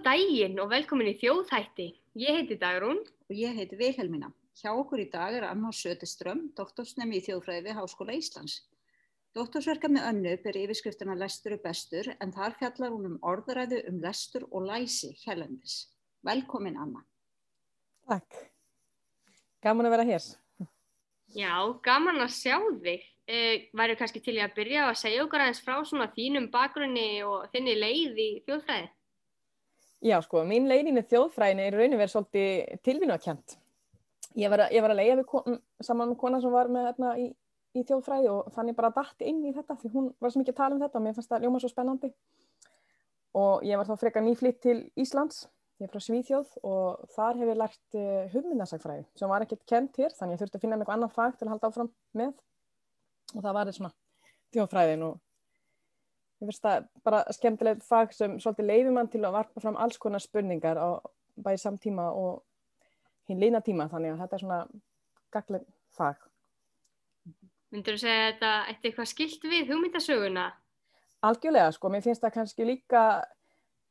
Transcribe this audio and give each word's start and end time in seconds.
Góðan 0.00 0.16
daginn 0.16 0.60
og 0.62 0.70
velkomin 0.70 1.10
í 1.10 1.18
þjóðhætti. 1.20 1.86
Ég 2.16 2.38
heiti 2.38 2.56
Dagrún. 2.56 3.02
Og 3.28 3.36
ég 3.36 3.52
heiti 3.52 3.76
Vilhelmina. 3.76 4.30
Hjá 4.56 4.70
okkur 4.72 5.02
í 5.02 5.10
dag 5.12 5.34
er 5.36 5.44
Anna 5.44 5.68
Söteström, 5.76 6.54
doktorsnemi 6.56 7.18
í 7.18 7.24
þjóðfræði 7.26 7.66
við 7.66 7.74
Háskóla 7.76 8.14
Íslands. 8.16 8.54
Doktorsverkefni 9.36 10.00
önnu 10.00 10.30
ber 10.40 10.56
yfirskriftina 10.56 11.12
Lestur 11.20 11.58
og 11.58 11.60
bestur 11.66 12.08
en 12.16 12.32
þar 12.32 12.56
fjallar 12.56 12.94
hún 12.94 13.10
um 13.10 13.18
orðræðu 13.20 13.82
um 13.90 13.98
lestur 14.00 14.46
og 14.48 14.64
læsi 14.70 15.10
hérlendis. 15.26 15.90
Velkomin 16.24 16.78
Anna. 16.80 17.02
Takk. 18.08 18.38
Gaman 19.60 19.90
að 19.90 19.96
vera 19.98 20.06
hér. 20.14 20.30
Já, 21.34 21.52
gaman 21.84 22.22
að 22.24 22.32
sjá 22.38 22.56
þig. 22.86 23.04
E, 23.28 23.36
Væru 23.76 23.98
kannski 24.00 24.24
til 24.24 24.38
í 24.38 24.40
að 24.46 24.56
byrja 24.56 24.88
að 24.88 24.96
segja 25.02 25.26
okkar 25.26 25.44
aðeins 25.44 25.60
frá 25.60 25.76
svona 25.84 26.08
þínum 26.16 26.48
bakgrunni 26.54 27.20
og 27.20 27.52
þinni 27.52 27.76
leið 27.76 28.24
í 28.24 28.30
þjóðfræði? 28.48 28.88
Já, 30.00 30.16
sko, 30.24 30.40
mín 30.48 30.68
leiðin 30.70 30.96
í 30.96 31.04
þjóðfræðinni 31.10 31.66
er 31.66 31.74
raunin 31.76 32.00
verið 32.00 32.14
svolítið 32.14 32.80
tilvinnakjönt. 32.86 33.56
Ég 34.40 34.52
var 34.52 34.64
að, 34.64 34.76
að 34.80 34.96
leiða 34.96 35.42
saman 35.84 36.12
með 36.12 36.18
kona 36.22 36.40
sem 36.40 36.54
var 36.54 36.70
með 36.72 36.86
hérna 36.88 37.14
í, 37.20 37.26
í 37.76 37.82
þjóðfræði 37.84 38.30
og 38.32 38.48
þannig 38.54 38.78
bara 38.78 38.92
dætti 38.96 39.28
inn 39.28 39.42
í 39.44 39.52
þetta 39.52 39.76
því 39.82 39.92
hún 39.92 40.10
var 40.16 40.32
svo 40.32 40.40
mikið 40.40 40.54
að 40.54 40.60
tala 40.62 40.76
um 40.76 40.82
þetta 40.84 41.00
og 41.00 41.04
mér 41.04 41.16
fannst 41.18 41.32
það 41.34 41.44
ljóma 41.44 41.60
svo 41.60 41.72
spennandi. 41.72 42.12
Og 43.40 43.66
ég 43.68 43.80
var 43.80 43.90
þá 43.90 43.94
frekar 44.00 44.24
nýflitt 44.24 44.62
til 44.64 44.78
Íslands, 44.98 45.44
ég 45.80 45.88
er 45.88 45.92
frá 45.92 46.04
Svíþjóð 46.04 46.56
og 46.66 47.04
þar 47.14 47.40
hef 47.40 47.50
ég 47.52 47.60
lært 47.60 47.96
uh, 47.96 48.28
hugmyndasagfræði 48.32 49.04
sem 49.20 49.30
var 49.32 49.44
ekkert 49.44 49.64
kent 49.68 50.00
hér 50.00 50.12
þannig 50.16 50.36
ég 50.36 50.42
þurfti 50.42 50.58
að 50.58 50.64
finna 50.64 50.76
með 50.76 50.84
eitthvað 50.84 50.98
annan 50.98 51.14
fag 51.14 51.36
til 51.36 51.46
að 51.46 51.52
halda 51.54 51.70
áfram 51.70 51.92
með 52.20 52.32
og 53.36 53.44
það 53.44 53.56
var 53.56 53.70
þetta 53.70 55.12
ég 56.40 56.48
finnst 56.48 56.64
það 56.64 56.86
bara 57.04 57.20
skemmtilegt 57.36 57.84
fag 57.84 58.14
sem 58.16 58.38
svolítið 58.40 58.70
leiði 58.70 58.94
mann 58.96 59.10
til 59.12 59.22
að 59.24 59.36
varpa 59.36 59.62
fram 59.62 59.76
alls 59.76 59.98
konar 60.00 60.22
spurningar 60.24 60.80
á 60.80 60.88
bæði 61.40 61.62
samtíma 61.64 62.10
og 62.16 62.40
hinn 63.28 63.42
lína 63.42 63.60
tíma 63.64 63.88
þannig 63.92 64.14
að 64.14 64.22
þetta 64.24 64.36
er 64.36 64.44
svona 64.44 64.60
gagleg 65.34 65.66
fag. 65.96 66.22
Myndur 67.70 67.94
þú 67.96 68.02
segja 68.02 68.30
þetta 68.32 68.54
eitt 68.70 68.86
eitthvað 68.88 69.10
skilt 69.12 69.44
við 69.46 69.68
hugmyndasöguna? 69.70 70.46
Algjörlega 71.28 71.70
sko, 71.76 71.90
mér 71.92 72.02
finnst 72.02 72.24
það 72.24 72.34
kannski 72.38 72.66
líka 72.66 73.02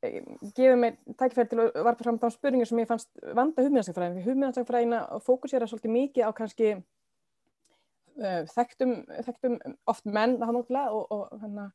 gefið 0.02 0.78
mér 0.80 0.96
tækifæri 1.20 1.50
til 1.52 1.60
að 1.62 1.82
varpa 1.84 2.06
fram 2.06 2.20
þá 2.20 2.30
spurningar 2.32 2.70
sem 2.70 2.80
ég 2.80 2.88
fannst 2.88 3.10
vanda 3.36 3.64
hugmyndasagfræðin 3.66 4.16
því 4.18 4.26
hugmyndasagfræðina 4.28 5.00
fókusera 5.26 5.68
svolítið 5.68 5.94
mikið 5.96 6.28
á 6.28 6.32
kannski 6.38 6.70
uh, 6.80 8.42
þekktum, 8.54 8.94
þekktum 9.28 9.58
oft 9.92 10.08
menn 10.08 10.38
og, 10.40 11.04
og 11.12 11.42
hana, 11.44 11.70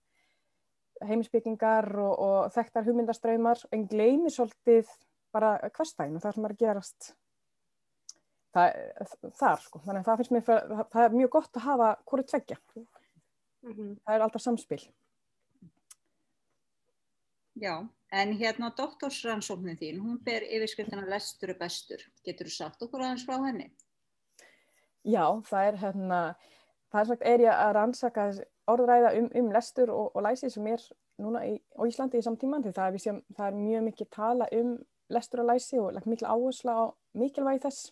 heimisbyggingar 1.08 1.90
og, 1.98 2.14
og 2.26 2.54
þekktar 2.54 2.86
hugmyndaströymar 2.88 3.62
en 3.72 3.86
gleymir 3.90 4.32
svolítið 4.34 4.90
bara 5.34 5.56
hverstæðin 5.74 6.18
og 6.18 6.24
það 6.24 6.36
sem 6.36 6.48
er 6.48 6.56
gerast 6.60 7.14
það, 8.54 8.68
þar 9.38 9.64
sko. 9.64 9.80
þannig 9.86 10.02
að 10.02 10.10
það 10.10 10.20
finnst 10.20 10.34
mér 10.34 10.44
það, 10.48 10.84
það 10.92 11.06
er 11.06 11.16
mjög 11.20 11.32
gott 11.38 11.56
að 11.58 11.66
hafa 11.68 11.88
hverju 12.10 12.28
tveggja 12.32 12.58
mm 12.74 13.72
-hmm. 13.72 13.96
það 14.04 14.14
er 14.14 14.26
alltaf 14.26 14.44
samspil 14.44 14.82
Já, 17.54 17.86
en 18.10 18.32
hérna 18.34 18.72
doktorsrannsóknin 18.74 19.78
þín, 19.78 20.00
hún 20.02 20.18
ber 20.26 20.42
yfirskriftina 20.42 21.04
lestur 21.06 21.52
og 21.54 21.60
bestur, 21.60 22.00
getur 22.26 22.48
þú 22.50 22.54
sagt 22.54 22.82
okkur 22.82 23.04
aðeins 23.04 23.26
frá 23.28 23.36
henni? 23.44 23.68
Já, 25.06 25.40
það 25.46 25.68
er 25.68 25.76
hérna, 25.84 26.18
það 26.94 27.00
er 27.00 27.08
sagt 27.10 27.24
er 27.26 27.42
ég 27.42 27.50
að 27.50 27.72
rannsaka 27.74 28.24
orðræða 28.70 29.14
um, 29.18 29.30
um 29.40 29.48
lestur 29.52 29.90
og, 29.90 30.12
og 30.14 30.22
læsi 30.22 30.50
sem 30.52 30.66
er 30.70 30.82
núna 31.18 31.42
í, 31.48 31.56
á 31.74 31.82
Íslandi 31.88 32.20
í 32.20 32.26
samtíman 32.26 32.62
því 32.62 32.74
það 32.76 32.86
er, 32.86 33.02
sem, 33.02 33.18
það 33.34 33.48
er 33.48 33.56
mjög 33.58 33.86
mikið 33.88 34.10
tala 34.14 34.46
um 34.60 34.76
lestur 35.14 35.42
og 35.42 35.50
læsi 35.50 35.80
og 35.82 35.90
like, 35.96 36.10
mikil 36.10 36.28
áhersla 36.30 36.76
á 36.78 36.84
mikilvægi 37.18 37.64
þess. 37.66 37.90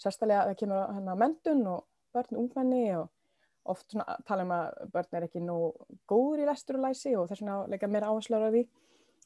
Sérstæðilega 0.00 0.48
það 0.48 0.58
kemur 0.62 0.96
hérna 0.96 1.18
mentun 1.20 1.62
og 1.72 1.84
börn 2.16 2.32
og 2.36 2.40
ungmenni 2.42 2.82
og 2.96 3.12
oft 3.66 3.92
svona, 3.92 4.16
tala 4.26 4.46
um 4.46 4.56
að 4.56 4.80
börn 4.96 5.18
er 5.18 5.28
ekki 5.28 5.44
nú 5.44 5.58
góður 6.08 6.44
í 6.44 6.48
lestur 6.48 6.80
og 6.80 6.88
læsi 6.88 7.14
og 7.16 7.28
þess 7.28 7.44
vegna 7.44 7.58
leika 7.72 7.90
meira 7.92 8.08
áherslu 8.08 8.40
á 8.40 8.48
því 8.48 8.64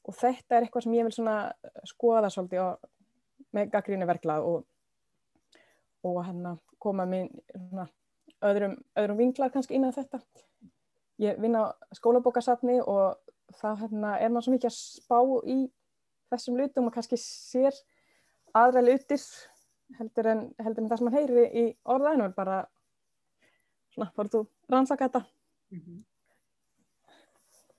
og 0.00 0.16
þetta 0.16 0.56
er 0.56 0.66
eitthvað 0.66 0.86
sem 0.86 0.98
ég 0.98 1.06
vil 1.06 1.14
svona 1.14 1.38
skoða 1.86 2.30
svolítið 2.34 2.64
og, 2.66 2.90
með 3.54 3.72
gaggríni 3.72 4.10
verklað 4.10 4.46
og 4.46 4.66
og 6.06 6.22
hérna 6.24 6.54
koma 6.80 7.04
minn 7.04 7.28
hérna, 7.52 7.84
öðrum, 8.46 8.76
öðrum 8.98 9.20
vinklar 9.20 9.52
kannski 9.52 9.76
inn 9.76 9.88
á 9.88 9.92
þetta. 9.92 10.20
Ég 11.20 11.40
vinn 11.40 11.58
á 11.58 11.72
skólabókasafni 11.96 12.80
og 12.80 13.18
það 13.60 13.84
hérna, 13.84 14.16
er 14.18 14.30
maður 14.30 14.46
svo 14.46 14.54
mikið 14.54 14.70
að 14.70 14.76
spá 14.78 15.18
í 15.44 15.58
þessum 16.30 16.60
lutum 16.60 16.88
og 16.88 16.94
kannski 16.94 17.18
sér 17.20 17.76
aðra 18.56 18.82
lutir 18.84 19.22
heldur 19.98 20.28
en, 20.30 20.44
heldur 20.62 20.84
en 20.84 20.90
það 20.90 21.00
sem 21.00 21.08
maður 21.08 21.18
heyri 21.18 21.48
í 21.50 21.64
orðaðinu 21.90 22.30
bara 22.36 22.60
svona, 23.94 24.12
fórðu 24.14 24.38
þú 24.38 24.74
rannsaka 24.74 25.08
þetta. 25.08 25.24
Mm 25.70 25.80
-hmm. 25.80 25.98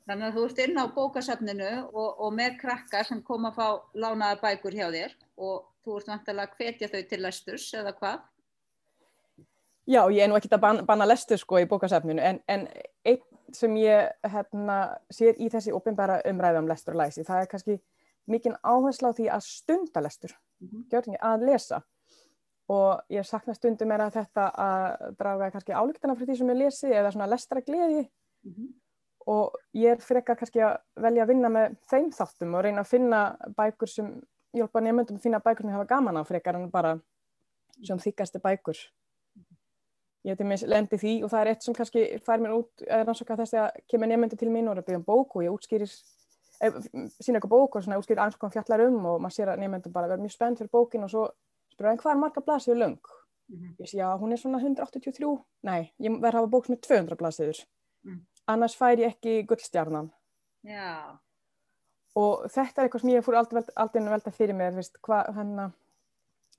Þannig 0.09 0.27
að 0.27 0.35
þú 0.35 0.45
ert 0.45 0.59
inn 0.59 0.81
á 0.81 0.85
bókasafninu 0.95 1.71
og, 1.93 2.09
og 2.19 2.33
með 2.33 2.57
krakka 2.59 3.03
sem 3.03 3.21
kom 3.23 3.45
að 3.45 3.57
fá 3.59 3.67
lánaða 3.93 4.41
bækur 4.41 4.73
hjá 4.73 4.87
þér 4.91 5.13
og 5.37 5.67
þú 5.85 5.97
ert 5.97 6.07
vantilega 6.07 6.47
að 6.49 6.55
hvetja 6.57 6.89
þau 6.91 7.03
til 7.09 7.21
lesturs 7.21 7.73
eða 7.73 7.93
hvað? 7.99 8.19
Já, 9.89 10.05
ég 10.13 10.21
er 10.23 10.29
nú 10.29 10.37
ekki 10.37 10.51
að 10.53 10.61
banna, 10.61 10.83
banna 10.85 11.07
lestur 11.09 11.39
sko 11.41 11.57
í 11.57 11.67
bókasafninu 11.69 12.21
en, 12.21 12.39
en 12.47 12.67
einn 13.05 13.21
sem 13.55 13.73
ég 13.81 14.11
hérna, 14.33 14.75
sér 15.11 15.39
í 15.41 15.49
þessi 15.51 15.73
ofinbæra 15.75 16.21
umræðum 16.29 16.69
lestur 16.69 16.93
og 16.95 17.01
læsi, 17.01 17.25
það 17.27 17.41
er 17.41 17.49
kannski 17.51 17.79
mikinn 18.29 18.55
áherslu 18.61 19.09
á 19.11 19.17
því 19.17 19.25
að 19.33 19.47
stunda 19.47 20.03
lestur, 20.05 20.35
mm 20.61 20.85
-hmm. 20.91 21.17
að 21.19 21.45
lesa 21.49 21.81
og 22.71 23.01
ég 23.11 23.25
sakna 23.27 23.55
stundum 23.57 23.89
meira 23.91 24.07
að 24.07 24.19
þetta 24.19 24.45
að 24.63 25.15
draga 25.19 25.49
kannski 25.51 25.73
álíktana 25.75 26.15
fyrir 26.15 26.31
því 26.31 26.37
sem 26.37 26.51
ég 26.53 26.59
lesi 26.59 26.91
eða 26.91 27.11
svona 27.11 27.29
lestra 27.31 27.61
gleði 27.61 28.03
mm 28.03 28.53
-hmm. 28.53 28.67
og 29.25 29.57
ég 29.73 29.91
er 29.91 30.01
frekar 30.01 30.35
kannski 30.35 30.59
að 30.59 30.77
velja 30.95 31.23
að 31.23 31.27
vinna 31.27 31.49
með 31.49 31.75
þeim 31.91 32.11
þáttum 32.11 32.55
og 32.55 32.63
reyna 32.63 32.81
að 32.81 32.91
finna 32.93 33.21
bækur 33.57 33.89
sem 33.89 34.21
hjálpa 34.53 34.81
nefnundum 34.81 35.17
að 35.17 35.21
finna 35.21 35.39
bækur 35.39 35.61
sem 35.61 35.71
hafa 35.71 35.85
gaman 35.85 36.17
á 36.17 36.23
frekar 36.23 36.55
en 36.55 36.71
bara 36.71 36.99
sem 37.83 37.97
þykkastu 37.97 38.39
bækur 38.39 38.77
ég 40.27 40.37
til 40.37 40.45
minnst 40.45 40.67
lendi 40.69 40.99
því 41.01 41.13
og 41.25 41.31
það 41.31 41.41
er 41.41 41.51
eitt 41.51 41.65
sem 41.65 41.75
kannski 41.77 42.03
fær 42.25 42.41
mér 42.41 42.57
út 42.59 42.83
að 42.85 43.05
rannsaka 43.07 43.37
þess 43.39 43.57
að 43.57 43.79
kemur 43.89 44.11
nefnundu 44.11 44.37
til 44.37 44.51
mín 44.53 44.69
og 44.69 44.75
er 44.75 44.81
að 44.83 44.89
byggja 44.89 44.99
um 45.01 45.07
bók 45.07 45.37
og 45.37 45.45
ég 45.45 45.55
útskýrir 45.55 45.87
eh, 45.87 46.77
sína 47.17 47.39
eitthvað 47.39 47.53
bók 47.55 47.77
og 47.77 47.85
svona 47.85 47.97
útskýrir 48.01 48.21
alls 48.21 48.37
konar 48.37 48.53
fjallar 48.53 48.85
um 48.85 48.99
og 49.13 49.17
maður 49.23 49.37
sér 49.39 49.53
að 49.53 49.63
nefnundum 49.63 49.95
bara 49.95 50.11
verður 50.11 50.27
mjög 50.27 50.35
spennt 50.35 50.61
fyrir 50.61 50.73
bókin 50.77 51.07
og 51.07 51.13
svo 51.13 51.25
spyrur 51.73 51.89
hann 51.89 52.01
hvað 52.03 52.13
er 52.13 52.21
marga 52.21 52.45
blasið 52.45 52.77
löng? 52.83 53.01
Mm 53.51 53.57
-hmm. 53.57 53.75
ég 53.79 53.89
sé 53.89 53.97
já 53.97 54.19
hún 54.19 54.31
er 54.31 54.37
svona 54.37 54.59
183 54.59 55.45
nei, 55.63 55.91
ég 55.99 56.21
verður 56.21 56.37
að 56.37 56.41
hafa 56.41 56.53
bók 56.53 56.65
sem 56.65 56.73
er 56.73 56.81
200 56.81 57.15
blasiður 57.15 57.57
mm. 58.03 58.21
annars 58.47 58.75
fær 58.75 58.99
ég 58.99 59.07
ekki 59.07 59.43
gullstjarnan. 59.47 60.11
Já. 60.63 61.17
Og 62.15 62.45
þetta 62.51 62.81
er 62.81 62.87
eitthvað 62.87 63.01
sem 63.01 63.09
ég 63.09 63.23
fór 63.23 63.35
aldrei, 63.35 63.63
aldrei 63.75 64.03
að 64.03 64.09
velta 64.09 64.31
fyrir 64.31 64.55
mig 64.55 64.73
hvað 65.01 65.33
hana, 65.33 65.71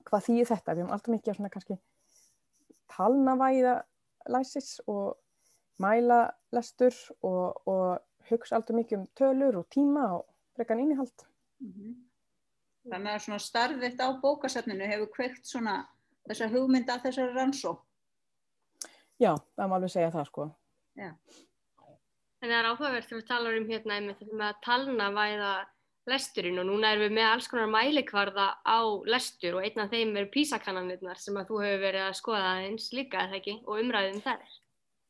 hva 0.09 0.19
þýðir 0.19 0.49
þetta? 0.49 0.73
Við 0.73 0.81
höfum 0.81 0.93
alltaf 0.93 1.13
mikið 1.13 1.35
svona 1.35 1.49
kannski 1.49 1.77
talnavæða 2.95 3.75
læsis 4.29 4.79
og 4.87 5.17
mæla 5.81 6.29
lestur 6.53 6.95
og, 7.21 7.67
og 7.67 7.99
hugsa 8.29 8.55
alltaf 8.55 8.75
mikið 8.77 8.99
um 8.99 9.07
tölur 9.19 9.59
og 9.61 9.67
tíma 9.75 10.07
og 10.17 10.25
brekan 10.55 10.79
innihald. 10.79 11.27
Mm 11.59 11.73
-hmm. 11.73 11.93
Þannig 12.91 13.11
að 13.11 13.19
svona 13.19 13.39
starfiðt 13.39 13.99
á 13.99 14.07
bókasafninu 14.21 14.85
hefur 14.87 15.09
kveikt 15.15 15.45
svona 15.47 15.87
þessa 16.27 16.47
hugmynda 16.47 16.99
þessari 16.99 17.33
rannsó 17.33 17.77
Já, 19.21 19.37
það 19.55 19.69
má 19.69 19.75
alveg 19.77 19.91
segja 19.93 20.11
það 20.11 20.25
sko. 20.29 20.45
Já. 20.99 21.09
En 22.41 22.49
það 22.49 22.57
er 22.57 22.67
áhugavert 22.67 23.07
þegar 23.07 23.21
við 23.21 23.27
talar 23.27 23.57
um 23.59 23.67
hérna 23.69 23.99
með 24.03 24.45
að 24.47 24.61
talna 24.65 25.09
væða 25.15 25.51
lesturinn 26.09 26.59
og 26.59 26.67
núna 26.67 26.91
erum 26.93 27.07
við 27.07 27.15
með 27.17 27.29
alls 27.29 27.47
konar 27.51 27.69
mælikvarða 27.71 28.47
á 28.63 28.79
lestur 29.07 29.57
og 29.57 29.65
einn 29.67 29.83
af 29.83 29.91
þeim 29.93 30.13
er 30.19 30.29
písakannanirnar 30.33 31.19
sem 31.21 31.37
að 31.39 31.49
þú 31.51 31.61
hefur 31.63 31.83
verið 31.85 32.05
að 32.07 32.19
skoða 32.19 32.53
eins 32.65 32.89
líka, 32.95 33.25
eða 33.27 33.39
ekki, 33.39 33.57
og 33.63 33.81
umræðum 33.83 34.21
þær. 34.25 34.55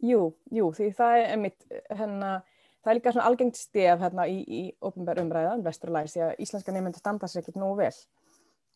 Jú, 0.04 0.22
jú, 0.52 0.72
því 0.76 0.90
það 0.98 1.20
er 1.24 1.38
mitt, 1.42 1.68
hérna, 1.90 2.32
það 2.84 2.92
er 2.92 3.00
líka 3.00 3.16
svona 3.16 3.28
algengt 3.32 3.60
stef 3.60 4.04
hérna 4.04 4.28
í, 4.30 4.40
í 4.44 4.64
ofnbær 4.84 5.24
umræða 5.24 5.58
um 5.58 5.66
lesturlæsi 5.66 6.26
að 6.28 6.36
íslenska 6.46 6.76
nefndir 6.76 7.02
standa 7.02 7.30
sér 7.32 7.42
ekkert 7.44 7.62
nógu 7.62 7.80
vel. 7.82 7.94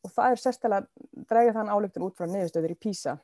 Og 0.06 0.14
það 0.14 0.34
er 0.34 0.44
sérstæðilega 0.44 1.26
drægið 1.30 1.58
þann 1.58 1.74
álugtun 1.74 2.08
út 2.08 2.18
frá 2.18 2.30
niðurstöður 2.32 2.74
í 2.74 2.80
písa 2.80 3.18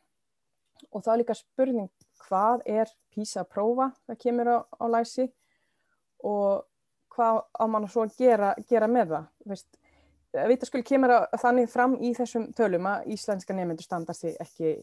og 0.92 1.04
það 1.04 1.14
er 1.14 1.22
líka 1.22 1.38
spurning 1.38 1.90
hvað 2.26 2.64
er 2.70 2.92
PISA 3.14 3.44
prófa 3.48 3.92
það 4.08 4.20
kemur 4.24 4.52
á, 4.52 4.58
á 4.80 4.86
læsi. 4.92 5.28
Og 6.24 6.64
hvað 7.16 7.40
á 7.54 7.66
mann 7.70 7.88
svo 7.92 8.06
að 8.08 8.18
gera, 8.20 8.54
gera 8.70 8.90
með 8.90 9.16
það 9.16 9.30
Veist, 9.54 9.80
vitaskul 10.34 10.84
kemur 10.86 11.14
þannig 11.40 11.70
fram 11.70 11.96
í 12.02 12.14
þessum 12.18 12.50
tölum 12.58 12.90
að 12.90 13.08
íslenska 13.14 13.56
nefnendur 13.56 13.86
standa 13.86 14.16
sig 14.18 14.36
ekki 14.42 14.76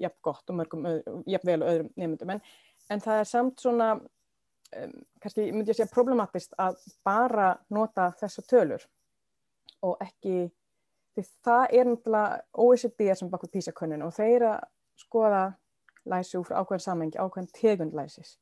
jafn 0.00 0.20
gott 0.24 0.50
og 0.50 0.58
mörgum 0.60 0.86
jafn 1.28 1.48
vel 1.50 1.60
og 1.60 1.70
öðrum 1.70 1.90
nefnendum 1.94 2.34
en, 2.36 2.42
en 2.90 3.04
það 3.04 3.20
er 3.20 3.28
samt 3.28 3.60
svona 3.60 3.88
um, 3.98 4.94
kannski 5.20 5.50
myndi 5.52 5.72
ég 5.72 5.78
segja 5.78 5.92
problematist 5.92 6.56
að 6.60 6.78
bara 7.04 7.52
nota 7.74 8.10
þessa 8.20 8.44
tölur 8.48 8.86
og 9.84 10.00
ekki, 10.00 10.48
því 11.14 11.26
það 11.44 11.64
er 11.76 11.90
náttúrulega 11.90 12.40
OECD 12.64 13.10
sem 13.18 13.30
bakur 13.32 13.52
písakönnun 13.52 14.06
og 14.06 14.14
þeir 14.16 14.48
að 14.54 14.64
skoða 15.04 15.44
læsi 16.08 16.38
úr 16.38 16.52
ákveðin 16.52 16.84
samengi, 16.84 17.18
ákveðin 17.20 17.52
tegund 17.56 17.94
læsis. 17.96 18.38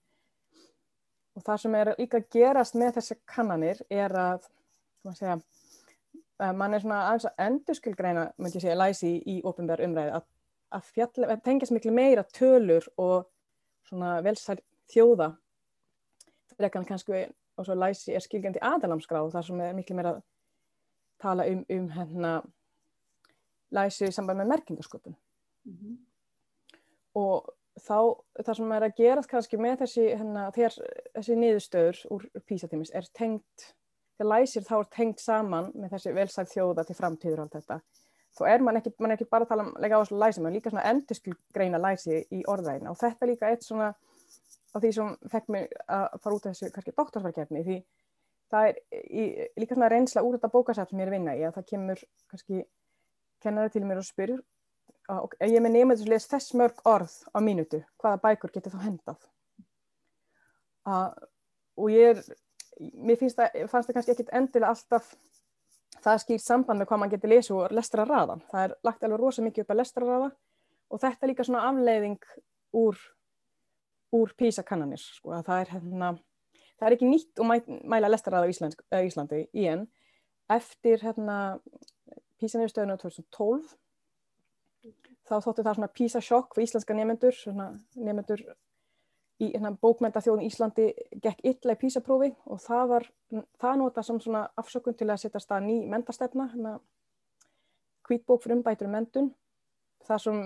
Og 1.36 1.44
það 1.46 1.60
sem 1.62 1.74
er 1.74 1.94
líka 1.98 2.20
gerast 2.34 2.76
með 2.76 2.98
þessi 2.98 3.16
kannanir 3.28 3.80
er 3.90 4.12
að, 4.20 4.48
hvað 5.02 5.18
segja, 5.18 5.36
mann 6.52 6.74
er 6.74 6.82
svona 6.82 7.02
aðeins 7.08 7.28
að 7.30 7.44
endurskilgreina, 7.46 8.26
myndi 8.36 8.58
ég 8.58 8.66
segja, 8.66 8.78
læsi 8.78 9.12
í, 9.12 9.20
í 9.36 9.36
ofinbæra 9.48 9.86
umræði, 9.86 10.18
að, 10.18 10.26
að, 10.76 10.90
fjall, 10.96 11.28
að 11.28 11.44
tengja 11.46 11.70
miklu 11.72 11.94
meira 11.94 12.24
tölur 12.36 12.88
og 13.00 13.30
svona 13.88 14.18
velsæl 14.24 14.58
þjóða 14.92 15.32
frekar 16.56 16.84
kannski 16.88 17.24
og 17.56 17.66
svo 17.66 17.76
læsi 17.76 18.14
er 18.16 18.24
skilgjandi 18.24 18.62
aðalamskráð 18.64 19.32
þar 19.34 19.46
sem 19.46 19.60
er 19.64 19.74
miklu 19.76 19.96
meira 19.96 20.14
að 20.16 20.22
tala 21.22 21.46
um, 21.48 21.64
um 21.70 21.88
hérna 21.92 22.32
læsi 23.72 24.08
í 24.08 24.14
samband 24.14 24.40
með 24.40 24.52
merkingasköpun 24.52 25.16
mm 25.16 25.76
-hmm. 25.76 25.98
og 27.14 27.52
þá 27.80 27.98
það 28.42 28.56
sem 28.58 28.74
er 28.76 28.86
að 28.86 28.96
gerast 28.98 29.30
kannski 29.30 29.60
með 29.60 29.78
þessi 29.84 30.04
hérna, 30.10 30.48
þegar 30.54 30.76
þessi 31.16 31.36
niðurstöður 31.38 32.02
úr 32.16 32.26
písatímis 32.48 32.92
er 32.92 33.08
tengt 33.16 33.66
þegar 34.18 34.30
læsir 34.34 34.66
þá 34.66 34.74
er 34.78 34.90
tengt 34.96 35.22
saman 35.22 35.70
með 35.74 35.96
þessi 35.96 36.14
velsæl 36.16 36.46
þjóða 36.50 36.86
til 36.88 36.98
framtíður 36.98 37.40
og 37.40 37.46
allt 37.46 37.58
þetta. 37.60 37.80
Þá 38.32 38.42
er 38.48 38.62
mann 38.64 38.78
ekki, 38.80 38.92
man 39.00 39.12
ekki 39.12 39.28
bara 39.28 39.44
að 39.44 39.50
tala 39.52 39.64
um 39.66 39.72
lega 39.80 39.98
á 39.98 40.02
þessu 40.02 40.20
læsi, 40.20 40.42
mann 40.44 40.54
líka 40.56 40.72
svona 40.72 40.86
endurskilgreina 40.88 41.80
læsi 41.80 42.22
í 42.32 42.44
orðæðina 42.48 42.92
og 42.92 43.00
þetta 43.00 43.28
líka 43.28 43.50
eitt 43.52 43.66
svona 43.66 43.90
á 43.92 44.76
því 44.80 44.92
sem 44.96 45.10
fekk 45.32 45.50
mig 45.52 45.74
að 45.84 46.06
fara 46.22 46.36
út 46.36 46.46
af 46.46 46.54
þessu 46.54 46.72
kannski 46.72 46.94
doktorsverkefni 46.96 47.64
því 47.66 47.76
það 48.52 48.68
er 48.68 48.78
í, 48.92 49.24
líka 49.60 49.76
svona 49.76 49.90
reynsla 49.92 50.24
úr 50.24 50.38
þetta 50.38 50.52
bókasætt 50.52 50.92
sem 50.92 51.02
ég 51.02 51.08
er 51.08 51.12
vinna 51.12 51.36
í 51.36 51.44
að 51.44 51.58
það 51.58 51.68
kemur 51.72 52.04
kannski 52.32 52.62
kennari 53.44 53.72
til 53.74 53.84
mér 53.84 54.00
og 54.00 54.08
spyr 54.08 54.34
og 55.20 55.34
ég 55.40 55.62
með 55.62 55.76
að 55.94 56.08
lesa 56.12 56.34
þess 56.34 56.54
mörg 56.58 56.80
orð 56.88 57.14
á 57.34 57.38
mínutu, 57.44 57.82
hvaða 58.00 58.22
bækur 58.22 58.54
getur 58.54 58.74
þá 58.74 58.80
hendað 58.86 59.28
uh, 60.88 61.10
og 61.76 61.92
ég 61.92 62.16
er 62.16 62.24
mér 62.80 63.20
finnst 63.20 63.38
það, 63.38 63.68
fannst 63.70 63.90
það 63.90 63.98
kannski 63.98 64.14
ekkit 64.16 64.34
endilega 64.34 64.72
alltaf 64.72 65.12
það 66.02 66.22
skýrt 66.24 66.44
samband 66.44 66.80
með 66.80 66.88
hvað 66.90 67.02
maður 67.02 67.16
getur 67.16 67.32
lesið 67.34 67.58
og 67.58 67.76
lestra 67.76 68.06
raðan 68.08 68.42
það 68.50 68.64
er 68.64 68.76
lagt 68.88 69.04
alveg 69.04 69.20
rosa 69.20 69.44
mikið 69.44 69.64
upp 69.64 69.74
að 69.74 69.82
lestra 69.82 70.08
raða 70.08 70.30
og 70.92 71.02
þetta 71.02 71.26
er 71.26 71.32
líka 71.32 71.46
svona 71.46 71.66
afleiðing 71.68 72.30
úr 72.80 73.00
úr 74.12 74.32
písakannanir 74.36 75.00
sko, 75.00 75.32
það 75.46 75.60
er 75.60 75.74
hérna 75.76 76.12
það 76.82 76.88
er 76.88 76.96
ekki 76.96 77.08
nýtt 77.08 77.42
mæ, 77.46 77.54
mæla 77.88 78.10
lestaræða 78.10 78.48
á 78.48 78.50
Ísland, 78.50 78.80
Íslandi 79.06 79.44
í 79.54 79.68
enn. 79.70 79.86
Eftir 80.50 81.00
hérna 81.04 81.36
písanýrstöðinu 82.42 82.98
2012 83.00 83.76
þá 85.28 85.34
þóttu 85.38 85.62
það 85.62 85.78
svona 85.78 85.94
písasjokk 85.98 86.54
fyrir 86.56 86.68
íslenska 86.68 86.96
nefnendur 86.96 87.40
nefnendur 87.96 88.44
í 89.42 89.50
hérna, 89.50 89.72
bókmentaþjóðin 89.82 90.46
Íslandi 90.46 90.88
gekk 91.22 91.40
illa 91.52 91.74
í 91.74 91.80
písaprófi 91.80 92.30
og 92.46 92.60
það 92.62 92.88
var 92.94 93.06
það 93.62 93.78
nota 93.80 94.04
sem 94.06 94.18
svona 94.22 94.42
afsökun 94.60 94.96
til 94.98 95.08
að 95.10 95.22
setja 95.24 95.42
stað 95.42 95.68
ný 95.68 95.76
mentastefna 95.90 96.48
hérna 96.52 96.74
hvítbók 98.08 98.42
fyrir 98.42 98.58
umbætur 98.58 98.90
um 98.90 98.96
mentun 98.98 99.30
það 100.06 100.22
sem 100.26 100.42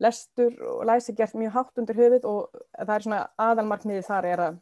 lestur 0.00 0.56
og 0.72 0.86
læsi 0.88 1.14
gert 1.16 1.36
mjög 1.36 1.56
hátt 1.58 1.82
undir 1.82 1.98
höfuð 1.98 2.26
og 2.30 2.62
það 2.78 2.94
er 2.94 3.06
svona 3.06 3.20
aðalmarkmiði 3.48 4.06
þar 4.06 4.30
er 4.30 4.44
að 4.46 4.58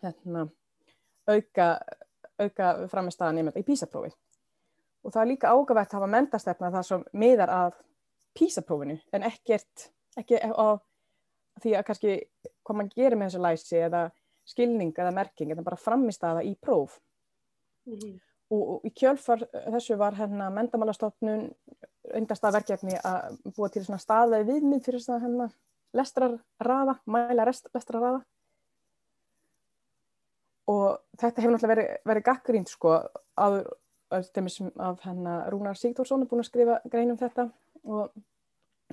hérna, 0.00 0.46
auka, 1.28 1.66
auka 2.40 2.70
framistæða 2.88 3.36
nefnda 3.36 3.60
í 3.60 3.66
písaprófi 3.66 4.14
og 5.04 5.12
það 5.14 5.22
er 5.22 5.30
líka 5.30 5.52
ágævægt 5.54 5.94
að 5.94 5.98
hafa 5.98 6.12
mentastefna 6.14 6.70
það 6.74 6.86
sem 6.88 7.04
miðar 7.22 7.52
að 7.54 7.76
písaprófinu 8.38 8.96
en 9.16 9.26
ekkert 9.26 9.90
ekki 10.20 10.40
á 10.40 10.78
því 11.60 11.76
að 11.76 11.86
kannski 11.88 12.16
hvað 12.64 12.78
mann 12.78 12.90
gerir 12.94 13.18
með 13.18 13.30
þessu 13.30 13.44
læsi 13.44 13.78
eða 13.80 14.02
skilning 14.48 14.92
eða 14.96 15.14
merking 15.14 15.52
eða 15.52 15.66
bara 15.66 15.80
framistæða 15.80 16.44
í 16.46 16.54
próf 16.60 16.98
mm 17.86 17.94
-hmm. 17.94 18.18
og, 18.50 18.62
og 18.74 18.86
í 18.88 18.90
kjölfar 18.90 19.44
þessu 19.74 19.96
var 19.96 20.18
hérna 20.18 20.50
mendamálastofnun 20.50 21.48
undast 22.14 22.44
að 22.44 22.56
verkefni 22.60 22.98
að 23.04 23.38
búa 23.56 23.68
til 23.68 23.84
svona 23.84 24.02
staðið 24.02 24.46
viðmið 24.52 24.84
fyrir 24.84 25.00
svona 25.00 25.24
hérna 25.24 25.50
lestrarraða, 25.92 27.00
mæla 27.06 27.44
lestrarraða 27.46 28.20
og 30.70 30.98
þetta 31.18 31.42
hefur 31.42 31.54
náttúrulega 31.54 31.74
verið, 31.74 31.96
verið 32.04 32.26
gaggrínt 32.28 32.68
sko 32.70 32.96
áður 33.34 33.70
af 34.10 35.04
hérna 35.04 35.36
Rúnar 35.52 35.78
Sigþórsson 35.78 36.24
er 36.24 36.30
búin 36.30 36.42
að 36.42 36.50
skrifa 36.50 36.80
grein 36.90 37.12
um 37.12 37.18
þetta 37.20 37.48
og, 37.84 38.12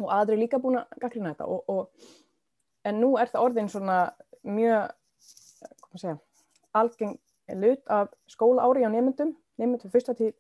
og 0.02 0.12
aðri 0.14 0.38
líka 0.44 0.60
búin 0.62 0.80
að 0.82 0.98
gaggrína 1.02 1.34
þetta 1.34 1.48
og, 1.50 1.64
og, 1.68 2.10
en 2.88 3.02
nú 3.02 3.16
er 3.20 3.32
það 3.32 3.46
orðin 3.48 3.72
svona 3.72 3.98
mjög 4.48 4.92
segja, 5.98 6.18
algeng 6.78 7.18
lut 7.58 7.88
af 7.88 8.12
skóla 8.30 8.68
ári 8.68 8.86
á 8.86 8.90
nefndum, 8.92 9.34
nefndum 9.58 9.92
fyrsta 9.92 10.14
til 10.18 10.34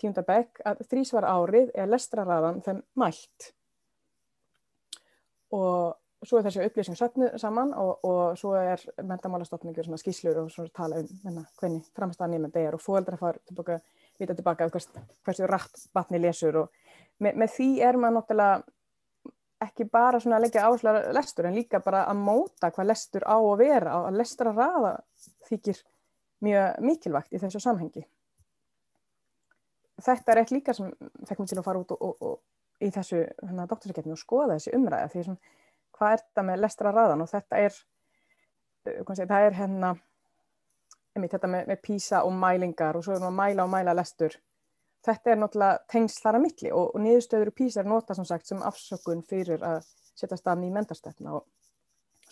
tíunda 0.00 0.24
bekk 0.26 0.62
að 0.66 0.84
þrísvar 0.90 1.26
árið 1.28 1.72
er 1.74 1.90
lestraraðan 1.90 2.62
þeim 2.64 2.80
mælt. 2.98 3.52
Og 5.52 5.98
svo 6.26 6.38
er 6.38 6.46
þessi 6.46 6.66
upplýsing 6.66 6.98
saman 7.40 7.72
og, 7.78 8.04
og 8.06 8.38
svo 8.38 8.54
er 8.58 8.82
mentamálastofningur 9.02 9.90
skíslur 10.00 10.44
og 10.44 10.52
svona 10.54 10.72
tala 10.74 11.02
um 11.02 11.10
menna, 11.24 11.44
hvernig 11.60 11.84
framstæðan 11.96 12.36
nýmend 12.36 12.58
er 12.60 12.76
og 12.76 12.82
fóðaldra 12.82 13.18
far 13.20 13.40
tilbaka, 13.48 13.80
vita 14.22 14.36
tilbaka 14.38 14.68
hvers, 14.70 14.88
hversu 15.26 15.48
rætt 15.50 15.88
batni 15.94 16.20
lesur 16.22 16.64
og 16.64 16.70
með, 17.22 17.42
með 17.42 17.52
því 17.56 17.68
er 17.88 17.98
maður 18.00 18.18
náttúrulega 18.20 18.62
ekki 19.62 19.86
bara 19.90 20.20
svona 20.20 20.38
að 20.38 20.46
leggja 20.46 20.66
áslara 20.66 21.12
lestur 21.14 21.46
en 21.46 21.56
líka 21.56 21.80
bara 21.84 22.04
að 22.10 22.22
móta 22.24 22.72
hvað 22.74 22.88
lestur 22.90 23.26
á 23.26 23.36
að 23.36 23.60
vera 23.62 23.98
og 24.00 24.08
að 24.08 24.18
lestra 24.18 24.54
raða 24.56 24.94
þykir 25.48 25.82
mjög 26.42 26.80
mikilvægt 26.82 27.36
í 27.36 27.40
þessu 27.42 27.60
samhengi. 27.62 28.02
Þetta 30.02 30.32
er 30.32 30.40
eitt 30.42 30.54
líka 30.54 30.74
sem 30.74 30.90
fekk 31.28 31.42
mér 31.42 31.52
til 31.52 31.60
að 31.60 31.66
fara 31.68 31.82
út 31.82 31.94
og, 31.94 32.02
og, 32.02 32.24
og 32.26 32.82
í 32.82 32.90
þessu 32.90 33.20
hérna, 33.22 33.68
doktorsakefni 33.70 34.14
og 34.14 34.20
skoða 34.20 34.56
þessi 34.56 34.74
umræða 34.78 35.10
því 35.12 35.26
sem, 35.28 35.36
hvað 35.94 36.14
er 36.14 36.22
þetta 36.24 36.46
með 36.48 36.62
lestra 36.64 36.94
raðan 36.94 37.22
og 37.22 37.30
þetta 37.30 37.60
er 37.62 37.76
uh, 37.76 39.12
sé, 39.14 39.28
það 39.28 39.46
er 39.46 39.58
hérna 39.60 39.92
einmitt, 41.16 41.34
þetta 41.34 41.50
með, 41.50 41.68
með 41.72 41.82
písa 41.82 42.22
og 42.26 42.32
mælingar 42.36 42.96
og 42.96 43.04
svo 43.04 43.14
er 43.14 43.22
það 43.22 43.30
að 43.30 43.38
mæla 43.40 43.66
og 43.66 43.72
mæla 43.72 43.96
lestur. 43.98 44.38
Þetta 45.02 45.32
er 45.32 45.40
náttúrulega 45.40 45.82
tengsl 45.90 46.22
þar 46.22 46.38
að 46.38 46.44
milli 46.46 46.72
og, 46.72 46.88
og 46.94 47.02
niðurstöður 47.02 47.50
og 47.50 47.58
písa 47.58 47.82
er 47.82 47.90
nota 47.90 48.14
sem 48.14 48.28
sagt 48.28 48.48
sem 48.48 48.62
afsökun 48.62 49.24
fyrir 49.26 49.64
að 49.66 49.86
setja 50.14 50.38
stafn 50.38 50.64
í 50.66 50.72
mentarstefna 50.72 51.36
og 51.38 51.46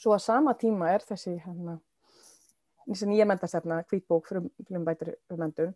svo 0.01 0.15
að 0.15 0.25
sama 0.25 0.55
tíma 0.59 0.93
er 0.95 1.05
þessi 1.05 1.37
hérna, 1.43 1.77
þessi 2.87 3.09
nýja 3.11 3.27
mentarstefna 3.29 3.83
hvítbók 3.91 4.29
fyrir 4.29 4.79
um 4.79 4.87
bætir 4.87 5.15
um 5.31 5.43
mentum 5.43 5.75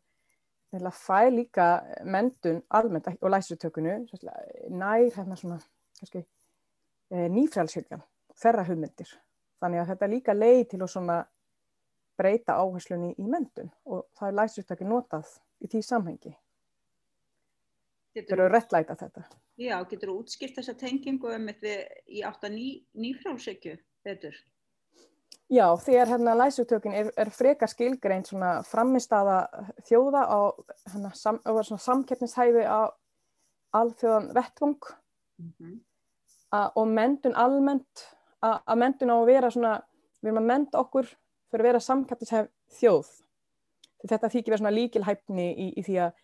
fæ 0.74 1.30
líka 1.30 1.84
mentun 2.04 2.62
almennt 2.70 3.06
og 3.20 3.30
læsutökunu 3.30 4.06
nær 4.70 5.10
hérna 5.16 5.36
svona 5.36 5.58
e, 7.10 7.28
nýfrælshyggjan 7.28 8.02
þerra 8.34 8.64
hugmyndir 8.64 9.08
þannig 9.60 9.80
að 9.80 9.88
þetta 9.88 10.06
líka 10.06 10.32
leið 10.34 10.68
til 10.68 10.82
að 10.82 10.90
svona 10.90 11.24
breyta 12.18 12.58
áherslunni 12.60 13.14
í 13.18 13.26
mentun 13.26 13.70
og 13.84 14.06
það 14.18 14.28
er 14.28 14.38
læsutökun 14.40 14.92
notað 14.94 15.36
í 15.60 15.70
því 15.70 15.82
samhengi 15.82 16.34
Getur 18.14 18.44
þú 18.44 18.50
réttlæta 18.52 18.94
þetta? 18.98 19.24
Já, 19.58 19.76
getur 19.90 20.10
þú 20.10 20.16
útskilt 20.22 20.54
þessa 20.58 20.74
tengingu 20.78 21.32
um 21.34 21.48
í 21.50 22.22
átt 22.26 22.44
að 22.46 22.54
ný, 22.54 22.66
nýfrálshyggju 22.94 23.74
betur? 24.06 24.36
Já, 25.50 25.66
þegar 25.82 26.12
hérna 26.14 26.34
læsutökin 26.38 26.94
er, 26.96 27.10
er 27.20 27.30
frekar 27.34 27.68
skilgreint 27.68 28.30
svona 28.30 28.62
framistaða 28.64 29.42
þjóða 29.88 30.22
á 30.30 30.40
hérna, 30.92 31.10
sam, 31.18 31.40
samkeppnishæfi 31.42 32.64
á 32.64 32.94
alþjóðan 33.74 34.30
vettvung 34.34 34.78
mm 35.38 35.52
-hmm. 35.58 35.74
og 36.74 36.88
mentun 36.88 37.34
almennt 37.34 38.06
að 38.40 38.78
mentun 38.78 39.10
á 39.10 39.16
að 39.18 39.26
vera 39.26 39.50
svona, 39.50 39.74
við 40.22 40.30
erum 40.30 40.42
að 40.42 40.50
menta 40.52 40.78
okkur 40.78 41.10
fyrir 41.54 41.64
að 41.64 41.70
vera 41.70 41.86
samkeppnishæf 41.86 42.50
þjóð. 42.80 43.10
Þetta 44.04 44.30
þykir 44.34 44.52
vera 44.52 44.60
svona 44.60 44.74
líkilhæfni 44.74 45.48
í, 45.54 45.70
í 45.78 45.86
því 45.86 45.98
að, 46.04 46.22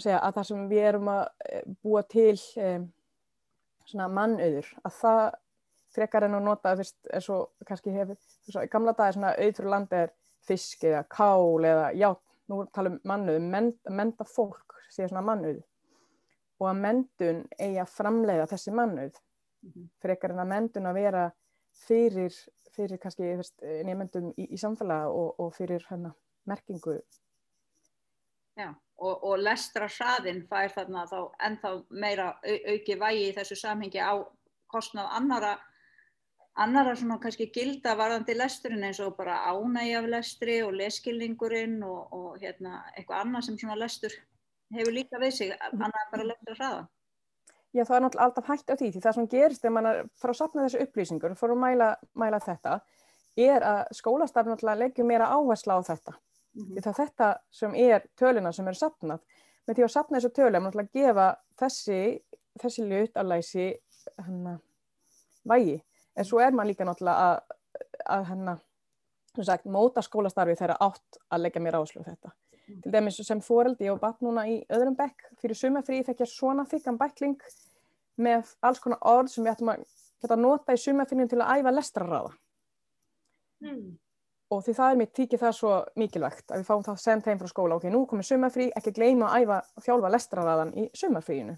segja, 0.00 0.18
að 0.18 0.36
það 0.38 0.50
sem 0.50 0.66
við 0.72 0.88
erum 0.90 1.10
að 1.12 1.24
eh, 1.46 1.64
búa 1.84 2.02
til 2.10 2.34
um, 2.64 2.86
svona 3.84 4.10
mannauður, 4.10 4.70
að 4.82 4.96
það 4.98 5.24
frekar 5.94 6.26
en 6.26 6.38
að 6.38 6.46
nota 6.48 6.74
fyrst, 6.80 6.96
er 7.12 7.22
svo 7.22 7.38
kannski 7.68 7.92
hefur, 7.94 8.18
svo 8.48 8.64
gamla 8.72 8.94
dag 8.96 9.12
er 9.12 9.18
svona 9.18 9.34
auð 9.36 9.58
fyrir 9.60 9.70
landi 9.70 10.00
er 10.00 10.14
fisk 10.44 10.82
eða 10.88 11.04
kál 11.12 11.68
eða 11.68 11.92
já, 11.94 12.08
nú 12.50 12.64
talum 12.74 12.98
mannuð, 13.06 13.38
mend, 13.52 13.78
menda 13.92 14.26
fólk 14.28 14.74
sé 14.92 15.06
svona 15.06 15.22
mannuð 15.24 15.62
og 16.60 16.68
að 16.70 16.82
mendun 16.82 17.40
eigi 17.58 17.80
að 17.82 17.94
framleiða 17.94 18.48
þessi 18.50 18.74
mannuð 18.74 19.14
mm 19.14 19.70
-hmm. 19.70 19.88
frekar 20.02 20.34
en 20.34 20.42
að 20.44 20.52
mendun 20.52 20.86
að 20.86 20.98
vera 21.00 21.24
fyrir, 21.86 22.32
fyrir 22.74 23.00
kannski 23.02 23.34
nefndum 23.86 24.32
í, 24.38 24.48
í 24.54 24.60
samfélag 24.60 25.10
og, 25.10 25.34
og 25.42 25.52
fyrir 25.56 25.84
hérna 25.90 26.14
merkingu 26.48 26.98
Já, 28.54 28.70
og, 29.02 29.24
og 29.26 29.38
lestra 29.42 29.88
hraðin 29.90 30.44
fær 30.46 30.70
þarna 30.76 31.04
þá 31.10 31.18
ennþá 31.48 31.70
meira 31.90 32.26
au, 32.38 32.56
auki 32.74 32.98
vægi 33.00 33.28
í 33.28 33.36
þessu 33.38 33.58
samhengi 33.58 33.98
á 33.98 34.14
kostnað 34.70 35.10
annara 35.18 35.56
annara 36.54 36.94
svona 36.94 37.18
kannski 37.22 37.48
gilda 37.54 37.96
varðandi 37.98 38.36
lesturinn 38.36 38.86
eins 38.86 39.00
og 39.02 39.16
bara 39.18 39.40
ánægi 39.50 39.96
af 39.98 40.06
lestri 40.10 40.60
og 40.62 40.74
leskilningurinn 40.78 41.80
og, 41.82 42.12
og 42.14 42.38
hérna, 42.42 42.84
eitthvað 42.94 43.24
annað 43.24 43.48
sem 43.48 43.58
svona 43.58 43.78
lestur 43.80 44.14
hefur 44.74 44.94
líka 44.94 45.18
við 45.22 45.34
sig 45.38 45.54
annað 45.72 46.12
bara 46.12 46.28
lestra 46.30 46.58
hraða. 46.60 46.84
Já, 47.74 47.82
það 47.82 47.96
er 47.96 48.02
náttúrulega 48.04 48.26
alltaf 48.28 48.50
hægt 48.52 48.70
á 48.70 48.74
því, 48.78 48.88
því 48.94 49.00
það 49.02 49.16
sem 49.16 49.24
gerist 49.32 49.64
þegar 49.64 49.72
mann 49.74 49.88
fara 50.20 50.32
að 50.34 50.38
sapna 50.38 50.64
þessu 50.64 50.84
upplýsingur 50.84 51.32
og 51.34 51.38
fara 51.40 51.54
að 51.56 51.62
mæla, 51.64 51.88
mæla 52.22 52.38
þetta, 52.44 52.74
er 53.46 53.66
að 53.66 53.80
skólastafn 53.98 54.52
náttúrulega 54.52 54.80
leggjum 54.84 55.10
meira 55.10 55.30
áhersla 55.34 55.78
á 55.78 55.80
þetta. 55.82 56.14
Mm 56.54 56.64
-hmm. 56.64 56.82
Það 56.84 56.92
er 56.92 56.98
þetta 57.00 57.30
sem 57.50 57.74
er 57.74 58.06
töluna 58.20 58.52
sem 58.52 58.68
eru 58.68 58.78
sapnað. 58.78 59.20
Með 59.66 59.74
því 59.74 59.84
að 59.84 59.94
sapna 59.96 60.18
þessu 60.18 60.32
tölu 60.36 60.56
er 60.56 60.62
náttúrulega 60.62 60.88
að 60.88 61.00
gefa 61.00 61.26
þessi, 61.58 62.22
þessi 62.62 62.86
lut 62.88 63.16
að 63.16 63.28
læsi 63.32 63.66
hana, 64.18 64.58
vægi. 65.44 65.82
En 66.16 66.24
svo 66.24 66.40
er 66.40 66.52
mann 66.52 66.66
líka 66.66 66.84
náttúrulega 66.84 67.18
að, 67.18 67.40
að 68.06 68.24
hana, 68.24 68.58
sagt, 69.42 69.64
móta 69.64 70.02
skólastarfi 70.02 70.54
þegar 70.54 70.76
átt 70.80 71.18
að 71.28 71.40
leggja 71.40 71.62
meira 71.62 71.78
áherslu 71.78 72.06
á 72.06 72.08
þetta. 72.10 72.30
Til 72.64 72.92
dæmis 72.92 73.18
sem 73.20 73.40
fóreldi 73.44 73.90
og 73.92 74.00
batt 74.00 74.22
núna 74.24 74.46
í 74.48 74.60
öðrum 74.72 74.96
bekk 74.96 75.26
fyrir 75.40 75.58
sumafrí 75.58 76.00
fekk 76.06 76.22
ég 76.24 76.30
svona 76.30 76.64
þykkan 76.68 76.96
bækling 77.00 77.42
með 78.24 78.54
alls 78.64 78.80
konar 78.80 79.02
orð 79.04 79.32
sem 79.32 79.44
við 79.44 79.52
ættum 79.52 79.72
að 79.74 79.84
geta 80.24 80.38
nota 80.40 80.72
í 80.72 80.80
sumafrínum 80.80 81.28
til 81.28 81.42
að 81.42 81.60
æfa 81.60 81.74
lestrarraða. 81.74 82.32
Mm. 83.64 83.84
Og 84.54 84.62
því 84.64 84.74
það 84.78 84.94
er 84.94 84.98
mitt 85.00 85.12
tíkið 85.16 85.42
það 85.42 85.54
svo 85.58 85.74
mikilvægt 86.00 86.52
að 86.52 86.62
við 86.62 86.66
fáum 86.70 86.86
það 86.86 86.98
sendt 87.02 87.28
heim 87.28 87.40
frá 87.40 87.50
skóla. 87.50 87.76
Ok, 87.76 87.86
nú 87.92 88.04
komið 88.08 88.30
sumafrí, 88.30 88.70
ekki 88.78 88.94
gleyma 88.96 89.28
að 89.28 89.44
æfa 89.44 89.60
þjálfa 89.84 90.12
lestrarraðan 90.14 90.74
í 90.78 90.88
sumafríinu. 90.96 91.56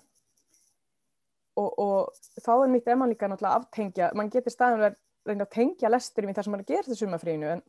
Og, 1.57 1.71
og 1.83 2.43
þá 2.43 2.53
er 2.57 2.73
mitt 2.73 2.89
eman 2.93 3.13
líka 3.13 3.31
náttúrulega 3.31 3.63
aftengja, 3.63 4.11
mann 4.17 4.31
getur 4.33 4.55
staðan 4.55 4.89
að 4.91 4.99
reyna 5.27 5.47
að 5.47 5.55
tengja 5.55 5.91
lesturum 5.91 6.31
í 6.31 6.37
það 6.37 6.47
sem 6.47 6.55
mann 6.55 6.67
er 6.67 6.89
til 6.89 6.99
sumafríinu 6.99 7.53
en 7.55 7.63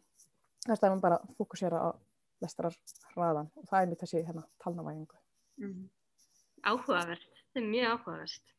það 0.65 0.74
er 0.74 0.79
staðan 0.82 1.03
bara 1.03 1.20
að 1.22 1.38
fókusera 1.39 1.82
á 1.82 1.89
lestrarraðan 2.44 3.50
og 3.56 3.70
það 3.70 3.79
er 3.79 3.89
mitt 3.91 4.03
þessi 4.03 4.25
hérna, 4.27 4.44
talnavægingu. 4.63 5.20
Mm. 5.63 5.88
Áhugavert, 6.67 7.27
þetta 7.34 7.62
er 7.62 7.67
mjög 7.72 7.91
áhugavert. 7.96 8.53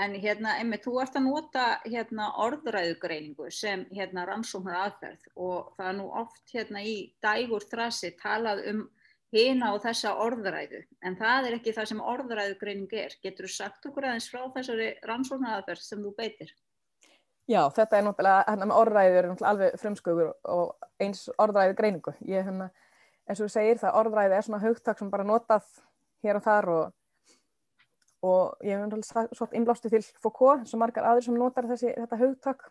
En 0.00 0.14
hérna, 0.22 0.54
einmitt, 0.60 0.84
þú 0.86 1.00
ert 1.02 1.16
að 1.18 1.26
nota 1.26 1.64
hérna, 1.84 2.30
orðræðugreiningu 2.44 3.50
sem 3.52 3.82
hérna, 3.92 4.24
rannsóknar 4.28 4.78
aðferð 4.84 5.26
og 5.34 5.74
það 5.76 5.90
er 5.90 5.98
nú 5.98 6.06
oft 6.22 6.54
hérna, 6.54 6.84
í 6.86 6.94
dægur 7.20 7.66
þrasi 7.68 8.14
talað 8.22 8.62
um 8.70 8.86
hina 9.34 9.74
og 9.74 9.82
þessa 9.84 10.14
orðræðu, 10.24 10.80
en 11.06 11.16
það 11.18 11.48
er 11.48 11.56
ekki 11.58 11.74
það 11.76 11.90
sem 11.90 12.02
orðræðugreining 12.12 12.96
er. 13.02 13.14
Getur 13.22 13.46
þú 13.46 13.52
sagt 13.54 13.86
okkur 13.90 14.08
aðeins 14.08 14.30
frá 14.32 14.42
þessari 14.56 14.88
rannsóknar 15.06 15.58
aðferð 15.58 15.84
sem 15.86 16.02
þú 16.06 16.14
beitir? 16.16 16.54
Já, 17.50 17.64
þetta 17.74 17.98
er 17.98 18.04
náttúrulega, 18.06 18.42
hérna 18.46 18.66
með 18.70 18.78
orðræður 18.78 19.18
er 19.18 19.28
náttúrulega 19.30 19.50
alveg 19.50 19.80
frumskugur 19.82 20.28
og 20.54 20.88
eins 21.02 21.24
orðræðu 21.40 21.76
greiningu. 21.80 22.12
Ég, 22.30 22.44
hérna, 22.46 22.68
eins 23.26 23.40
og 23.40 23.48
þú 23.48 23.54
segir 23.56 23.80
það, 23.80 23.96
orðræði 24.00 24.36
er 24.36 24.46
svona 24.46 24.62
hugtak 24.62 25.00
sem 25.00 25.10
bara 25.10 25.26
notað 25.26 25.66
hér 26.22 26.38
og 26.38 26.44
þar 26.46 26.70
og 26.76 26.96
og 28.20 28.60
ég 28.60 28.76
hef 28.76 28.82
náttúrulega 28.84 29.36
svort 29.36 29.54
innblástu 29.56 29.88
til 29.88 30.02
Foucault 30.20 30.68
sem 30.68 30.80
margar 30.80 31.06
aður 31.08 31.24
sem 31.24 31.38
notar 31.40 31.68
þessi, 31.68 31.94
þetta 31.96 32.18
hugtak. 32.20 32.66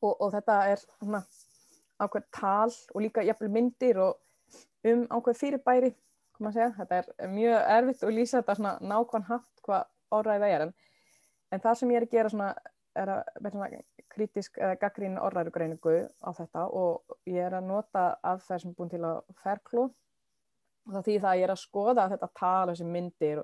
Og, 0.00 0.12
og 0.20 0.32
þetta 0.32 0.56
er 0.72 0.80
svona 0.82 1.22
ákveð 2.00 2.24
tal 2.34 2.72
og 2.94 3.02
líka 3.04 3.24
jafnvel 3.24 3.52
myndir 3.52 4.00
og 4.00 4.16
um 4.88 5.04
ákveð 5.12 5.40
fyrirbæri 5.40 5.92
þetta 6.36 6.98
er 6.98 7.30
mjög 7.32 7.60
erfitt 7.76 8.02
að 8.04 8.16
lýsa 8.16 8.40
þetta 8.40 8.56
svona 8.58 8.72
nákvæm 8.80 9.28
hatt 9.30 9.62
hvað 9.64 9.86
orðræði 10.12 10.42
það 10.42 10.54
er. 10.56 10.64
En, 10.66 10.74
en 11.52 11.62
það 11.64 11.78
sem 11.78 11.92
ég 11.92 12.00
er 12.00 12.06
að 12.06 12.16
gera 12.16 12.32
svona 12.32 12.50
er 13.02 13.12
að 13.12 13.76
kritisk 14.12 14.58
eða 14.58 14.78
gaggrín 14.80 15.18
orðræðugreiningu 15.20 15.96
á 16.24 16.30
þetta 16.36 16.66
og 16.72 17.16
ég 17.28 17.44
er 17.46 17.58
að 17.58 17.68
nota 17.68 18.06
að 18.24 18.42
það 18.46 18.62
sem 18.62 18.70
er 18.70 18.76
búin 18.78 18.92
til 18.92 19.02
að 19.04 19.18
ferklu 19.42 19.84
og 19.86 20.94
það 20.94 21.06
þýðir 21.08 21.22
það 21.24 21.30
að 21.32 21.38
ég 21.40 21.46
er 21.46 21.54
að 21.54 21.62
skoða 21.62 22.08
þetta 22.12 22.30
tal, 22.40 22.70
þessi 22.70 22.86
myndir 22.86 23.42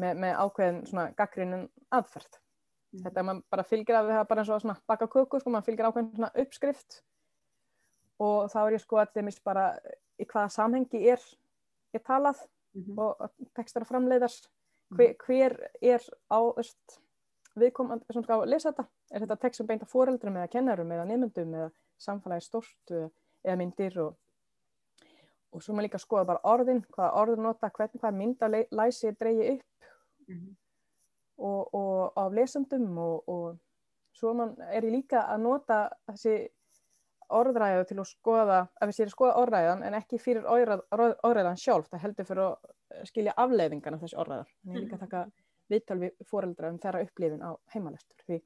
með, 0.00 0.22
með 0.24 0.38
ákveðin 0.44 0.80
svona 0.88 1.06
gaggrinnum 1.16 1.66
aðferð. 1.92 2.38
Mm. 2.92 3.02
Þetta 3.06 3.20
er 3.20 3.26
maður 3.28 3.44
bara 3.54 3.66
fylgir 3.68 3.98
af 3.98 4.10
það 4.10 4.26
bara 4.30 4.42
eins 4.44 4.52
og 4.52 4.64
svona 4.64 4.78
baka 4.92 5.08
köku, 5.08 5.40
sko, 5.40 5.52
maður 5.52 5.68
fylgir 5.70 5.88
ákveðin 5.88 6.10
svona 6.16 6.32
uppskrift 6.44 6.98
og 8.22 8.50
þá 8.52 8.58
er 8.62 8.76
ég 8.76 8.82
sko 8.84 9.00
allir 9.02 9.26
mis 9.26 9.40
bara 9.42 9.68
í 10.20 10.26
hvaða 10.28 10.52
samhengi 10.52 11.00
er, 11.14 11.22
er 11.96 12.02
talað 12.04 12.42
mm 12.76 12.82
-hmm. 12.82 12.98
og 13.00 13.48
tekstar 13.56 13.88
framleiðars, 13.88 14.42
mhm. 14.90 14.96
hver, 14.96 15.16
hver 15.26 15.56
er 15.80 16.02
á 16.30 16.40
öst, 16.60 17.00
viðkomand 17.60 18.04
sem 18.10 18.24
skal 18.24 18.46
lesa 18.48 18.70
þetta, 18.70 18.86
er 19.12 19.24
þetta 19.24 19.36
tekst 19.44 19.60
sem 19.60 19.66
beint 19.66 19.82
af 19.82 19.92
foreldrum 19.92 20.36
eða 20.36 20.50
kennarum 20.52 20.92
eða 20.92 21.04
nefndum 21.08 21.54
eða 21.54 21.70
samfélagi 22.00 22.46
stort 22.46 22.94
eða 22.94 23.56
myndir 23.60 23.98
og 24.00 24.16
og 25.52 25.60
svo 25.62 25.74
maður 25.74 25.88
líka 25.88 25.98
að 26.00 26.06
skoða 26.06 26.28
bara 26.30 26.42
orðin, 26.48 26.80
hvaða 26.94 27.10
orður 27.20 27.44
nota, 27.46 27.70
hvernig 27.76 28.00
hvaða 28.00 28.18
myndalæsi 28.20 29.10
er 29.10 29.18
dreyið 29.20 29.50
upp 29.52 29.86
mm 30.28 30.38
-hmm. 30.38 30.54
og, 31.36 31.74
og 31.74 32.24
af 32.24 32.32
lesandum 32.32 32.98
og, 32.98 33.28
og 33.28 33.58
svo 34.12 34.32
man, 34.32 34.56
er 34.60 34.82
líka 34.82 35.26
að 35.28 35.40
nota 35.40 35.78
þessi 36.08 36.48
orðræðu 37.28 37.84
til 37.88 37.98
að 37.98 38.08
skoða, 38.08 38.58
ef 38.80 38.88
við 38.88 38.96
séum 38.96 39.06
að 39.06 39.16
skoða 39.16 39.36
orðræðan 39.42 39.82
en 39.82 39.94
ekki 39.94 40.18
fyrir 40.18 40.44
orðræð, 40.44 40.80
orðræðan 41.22 41.56
sjálf, 41.56 41.88
það 41.88 42.02
heldur 42.04 42.28
fyrir 42.28 42.42
að 42.42 43.08
skilja 43.08 43.32
afleiðingarna 43.36 43.98
þessi 43.98 44.16
orðræðar. 44.16 44.50
Þannig 44.62 44.76
ég 44.76 44.84
líka 44.84 44.96
að 44.96 45.00
taka 45.00 45.24
viðtal 45.72 45.98
við 46.02 46.26
fóreldra 46.28 46.70
um 46.72 46.78
þeirra 46.82 47.02
upplifin 47.06 47.44
á 47.44 47.50
heimalestur. 47.74 48.24
Því 48.26 48.40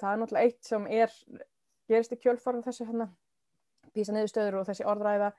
það 0.00 0.10
er 0.12 0.20
náttúrulega 0.22 0.48
eitt 0.48 0.68
sem 0.68 0.88
er, 0.90 1.14
gerist 1.90 2.14
í 2.14 2.20
kjölfarið 2.22 2.66
þessu 2.68 2.88
hérna, 2.88 3.08
písa 3.92 4.14
niðurstöður 4.16 4.60
og 4.60 4.68
þessi 4.68 4.88
orðræða 4.88 5.32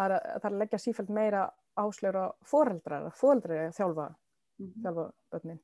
að 0.00 0.16
það 0.16 0.50
að 0.50 0.58
leggja 0.62 0.82
sífælt 0.82 1.12
meira 1.14 1.44
áslögur 1.78 2.18
á 2.18 2.26
fóreldrar, 2.46 3.08
fóreldrar 3.14 3.72
þjálfa 3.74 4.08
mm 4.10 4.66
-hmm. 4.66 4.82
þjálfa 4.82 5.06
börnin 5.30 5.60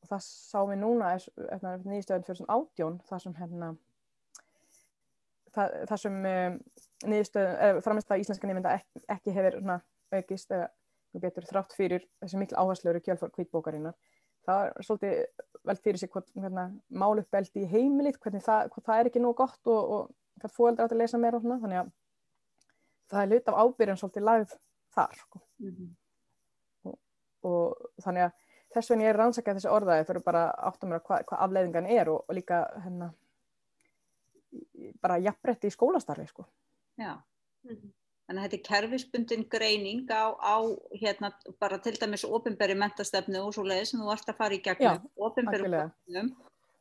og 0.00 0.08
það 0.08 0.22
sá 0.24 0.58
við 0.68 0.78
núna 0.80 1.12
eftir 1.14 1.86
nýðstöðun 1.92 2.26
2018 2.28 2.98
þar 3.08 3.22
sem 3.24 3.34
hérna 3.36 3.70
það, 5.54 5.76
þar 5.90 6.02
sem 6.04 6.18
um, 6.32 6.58
framist 7.84 8.10
að 8.10 8.22
íslenska 8.24 8.46
nefnda 8.46 8.76
ekki, 8.78 9.02
ekki 9.08 9.34
hefur 9.36 9.58
svona, 9.58 9.80
aukist 10.10 10.50
eða 10.50 10.68
betur 11.18 11.44
þrátt 11.44 11.72
fyrir 11.74 12.06
þessi 12.20 12.38
miklu 12.38 12.56
áherslu 12.56 12.94
í 12.94 13.02
kjálfur 13.02 13.30
kvítbókarinnar 13.34 13.96
það 14.46 14.66
er 14.66 14.86
svolítið 14.86 15.14
veld 15.64 15.80
fyrir 15.84 15.98
sig 15.98 16.10
hérna, 16.34 16.70
máluppbeldi 16.88 17.64
í 17.64 17.70
heimilið 17.70 18.18
hvernig 18.18 18.42
það, 18.42 18.70
það 18.84 18.98
er 18.98 19.10
ekki 19.10 19.20
nú 19.20 19.34
gott 19.34 19.66
og, 19.66 19.90
og 19.90 20.10
hvað 20.40 20.54
fóaldra 20.54 20.84
átt 20.84 20.92
að 20.92 21.02
lesa 21.02 21.18
meira 21.18 21.40
þannig 21.40 21.80
að 21.82 21.90
það 23.10 23.22
er 23.22 23.32
lut 23.32 23.48
af 23.48 23.58
ábyrjum 23.64 23.96
svolítið 24.00 24.24
lagð 24.24 24.54
þar 24.94 25.18
sko. 25.18 25.42
mm 25.58 25.74
-hmm 25.74 25.90
og 27.46 27.90
þannig 28.04 28.28
að 28.28 28.36
þess 28.74 28.92
vegna 28.92 29.06
ég 29.06 29.12
er 29.12 29.18
rannsakað 29.18 29.58
þessi 29.58 29.72
orðaði 29.72 30.06
fyrir 30.08 30.24
bara 30.26 30.44
áttum 30.70 30.92
mér 30.92 31.02
hvað 31.06 31.24
hva 31.30 31.40
afleiðingan 31.46 31.88
er 31.90 32.10
og, 32.12 32.22
og 32.26 32.36
líka 32.36 32.60
hérna 32.84 33.10
bara 35.02 35.18
jafnbretti 35.22 35.70
í 35.70 35.74
skólastarfi 35.74 36.26
sko. 36.26 36.46
Já, 36.98 37.14
mm 37.64 37.74
-hmm. 37.74 37.92
Þannig 38.30 38.44
að 38.44 38.46
þetta 38.46 38.58
er 38.58 38.66
kerfisbundin 38.68 39.48
greining 39.50 40.04
á, 40.06 40.30
á 40.38 40.56
hérna 40.94 41.32
bara 41.58 41.80
til 41.82 41.96
dæmis 41.98 42.22
ofinberi 42.22 42.76
mentastefnu 42.78 43.40
og 43.42 43.56
svo 43.56 43.64
leiði 43.66 43.88
sem 43.90 44.02
þú 44.02 44.06
vart 44.06 44.30
að 44.30 44.38
fara 44.38 44.54
í 44.54 44.60
gegnum. 44.62 45.08
Ofinberi 45.18 45.72
gögnum. 45.72 46.30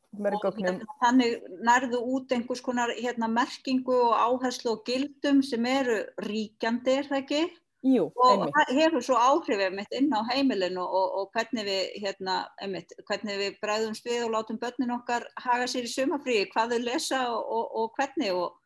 Og 0.10 0.46
hérna, 0.58 0.86
þannig 1.02 1.50
nærðu 1.66 2.02
út 2.16 2.32
einhvers 2.34 2.62
konar 2.66 2.94
hérna 2.98 3.30
merkingu 3.30 3.94
og 3.94 4.14
áherslu 4.18 4.76
og 4.76 4.86
gildum 4.86 5.42
sem 5.46 5.66
eru 5.70 6.00
ríkjandi 6.26 6.96
er 7.00 7.10
það 7.10 7.20
ekki? 7.24 7.42
Jú, 7.86 8.10
og 8.20 8.48
það 8.52 8.72
hefur 8.76 9.04
svo 9.06 9.18
áhrifið 9.18 9.76
mitt 9.78 9.94
inn 9.96 10.10
á 10.12 10.20
heimilinu 10.28 10.82
og, 10.84 11.14
og 11.22 11.30
hvernig 11.34 11.64
við 11.66 11.94
hérna, 12.04 12.42
einmitt, 12.60 12.92
hvernig 13.08 13.38
við 13.40 13.60
bræðumst 13.62 14.10
við 14.10 14.26
og 14.26 14.34
látum 14.34 14.60
börnin 14.60 14.98
okkar 14.98 15.30
haga 15.40 15.70
sér 15.70 15.88
í 15.88 15.94
sumafríi, 15.94 16.50
hvað 16.52 16.76
þau 16.76 16.82
lesa 16.84 17.22
og, 17.38 17.70
og 17.80 17.94
hvernig 17.96 18.34
og, 18.36 18.58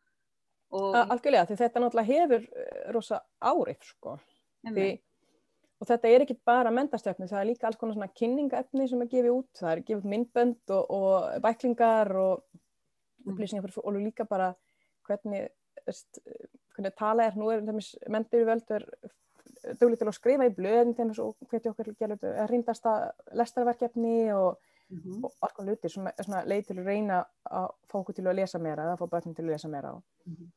Algjörlega, 0.74 1.46
því 1.48 1.56
þetta 1.62 1.82
náttúrulega 1.82 2.12
hefur 2.12 2.46
eh, 2.62 2.92
rosa 2.94 3.20
árif 3.40 3.88
sko 3.88 4.18
því, 4.64 4.88
og 5.80 5.88
þetta 5.90 6.10
er 6.10 6.24
ekki 6.24 6.38
bara 6.46 6.72
mentastöfni, 6.74 7.28
það 7.30 7.40
er 7.40 7.50
líka 7.50 7.68
alls 7.68 7.80
konar 7.80 7.94
svona 7.94 8.12
kynningaefni 8.16 8.88
sem 8.88 9.02
er 9.04 9.10
gefið 9.12 9.32
út, 9.34 9.50
það 9.60 9.72
er 9.72 9.82
gefið 9.90 10.12
myndbönd 10.14 10.74
og 10.74 11.42
bæklingar 11.44 12.14
og 12.16 12.44
mm. 12.54 13.32
upplýsingar 13.32 13.66
fyrir 13.66 13.84
og 13.84 14.00
líka 14.00 14.28
bara 14.28 14.54
hvernig 15.06 15.50
hvernig 15.84 16.94
tala 16.98 17.28
er, 17.28 17.36
nú 17.38 17.50
er 17.52 17.62
mentur 18.10 18.46
völdur 18.48 18.86
dögulegt 19.80 20.02
til 20.02 20.08
að 20.08 20.16
skrifa 20.16 20.46
í 20.48 20.54
blöðin 20.54 20.94
þeim 20.96 21.12
og 21.22 21.36
hvernig 21.48 21.70
okkur 21.72 21.90
gerur 21.98 22.24
að 22.30 22.50
rýndast 22.50 22.88
að 22.88 23.04
lestarverkefni 23.38 24.32
og, 24.34 24.58
mm 24.90 24.98
-hmm. 24.98 25.24
og 25.24 25.32
alls 25.40 25.52
konar 25.52 25.70
luti 25.70 25.88
sem 25.88 26.06
er 26.06 26.24
svona 26.24 26.44
leið 26.44 26.66
til 26.66 26.78
að 26.78 26.86
reyna 26.86 27.24
að 27.44 27.68
fá 27.88 27.96
okkur 27.98 28.14
til 28.14 28.26
að 28.26 28.36
lesa 28.40 28.58
meira 28.58 28.82
eða 28.82 28.92
að 28.92 29.00
fá 29.00 29.06
börnum 29.12 29.34
til 29.34 29.44
að 29.44 29.50
lesa 29.50 29.68
meira 29.68 29.92
og, 29.92 30.02
mm 30.26 30.34
-hmm. 30.34 30.50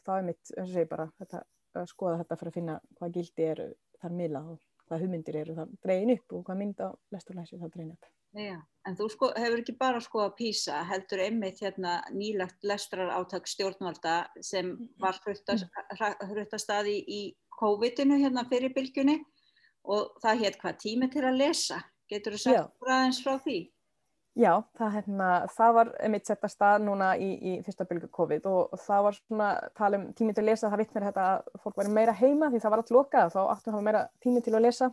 Og 0.00 0.08
það 0.08 0.20
er 0.20 0.28
mitt, 0.30 0.42
eins 0.56 0.68
og 0.68 0.74
segi 0.74 0.90
bara 0.90 1.08
þetta 1.20 1.44
að 1.80 1.90
skoða 1.92 2.20
þetta 2.22 2.38
fyrir 2.40 2.50
að 2.50 2.58
finna 2.58 2.76
hvað 2.98 3.16
gildi 3.16 3.46
eru 3.46 3.66
þar 4.00 4.14
miðla 4.20 4.40
og 4.52 4.62
hvað 4.88 5.04
hugmyndir 5.04 5.36
eru 5.42 5.58
þar 5.58 5.74
dregin 5.84 6.14
upp 6.16 6.34
og 6.34 6.46
hvað 6.46 6.58
mynd 6.62 6.82
á 6.82 6.88
lesturlæsi 7.14 7.60
það 7.60 7.74
dregin 7.76 7.92
upp. 7.94 8.08
Já, 8.30 8.56
en 8.86 8.96
þú 8.98 9.08
sko, 9.10 9.28
hefur 9.34 9.60
ekki 9.60 9.74
bara 9.78 10.00
skoðað 10.02 10.36
PISA, 10.38 10.80
heldur 10.86 11.22
einmitt 11.24 11.62
hérna 11.64 11.96
nýlagt 12.14 12.66
lestrar 12.66 13.10
áttak 13.10 13.48
stjórnvalda 13.50 14.16
sem 14.46 14.76
var 15.02 15.18
hruttastaði 16.28 16.96
í 17.10 17.20
COVID-inu 17.58 18.20
hérna 18.22 18.46
fyrir 18.50 18.74
bylgjunni 18.76 19.18
og 19.90 20.14
það 20.22 20.44
hétt 20.44 20.60
hvað 20.62 20.78
tími 20.84 21.10
til 21.10 21.24
að 21.26 21.40
lesa. 21.42 21.80
Getur 22.10 22.36
þú 22.36 22.42
sagt 22.44 22.86
aðeins 22.86 23.20
frá 23.22 23.34
því? 23.42 23.58
Já, 24.38 24.52
það, 24.78 24.92
hérna, 24.94 25.28
það 25.50 25.72
var 25.74 25.88
mitt 26.12 26.28
sett 26.28 26.44
að 26.46 26.52
stað 26.52 26.84
núna 26.84 27.08
í, 27.18 27.30
í 27.34 27.54
fyrsta 27.66 27.84
bylgu 27.88 28.08
COVID 28.14 28.46
og 28.46 28.76
það 28.78 29.02
var 29.06 29.16
svona 29.18 29.48
tala 29.76 29.98
um 29.98 30.04
tími 30.16 30.34
til 30.36 30.44
að 30.44 30.50
lesa, 30.52 30.70
það 30.70 30.82
vittnir 30.84 31.06
þetta 31.08 31.24
að 31.32 31.50
fólk 31.64 31.80
væri 31.80 31.94
meira 31.96 32.14
heima 32.14 32.50
því 32.52 32.60
það 32.62 32.74
var 32.74 32.82
allt 32.84 32.94
lokað, 32.94 33.34
þá 33.34 33.40
áttum 33.42 33.66
við 33.66 33.72
að 33.72 33.76
hafa 33.76 33.88
meira 33.88 34.04
tími 34.22 34.44
til 34.46 34.54
að 34.54 34.64
lesa. 34.68 34.90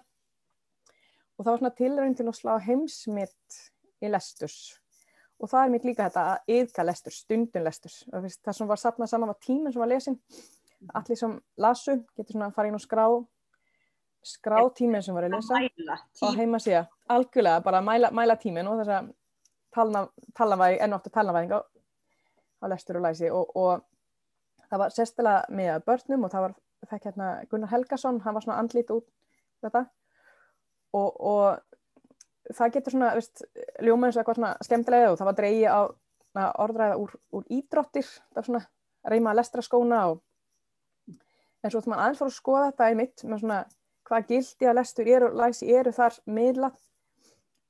Og 1.37 1.45
það 1.45 1.51
var 1.51 1.61
svona 1.61 1.77
tilræðin 1.77 2.17
til 2.17 2.27
að 2.27 2.37
slá 2.39 2.53
heimsmitt 2.65 3.61
í 4.01 4.09
lesturs 4.09 4.59
og 5.37 5.51
það 5.51 5.63
er 5.63 5.73
mitt 5.73 5.85
líka 5.85 6.07
þetta 6.07 6.21
að 6.31 6.51
yðka 6.57 6.85
lesturs, 6.87 7.21
stundun 7.21 7.65
lesturs, 7.67 7.97
það 8.09 8.55
sem 8.57 8.69
var 8.69 8.81
sapnað 8.81 9.11
saman 9.11 9.29
var 9.29 9.39
tíminn 9.43 9.73
sem 9.73 9.83
var 9.83 9.91
lesin, 9.91 10.17
allir 10.97 11.19
sem 11.19 11.35
lasu 11.61 11.99
getur 12.17 12.33
svona 12.33 12.49
að 12.49 12.55
fara 12.57 12.71
inn 12.71 12.77
og 12.77 12.83
skrá 12.83 13.05
skrá 14.27 14.59
tíminn 14.75 15.03
sem 15.05 15.15
var 15.15 15.27
að 15.27 15.37
lesa. 15.37 15.59
Og 16.25 16.35
heima 16.39 16.59
síðan, 16.61 16.89
algjörlega 17.13 17.63
bara 17.63 17.83
mæla, 17.85 18.11
mæla 18.15 18.35
tíminn 18.41 18.67
og 18.67 18.81
þess 18.81 18.95
að 18.97 19.11
talnavæðing, 19.77 20.81
enn 20.83 20.97
ofta 20.97 21.11
talnavæðing 21.13 21.53
á, 21.53 21.59
á 21.61 22.65
lestur 22.71 22.99
og 22.99 23.05
læsi. 23.07 23.29
Og, 23.33 23.53
og 23.57 23.85
það 24.69 24.83
var 24.83 24.95
sérstilega 24.95 25.59
með 25.59 25.85
börnum 25.87 26.25
og 26.27 26.33
það 26.33 26.47
var 26.47 26.57
fekk 26.87 27.09
hérna 27.09 27.29
Gunnar 27.51 27.71
Helgason, 27.73 28.21
hann 28.25 28.37
var 28.37 28.45
svona 28.45 28.59
andlít 28.61 28.91
út 28.93 29.07
þetta. 29.65 29.85
Og, 30.97 31.09
og 31.19 32.53
það 32.55 32.73
getur 32.77 32.95
svona, 32.95 33.13
veist, 33.17 33.43
ljóma 33.83 34.07
eins 34.07 34.17
og 34.17 34.23
eitthvað 34.23 34.39
svona 34.39 34.53
skemmtilega 34.65 35.11
og 35.11 35.19
það 35.19 35.29
var 35.31 35.39
dreyji 35.41 35.65
á 35.67 35.79
orðræða 36.37 36.97
úr, 37.01 37.13
úr 37.33 37.45
ídrottir, 37.49 38.05
það 38.05 38.39
var 38.39 38.47
svona 38.47 38.65
reyma 39.07 39.33
að 39.33 39.39
lestra 39.41 39.63
skóna 39.65 40.03
og 40.11 40.23
en 41.63 41.73
svo 41.73 41.81
þú 41.81 41.91
maður 41.91 42.03
aðeins 42.03 42.21
fór 42.21 42.29
að 42.29 42.37
skoða 42.37 42.67
þetta 42.69 42.89
í 42.91 42.97
mitt 42.99 43.23
með 43.23 43.41
svona 43.43 43.59
hvað 44.07 44.29
gildi 44.31 44.69
að 44.69 44.77
lestur 44.77 45.09
eru 45.15 45.29
og 45.31 45.39
læsi 45.41 45.69
eru 45.73 45.93
þar 45.95 46.19
miðlat 46.37 46.77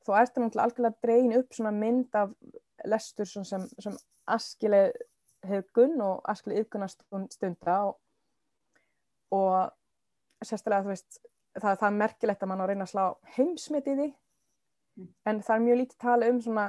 þó 0.07 0.15
ertu 0.21 0.41
náttúrulega 0.41 0.65
algjörlega 0.67 1.03
dreyin 1.03 1.37
upp 1.37 1.55
svona 1.55 1.73
mynd 1.75 2.17
af 2.17 2.33
lestur 2.87 3.29
sem, 3.29 3.65
sem 3.79 3.95
askileg 4.27 4.95
hefgun 5.47 5.99
og 6.03 6.21
askileg 6.31 6.65
yfgunast 6.65 7.03
stunda 7.33 7.77
og, 7.89 7.97
og 9.35 10.45
sérstilega 10.45 10.85
þú 10.85 10.93
veist 10.93 11.19
það, 11.57 11.79
það 11.79 11.87
er 11.89 11.97
merkilegt 12.01 12.43
að 12.43 12.51
mann 12.51 12.61
á 12.61 12.65
að 12.65 12.71
reyna 12.71 12.87
að 12.87 12.93
slá 12.93 13.05
heimsmynd 13.37 13.87
í 13.87 13.95
því 13.99 14.07
mm. 14.09 15.09
en 15.31 15.41
það 15.45 15.55
er 15.55 15.65
mjög 15.65 15.81
lítið 15.81 15.99
tala 16.03 16.31
um 16.31 16.41
svona 16.43 16.67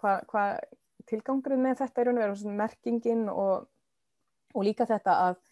hvað 0.00 0.22
hva 0.32 0.44
tilgangurinn 1.06 1.62
með 1.62 1.82
þetta 1.82 2.02
er 2.02 2.12
veru 2.18 2.54
merkingin 2.58 3.26
og, 3.30 3.66
og 4.54 4.66
líka 4.66 4.86
þetta 4.88 5.18
að, 5.28 5.42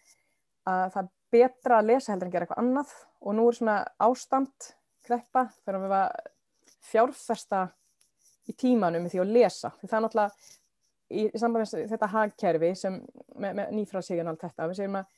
að 0.67 0.87
það 0.95 1.03
er 1.03 1.11
betra 1.35 1.79
að 1.79 1.91
lesa 1.91 2.11
heldur 2.11 2.29
en 2.29 2.33
gera 2.33 2.47
eitthvað 2.47 2.63
annað 2.63 2.95
og 3.21 3.37
nú 3.37 3.47
er 3.49 3.57
svona 3.59 3.77
ástand 4.03 4.71
kreppa 5.05 5.47
þegar 5.63 5.83
við 5.83 5.93
var 5.93 6.31
fjárfesta 6.91 7.65
í 8.49 8.53
tímanum 8.57 9.07
því 9.09 9.21
að 9.23 9.33
lesa. 9.35 9.71
Því 9.79 9.89
það 9.89 9.97
er 9.97 10.05
náttúrulega 10.05 10.53
í, 11.09 11.25
í 11.25 11.41
samband 11.41 11.63
með 11.63 11.91
þetta 11.93 12.11
hagkerfi 12.13 12.71
sem 12.79 12.99
með, 13.35 13.57
með 13.59 13.73
nýfrasíðan 13.79 14.31
allt 14.31 14.45
þetta 14.45 14.69
við 14.69 14.79
segjum 14.79 14.99
að 14.99 15.09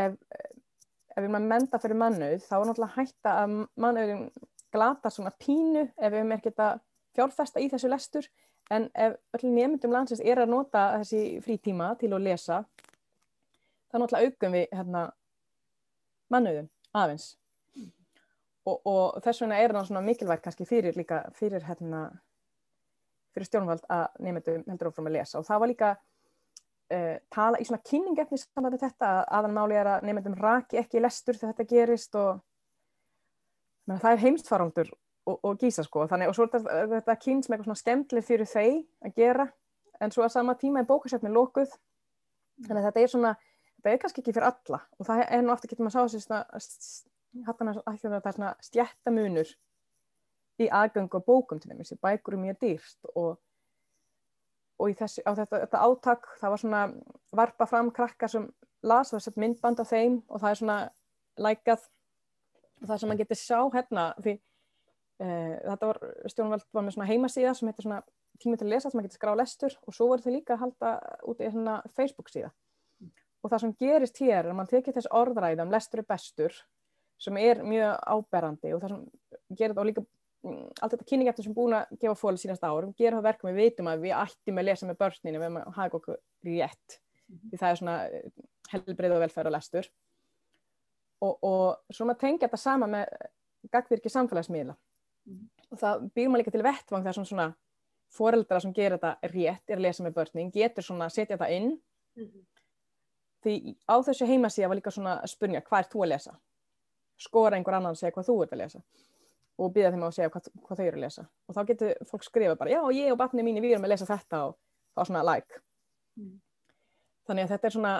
ef, 0.00 0.18
ef 0.20 1.16
við 1.16 1.24
erum 1.24 1.40
að 1.40 1.48
menda 1.54 1.80
fyrir 1.82 2.00
mannuð 2.02 2.46
þá 2.46 2.54
er 2.58 2.68
náttúrulega 2.70 2.96
hætta 2.98 3.34
að 3.42 3.56
mannuðum 3.84 4.28
glata 4.70 5.12
svona 5.12 5.34
pínu 5.40 5.86
ef 5.88 6.06
við 6.06 6.20
erum 6.20 6.36
ekkert 6.36 6.64
að 6.66 6.84
fjárfesta 7.16 7.62
í 7.62 7.70
þessu 7.72 7.90
lestur. 7.90 8.30
En 8.70 8.86
ef 8.94 9.16
öllum 9.34 9.56
nefndum 9.56 9.94
landsins 9.94 10.22
er 10.22 10.38
að 10.38 10.52
nota 10.52 10.84
þessi 11.00 11.40
frítíma 11.42 11.90
til 11.98 12.12
að 12.14 12.28
lesa 12.28 12.60
þá 13.90 13.98
náttúrulega 13.98 14.28
augum 14.28 14.54
við 14.54 14.68
hérna, 14.76 15.08
mannuðum 16.30 16.68
aðeins 16.94 17.32
og, 18.68 18.76
og 18.84 19.20
þess 19.24 19.42
vegna 19.44 19.60
er 19.60 19.74
það 19.74 19.88
svona 19.88 20.04
mikilvægt 20.04 20.44
kannski 20.44 20.66
fyrir 20.68 20.96
líka 20.98 21.22
fyrir 21.36 21.64
hérna 21.64 22.08
fyrir 23.34 23.46
stjórnvald 23.46 23.84
að 23.92 24.06
nefndum 24.26 24.64
heldur 24.68 24.90
áfram 24.90 25.10
að 25.10 25.16
lesa. 25.18 25.40
Og 25.40 25.46
það 25.46 25.60
var 25.62 25.70
líka 25.70 25.90
uh, 25.94 27.16
tala 27.32 27.60
í 27.60 27.66
svona 27.68 27.82
kynningefni 27.86 28.40
saman 28.40 28.74
með 28.74 28.86
þetta 28.86 29.10
að 29.10 29.20
aðanmáli 29.38 29.78
er 29.80 29.92
að 29.94 30.08
nefndum 30.08 30.38
raki 30.40 30.80
ekki 30.80 31.02
lestur 31.02 31.38
þegar 31.38 31.54
þetta 31.54 31.74
gerist 31.74 32.18
og 32.18 32.40
menn, 33.86 34.00
það 34.02 34.16
er 34.16 34.24
heimstfarandur 34.24 34.90
og, 34.92 35.36
og 35.36 35.60
gísa 35.60 35.84
sko. 35.86 36.08
Þannig 36.10 36.32
og 36.32 36.38
svo 36.38 36.48
er 36.48 36.54
þetta, 36.56 36.80
þetta 36.96 37.18
kynns 37.26 37.48
með 37.48 37.56
eitthvað 37.56 37.70
svona 37.70 37.84
skemmtileg 37.84 38.26
fyrir 38.26 38.50
þeir 38.50 38.82
að 39.06 39.22
gera 39.22 39.46
en 40.00 40.14
svo 40.14 40.24
að 40.26 40.34
sama 40.34 40.56
tíma 40.58 40.82
er 40.82 40.88
bókasöfni 40.88 41.30
lókuð 41.32 41.72
þannig 42.66 42.82
að 42.82 42.86
þetta 42.88 43.04
er 43.04 43.14
svona 43.14 43.36
þetta 43.80 43.92
er 43.92 44.02
kannski 44.02 44.24
ekki 44.24 44.34
fyrir 44.34 44.50
alla. 44.50 44.82
Og 44.98 45.08
það 45.08 45.24
er 45.28 45.44
nú 45.44 45.54
aftur 45.54 45.70
getur 45.70 45.86
maður 45.86 46.08
að 46.10 46.66
sá 46.66 47.09
hann 47.46 47.70
að 47.70 47.82
það 47.84 48.26
er 48.26 48.36
svona 48.36 48.54
stjættamunur 48.64 49.52
í 50.60 50.68
aðgöngu 50.68 51.20
og 51.20 51.26
bókum 51.26 51.60
til 51.60 51.70
þeim, 51.70 52.00
bækur 52.02 52.36
er 52.36 52.42
mjög 52.42 52.58
dýrst 52.64 53.10
og, 53.14 53.38
og 54.80 54.96
þessi, 54.98 55.24
á 55.24 55.32
þetta, 55.38 55.62
þetta 55.64 55.84
átak 55.86 56.28
það 56.40 56.54
var 56.54 56.62
svona 56.62 56.82
varpa 57.36 57.68
fram 57.70 57.90
krakkar 57.94 58.32
sem 58.32 58.48
las, 58.82 59.10
það 59.10 59.16
var 59.16 59.24
sett 59.26 59.40
myndband 59.40 59.82
af 59.82 59.90
þeim 59.90 60.20
og 60.28 60.42
það 60.42 60.50
er 60.50 60.60
svona 60.60 60.78
lækað. 61.40 61.84
Og 62.80 62.88
það 62.88 63.00
sem 63.00 63.10
maður 63.10 63.22
getur 63.22 63.40
sjá 63.40 63.58
hérna 63.74 64.06
því 64.24 64.34
e, 65.20 65.26
þetta 65.26 65.90
var, 65.90 66.00
stjórnveld 66.32 66.66
var 66.72 66.86
með 66.86 66.96
svona 66.96 67.10
heimasíða 67.10 67.54
sem 67.56 67.70
heitir 67.70 67.86
svona 67.86 68.00
tími 68.40 68.56
til 68.56 68.66
að 68.66 68.74
lesa 68.74 68.88
sem 68.88 68.96
maður 68.96 69.10
getur 69.10 69.20
skrá 69.20 69.34
lestur 69.36 69.76
og 69.84 69.96
svo 69.96 70.08
voru 70.10 70.24
þau 70.24 70.32
líka 70.32 70.56
að 70.56 70.62
halda 70.64 70.92
út 71.28 71.42
í 71.44 71.50
svona 71.52 71.76
Facebook 71.96 72.32
síða. 72.32 72.52
Og 73.40 73.52
það 73.52 73.62
sem 73.64 73.74
gerist 73.80 74.20
hér 74.20 74.38
er 74.42 74.50
að 74.52 74.56
mann 74.58 74.68
tekið 74.68 74.96
þess 74.96 75.12
orðræðum 75.16 75.68
um 75.68 75.74
lestur 75.74 76.02
er 76.02 76.08
bestur 76.08 76.56
sem 77.20 77.36
er 77.40 77.62
mjög 77.66 77.96
áberandi 78.14 78.72
og 78.74 78.82
það 78.82 78.94
sem 78.94 79.04
gerir 79.56 79.74
þetta 79.74 79.82
og 79.82 79.88
líka 79.90 80.04
mm, 80.46 80.66
allt 80.80 80.94
þetta 80.94 81.08
kynningeftur 81.10 81.46
sem 81.46 81.56
búin 81.56 81.76
að 81.76 81.94
gefa 82.00 82.16
fólk 82.18 82.40
sínast 82.40 82.64
árum, 82.64 82.94
gera 82.98 83.18
það 83.18 83.28
verkum 83.28 83.50
við 83.50 83.60
veitum 83.60 83.90
að 83.90 84.06
við 84.06 84.16
ættum 84.16 84.60
að 84.60 84.68
lesa 84.68 84.88
með 84.88 85.00
börninu 85.02 85.42
við 85.42 85.58
hafa 85.76 86.00
okkur 86.00 86.20
rétt 86.48 86.96
mm 86.96 87.36
-hmm. 87.36 87.50
því 87.50 87.62
það 87.62 87.70
er 87.70 87.80
svona 87.80 87.96
eh, 88.08 88.30
helbrið 88.72 89.16
og 89.16 89.24
velferð 89.24 89.50
og 89.50 89.56
lestur 89.56 89.90
og, 91.20 91.38
og 91.44 91.94
svo 91.94 92.06
maður 92.06 92.20
tengja 92.20 92.48
þetta 92.48 92.56
sama 92.56 92.86
með 92.86 93.06
gagvirkir 93.70 94.10
samfélagsmiðla 94.10 94.74
mm 94.74 95.34
-hmm. 95.34 95.48
og 95.70 95.78
það 95.78 96.10
býr 96.14 96.28
maður 96.28 96.42
líka 96.44 96.50
til 96.50 96.68
vettvang 96.68 97.04
þar 97.04 97.24
svona 97.24 97.54
foreldra 98.10 98.60
sem 98.60 98.72
gerir 98.72 98.98
þetta 98.98 99.18
rétt 99.22 99.70
er 99.70 99.76
að 99.76 99.84
lesa 99.86 100.02
með 100.02 100.14
börnin, 100.14 100.50
getur 100.50 100.82
svona 100.82 101.04
að 101.04 101.14
setja 101.14 101.36
það 101.36 101.52
inn 101.56 101.70
-hmm. 102.16 102.46
því 103.42 103.76
á 103.86 103.94
þessu 104.02 104.26
heimasíða 104.26 104.68
var 104.68 104.76
líka 104.76 104.90
svona 104.90 105.20
að 105.20 105.30
spurninga 105.30 105.62
hvað 105.68 105.78
er 105.78 105.90
þú 105.92 106.02
að 106.02 106.08
lesa 106.08 106.40
skora 107.20 107.58
einhver 107.58 107.76
annan 107.76 107.94
að 107.94 108.00
segja 108.00 108.14
hvað 108.16 108.28
þú 108.30 108.36
ert 108.44 108.54
að 108.56 108.62
lesa 108.62 108.82
og 109.60 109.74
býða 109.74 109.92
þeim 109.92 110.06
að 110.06 110.16
segja 110.16 110.32
hvað, 110.32 110.48
hvað 110.64 110.80
þau 110.80 110.86
eru 110.86 110.98
að 110.98 111.04
lesa 111.04 111.26
og 111.46 111.56
þá 111.56 111.60
getur 111.68 112.08
fólk 112.08 112.26
skrifa 112.26 112.56
bara 112.60 112.72
já 112.72 112.80
ég 112.96 113.12
og 113.12 113.20
batni 113.20 113.44
mín 113.44 113.60
við 113.60 113.76
erum 113.76 113.86
að 113.88 113.94
lesa 113.94 114.08
þetta 114.08 114.42
og 114.48 114.56
þá 114.94 115.02
svona 115.04 115.24
like 115.26 115.60
mm. 116.16 116.34
þannig 117.28 117.46
að 117.46 117.54
þetta 117.54 117.68
er 117.68 117.76
svona 117.76 117.94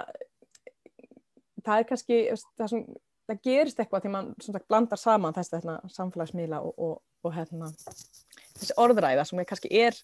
það 1.61 1.77
er 1.77 1.87
kannski 1.91 2.19
það, 2.33 2.67
sem, 2.73 2.85
það 3.29 3.41
gerist 3.47 3.81
eitthvað 3.81 4.05
því 4.05 4.13
mann 4.15 4.31
sagt, 4.41 4.67
blandar 4.71 5.01
saman 5.01 5.37
þessi 5.37 5.57
hérna, 5.59 5.77
samfélagsmiðla 5.97 6.61
og, 6.65 6.73
og, 6.87 6.95
og 7.27 7.35
hérna, 7.35 7.69
þessi 8.57 8.77
orðræða 8.81 9.27
sem 9.29 9.41
er 9.43 9.49
kannski 9.51 9.73
er 9.83 9.97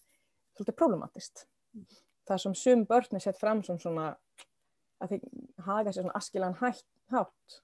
svolítið 0.57 0.77
problematist 0.77 1.47
mm. 1.73 1.87
það 2.29 2.43
sem 2.45 2.57
sum 2.61 2.85
börni 2.89 3.23
sett 3.23 3.39
fram 3.41 3.65
sem 3.65 3.79
svona 3.81 4.11
að 5.01 5.15
þið 5.15 5.25
hafa 5.65 5.87
þessi 5.89 6.03
svona 6.03 6.19
askilan 6.21 6.59
hátt 6.61 7.61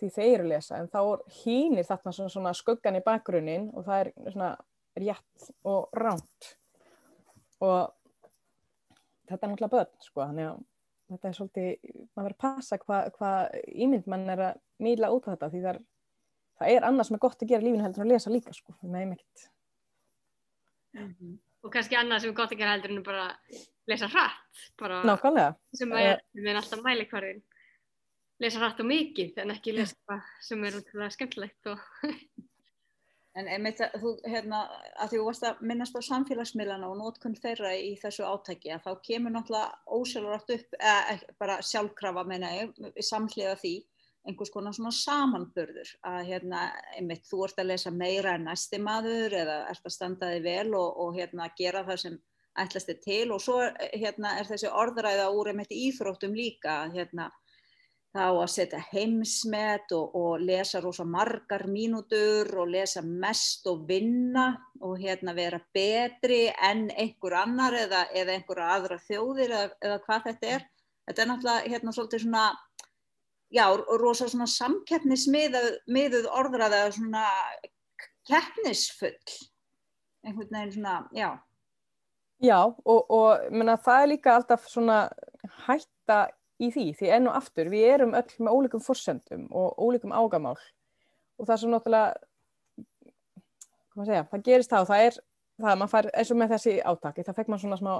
því 0.00 0.10
þeir 0.16 0.34
eru 0.38 0.48
lesa 0.50 0.80
en 0.80 0.88
þá 0.90 1.00
hýnir 1.40 1.86
þarna 1.88 2.12
svona, 2.16 2.32
svona 2.32 2.54
skuggan 2.56 2.98
í 2.98 3.04
bakgrunnin 3.04 3.70
og 3.74 3.86
það 3.86 4.00
er 4.00 4.32
svona 4.32 4.50
rétt 5.00 5.50
og 5.68 5.88
ránt 5.96 6.50
og 7.60 7.92
þetta 9.28 9.46
er 9.46 9.52
náttúrulega 9.52 9.74
börn 9.76 10.04
sko 10.04 10.24
þannig 10.24 10.50
að 10.50 10.64
þetta 11.10 11.28
er 11.28 11.36
svolítið, 11.36 11.94
maður 12.14 12.26
verður 12.26 12.36
að 12.36 12.42
passa 12.44 12.78
hvað 12.80 13.12
hva 13.18 13.30
ímynd 13.86 14.10
mann 14.10 14.28
er 14.30 14.42
að 14.48 14.60
mýla 14.82 15.10
út 15.14 15.26
á 15.26 15.32
þetta 15.32 15.50
því 15.52 15.62
það 15.64 15.70
er, 15.72 15.80
það 16.60 16.74
er 16.74 16.88
annað 16.88 17.08
sem 17.08 17.16
er 17.16 17.22
gott 17.24 17.44
að 17.44 17.52
gera 17.52 17.66
lífinu 17.66 17.84
heldur 17.84 18.02
en 18.02 18.06
að 18.06 18.14
lesa 18.14 18.34
líka 18.34 18.54
sko 18.56 18.74
með 18.82 19.00
einmitt. 19.00 19.46
Mm 20.94 21.08
-hmm. 21.08 21.34
og 21.62 21.72
kannski 21.74 21.98
annað 21.98 22.22
sem 22.22 22.30
er 22.30 22.38
gott 22.40 22.52
að 22.52 22.62
gera 22.62 22.74
heldur 22.74 22.94
en 22.94 23.02
bara 23.06 23.26
lesa 23.90 24.08
hratt 24.10 24.64
bara 24.78 25.02
Nákvæmlega. 25.04 25.54
sem 25.74 25.92
er, 25.92 26.20
er 26.34 26.56
alltaf 26.56 26.82
mælikvarðin 26.82 27.42
lesa 28.40 28.62
hrætt 28.62 28.80
og 28.82 28.88
mikið 28.88 29.42
en 29.42 29.54
ekki 29.56 29.76
lesa 29.76 29.98
það 30.08 30.30
sem 30.46 30.64
er 30.64 30.78
útrúlega 30.80 31.16
skemmtilegt 31.16 31.72
og 31.74 31.82
En 33.38 33.46
einmitt 33.46 33.78
að 33.84 33.92
þú, 34.02 34.10
hérna, 34.26 34.60
að 34.98 35.12
þú 35.12 35.20
varst 35.28 35.44
að 35.46 35.60
minnast 35.70 35.94
á 35.94 36.02
samfélagsmiðlana 36.02 36.88
og 36.90 36.96
nótkunn 36.98 37.36
þeirra 37.38 37.76
í 37.78 37.92
þessu 38.00 38.24
átæki 38.26 38.72
að 38.74 38.88
þá 38.88 39.04
kemur 39.06 39.34
náttúrulega 39.36 39.94
ósjálfrátt 39.94 40.50
upp, 40.56 40.74
eða 40.80 41.18
bara 41.38 41.60
sjálfkrafa 41.62 42.24
meina 42.26 42.50
ég, 42.56 42.72
samhliða 43.06 43.54
því 43.60 43.74
einhvers 44.26 44.50
konar 44.52 44.74
svona 44.76 44.92
samanburður 44.92 45.92
að 46.10 46.18
hérna, 46.28 46.64
einmitt, 46.98 47.22
þú 47.30 47.44
ert 47.46 47.62
að 47.62 47.70
lesa 47.70 47.92
meira 47.94 48.34
en 48.34 48.48
næsti 48.50 48.80
maður 48.82 49.38
eða 49.44 49.60
ert 49.70 49.86
að 49.86 49.94
standa 49.94 50.32
þig 50.34 50.42
vel 50.44 50.74
og, 50.80 50.98
og 51.04 51.14
hérna, 51.16 51.48
gera 51.56 51.84
það 51.86 52.02
sem 52.02 52.18
ætlast 52.60 52.90
þig 52.90 53.00
til. 53.06 53.26
Og 53.30 53.44
svo 53.46 53.60
hérna, 53.94 54.34
er 54.40 54.50
þessi 54.50 54.74
orðræða 54.74 55.30
úr 55.38 55.52
einmitt 55.54 55.72
íþróttum 55.72 56.34
líka 56.34 56.82
hérna, 56.92 57.30
þá 58.10 58.24
að 58.26 58.48
setja 58.50 58.80
heimsmet 58.90 59.92
og, 59.94 60.14
og 60.18 60.42
lesa 60.42 60.80
rosa 60.82 61.04
margar 61.06 61.66
mínútur 61.70 62.48
og 62.58 62.72
lesa 62.72 63.02
mest 63.06 63.68
og 63.70 63.84
vinna 63.88 64.48
og 64.82 64.96
hérna 64.98 65.34
vera 65.36 65.60
betri 65.74 66.48
enn 66.50 66.88
einhver 66.90 67.36
annar 67.44 67.76
eða, 67.78 68.06
eða 68.10 68.34
einhverja 68.34 68.72
aðra 68.74 68.98
þjóðir 69.04 69.54
eða, 69.54 69.68
eða 69.86 70.00
hvað 70.06 70.26
þetta 70.26 70.50
er. 70.56 70.66
Þetta 71.06 71.22
er 71.22 71.30
náttúrulega 71.30 71.74
hérna 71.74 71.94
svolítið 71.94 72.24
svona, 72.24 72.46
já, 73.54 73.64
rosa 74.02 74.28
svona 74.30 74.48
samkeppnismiðuð 74.50 76.28
orðraða 76.40 76.82
svona 76.94 77.28
keppnisfull, 78.26 79.38
einhvern 80.26 80.50
veginn 80.50 80.74
svona, 80.74 80.98
já. 81.14 81.30
Já, 82.40 82.58
og, 82.64 83.00
og 83.12 83.50
menna, 83.52 83.76
það 83.76 84.02
er 84.02 84.12
líka 84.14 84.34
alltaf 84.34 84.62
svona 84.70 85.00
hætta 85.66 86.22
í 86.60 86.68
því, 86.74 86.86
því 86.98 87.12
enn 87.16 87.30
og 87.30 87.38
aftur 87.40 87.70
við 87.72 87.86
erum 87.94 88.16
öll 88.18 88.36
með 88.38 88.56
ólíkum 88.56 88.82
forsendum 88.84 89.46
og 89.56 89.80
ólíkum 89.80 90.12
ágamál. 90.12 90.58
Og 91.40 91.48
það 91.48 91.62
svo 91.62 91.72
náttúrulega 91.72 92.18
segja, 94.06 94.24
það 94.30 94.44
gerist 94.46 94.72
þá, 94.72 94.80
það 94.88 95.06
er 95.06 95.18
það 95.60 95.72
að 95.72 95.80
maður 95.80 95.92
fær, 95.92 96.08
eins 96.16 96.30
og 96.32 96.38
með 96.40 96.54
þessi 96.54 96.74
átaki 96.92 97.24
það 97.26 97.38
fekk 97.38 97.50
maður 97.50 97.64
svona, 97.64 97.78
smá, 97.80 97.92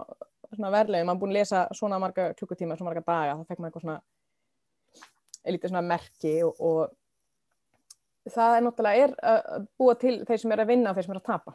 svona 0.55 0.73
verðlega 0.75 1.09
maður 1.09 1.20
búin 1.23 1.33
að 1.33 1.38
lesa 1.38 1.64
svona 1.77 1.99
marga 2.03 2.29
klukkutíma, 2.38 2.77
svona 2.79 2.90
marga 2.90 3.05
daga 3.07 3.35
það 3.40 3.51
fekk 3.51 3.61
maður 3.61 3.70
eitthvað 3.70 3.87
svona 3.87 5.55
lítið 5.57 5.73
svona 5.73 5.85
merki 5.88 6.35
og, 6.46 6.62
og 6.70 8.31
það 8.31 8.57
er 8.57 8.64
náttúrulega 8.66 9.05
er 9.05 9.18
að 9.33 9.68
búa 9.81 9.99
til 10.01 10.14
þeir 10.29 10.42
sem 10.44 10.55
er 10.55 10.64
að 10.64 10.73
vinna 10.73 10.92
og 10.92 10.99
þeir 10.99 11.09
sem 11.09 11.14
er 11.14 11.20
að 11.20 11.29
tapa. 11.29 11.55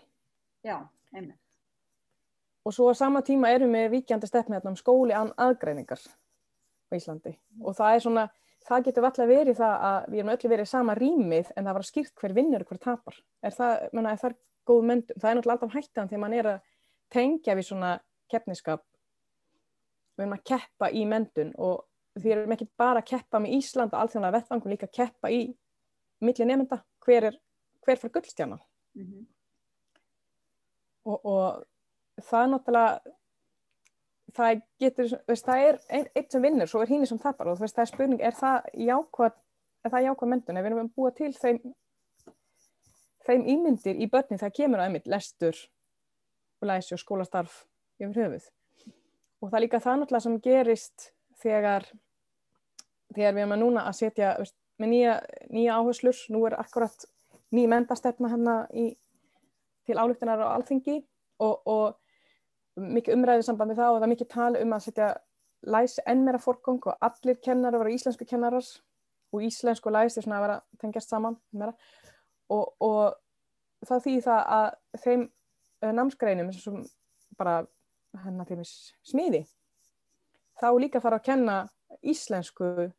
Já, 0.65 0.77
einmitt. 1.13 1.41
Og 2.65 2.73
svo 2.73 2.89
á 2.89 2.93
sama 2.97 3.21
tíma 3.21 3.51
erum 3.53 3.75
við 3.77 3.91
vikjandi 3.99 4.27
stefni 4.29 4.57
um 4.65 4.77
skóli 4.77 5.13
án 5.13 5.29
aðgreiningar 5.37 6.01
á 6.89 6.93
Íslandi. 6.97 7.35
Og 7.61 7.77
það 7.77 7.95
er 7.95 8.03
svona, 8.05 8.25
það 8.67 8.87
getur 8.87 9.07
alltaf 9.09 9.29
verið 9.29 9.59
það 9.59 9.85
að 9.89 10.09
við 10.11 10.21
erum 10.21 10.33
öll 10.33 10.51
verið 10.53 10.69
sama 10.71 10.97
rýmið 10.99 11.53
en 11.55 11.69
það 11.69 11.77
var 11.77 11.87
skýrt 11.89 12.15
hver 12.21 12.35
vinnur 12.37 12.65
og 12.65 12.71
hver 12.71 12.81
tapar. 12.83 13.21
Er 13.41 13.55
það, 13.55 13.87
menna, 13.93 14.13
er 14.13 14.21
það 14.23 14.37
góð 14.65 14.85
möndum 14.89 15.21
það 15.21 15.29
er 15.29 15.39
náttúrulega 15.39 15.57
alltaf 15.59 15.75
hættan 15.75 16.11
þegar 16.11 16.23
mann 16.23 16.37
er 16.37 16.51
að 16.53 16.71
tengja 17.13 17.55
við 17.55 17.69
svona 17.69 17.91
keppniskap. 18.31 18.85
Við 20.15 20.25
erum 20.25 20.37
að 20.37 20.45
keppa 20.51 20.89
í 20.89 21.03
möndun 21.09 21.51
og 21.61 21.85
því 22.15 22.31
erum 22.31 22.55
ekki 22.55 22.69
bara 22.79 23.01
að 23.03 23.09
keppa 23.11 23.41
með 23.43 23.57
Ísland 23.57 23.93
og 23.93 23.99
allþjóðanlega 24.01 24.37
vettvangum 24.39 24.71
líka 24.71 24.87
að 24.87 24.95
keppa 24.95 25.31
í 25.35 25.41
milli 26.23 26.47
nefnda, 26.47 26.79
hver 27.03 27.27
er 27.29 27.39
hver 27.85 28.01
fyrir 28.01 28.13
gullstjana 28.17 28.57
mm 28.95 29.05
-hmm. 29.05 29.25
og, 31.05 31.25
og 31.25 31.65
það 32.21 32.43
er 32.43 32.51
náttúrulega 32.53 32.99
það 34.35 34.61
getur, 34.81 35.15
veist, 35.29 35.47
það 35.47 35.63
er 35.69 35.79
einn 35.89 36.07
ein 36.15 36.29
sem 36.31 36.43
vinnur, 36.43 36.69
svo 36.69 36.83
er 36.83 36.91
hínni 36.91 37.07
sem 37.09 37.19
tapar. 37.21 37.49
Og 37.51 37.59
veist, 37.61 37.75
það 37.77 37.85
er 37.85 37.91
spurning, 37.91 38.21
er 38.21 38.35
það 38.35 38.69
jákvæð 38.87 39.33
er 39.85 39.93
það 39.93 40.05
jákvæð 40.07 40.31
myndun, 40.31 40.57
ef 40.57 40.65
við 40.65 40.71
erum 40.71 40.91
búið 40.97 41.17
til 41.19 41.31
þeim 41.37 41.59
þeim 43.25 43.47
ímyndir 43.55 44.01
í 44.01 44.07
börnin 44.09 44.41
það 44.41 44.53
kemur 44.59 44.81
á 44.81 44.85
einmitt 44.85 45.09
lestur 45.09 45.57
og 46.61 46.69
læsi 46.69 46.93
og 46.95 47.01
skólastarf 47.01 47.63
yfir 48.01 48.19
höfuð. 48.21 48.49
Og 49.41 49.49
það 49.49 49.57
er 49.57 49.63
líka 49.65 49.81
það 49.81 49.99
náttúrulega 50.01 50.25
sem 50.25 50.37
gerist 50.45 51.07
þegar 51.41 51.87
þegar 53.15 53.35
við 53.35 53.43
erum 53.43 53.55
að 53.55 53.61
núna 53.63 53.85
að 53.89 53.97
setja 54.01 54.35
veist, 54.39 54.55
með 54.81 54.91
nýja, 54.91 55.17
nýja 55.53 55.79
áherslur, 55.79 56.21
nú 56.33 56.41
er 56.49 56.57
akkurat 56.59 57.05
ný 57.55 57.65
mendastefna 57.71 58.31
hérna 58.31 58.55
í, 58.75 58.89
til 59.87 59.97
álíktunar 59.97 60.41
á 60.41 60.55
alþingi. 60.55 61.01
Og, 61.43 61.67
og 61.67 61.97
mikið 62.75 63.15
umræðið 63.15 63.47
samband 63.47 63.71
með 63.71 63.81
það 63.81 63.91
og 63.91 63.99
það 63.99 64.07
er 64.07 64.13
mikið 64.13 64.31
tala 64.33 64.63
um 64.63 64.75
að 64.75 64.85
setja 64.85 65.11
læs 65.75 65.99
enn 66.05 66.25
meira 66.25 66.41
fórgóng 66.41 66.81
og 66.85 67.05
allir 67.07 67.39
kennar 67.43 67.75
að 67.75 67.85
vera 67.85 67.95
íslensku 67.95 68.27
kennarar 68.29 68.67
og 69.33 69.45
íslensku 69.45 69.93
læs 69.93 70.17
er 70.17 70.25
svona 70.25 70.39
að 70.39 70.45
vera 70.45 70.57
tengjast 70.81 71.13
saman 71.13 71.37
og, 72.49 72.65
og 72.83 73.15
það 73.85 74.03
þýðir 74.07 74.25
það 74.27 74.41
að 74.57 74.67
þeim 75.05 75.23
uh, 75.25 75.93
námsgreinum 75.99 76.51
sem 76.55 76.83
bara 77.39 77.63
hennar 78.25 78.47
til 78.47 78.61
smiði 78.65 79.45
þá 80.59 80.67
líka 80.79 81.01
fara 81.03 81.19
að 81.19 81.27
kenna 81.29 81.55
íslensku 82.05 82.89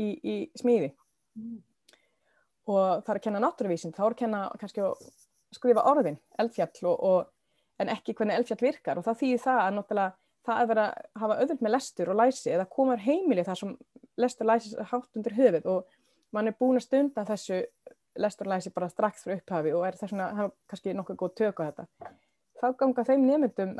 í, 0.00 0.08
í 0.08 0.36
smiði 0.58 0.90
mm. 1.38 1.58
og 2.70 3.04
það 3.04 3.12
er 3.12 3.20
að 3.20 3.26
kenna 3.26 3.42
náttúruvísind, 3.44 3.96
þá 3.96 4.06
er 4.06 4.14
að 4.14 4.20
kenna 4.22 4.40
kannski 4.60 4.84
að 4.84 5.04
skrifa 5.54 5.84
orðin, 5.90 6.18
eldfjall 6.38 6.90
og, 6.90 7.04
og 7.10 7.30
en 7.80 7.92
ekki 7.92 8.14
hvernig 8.16 8.38
eldfjall 8.38 8.64
virkar 8.64 9.00
og 9.00 9.06
það 9.06 9.22
þýðir 9.22 9.44
það 9.44 9.62
að 9.62 9.76
náttúrulega 9.78 10.16
það 10.46 10.60
að 10.62 10.70
vera 10.70 10.84
að 10.88 11.22
hafa 11.22 11.38
öðvöld 11.44 11.64
með 11.64 11.74
lestur 11.76 12.10
og 12.10 12.18
læsi 12.20 12.52
eða 12.54 12.68
komar 12.76 13.02
heimili 13.04 13.44
þar 13.46 13.60
sem 13.60 13.74
lestur 14.20 14.46
og 14.46 14.52
læsi 14.52 14.88
hátt 14.92 15.20
undir 15.20 15.36
höfuð 15.36 15.68
og 15.74 15.98
mann 16.34 16.50
er 16.50 16.56
búin 16.58 16.80
að 16.80 16.86
stunda 16.86 17.26
þessu 17.28 17.60
lestur 18.20 18.48
og 18.48 18.54
læsi 18.54 18.72
bara 18.74 18.88
strax 18.90 19.26
frá 19.26 19.36
upphafi 19.36 19.74
og 19.76 19.86
er 19.86 19.98
þess 20.00 20.16
að 20.16 20.40
hafa 20.40 20.54
kannski 20.70 20.96
nokkuð 20.96 21.20
góð 21.22 21.36
tök 21.40 21.62
á 21.62 21.64
þetta. 21.68 21.86
Þá 22.60 22.66
ganga 22.76 23.04
þeim 23.08 23.22
nefndum, 23.24 23.70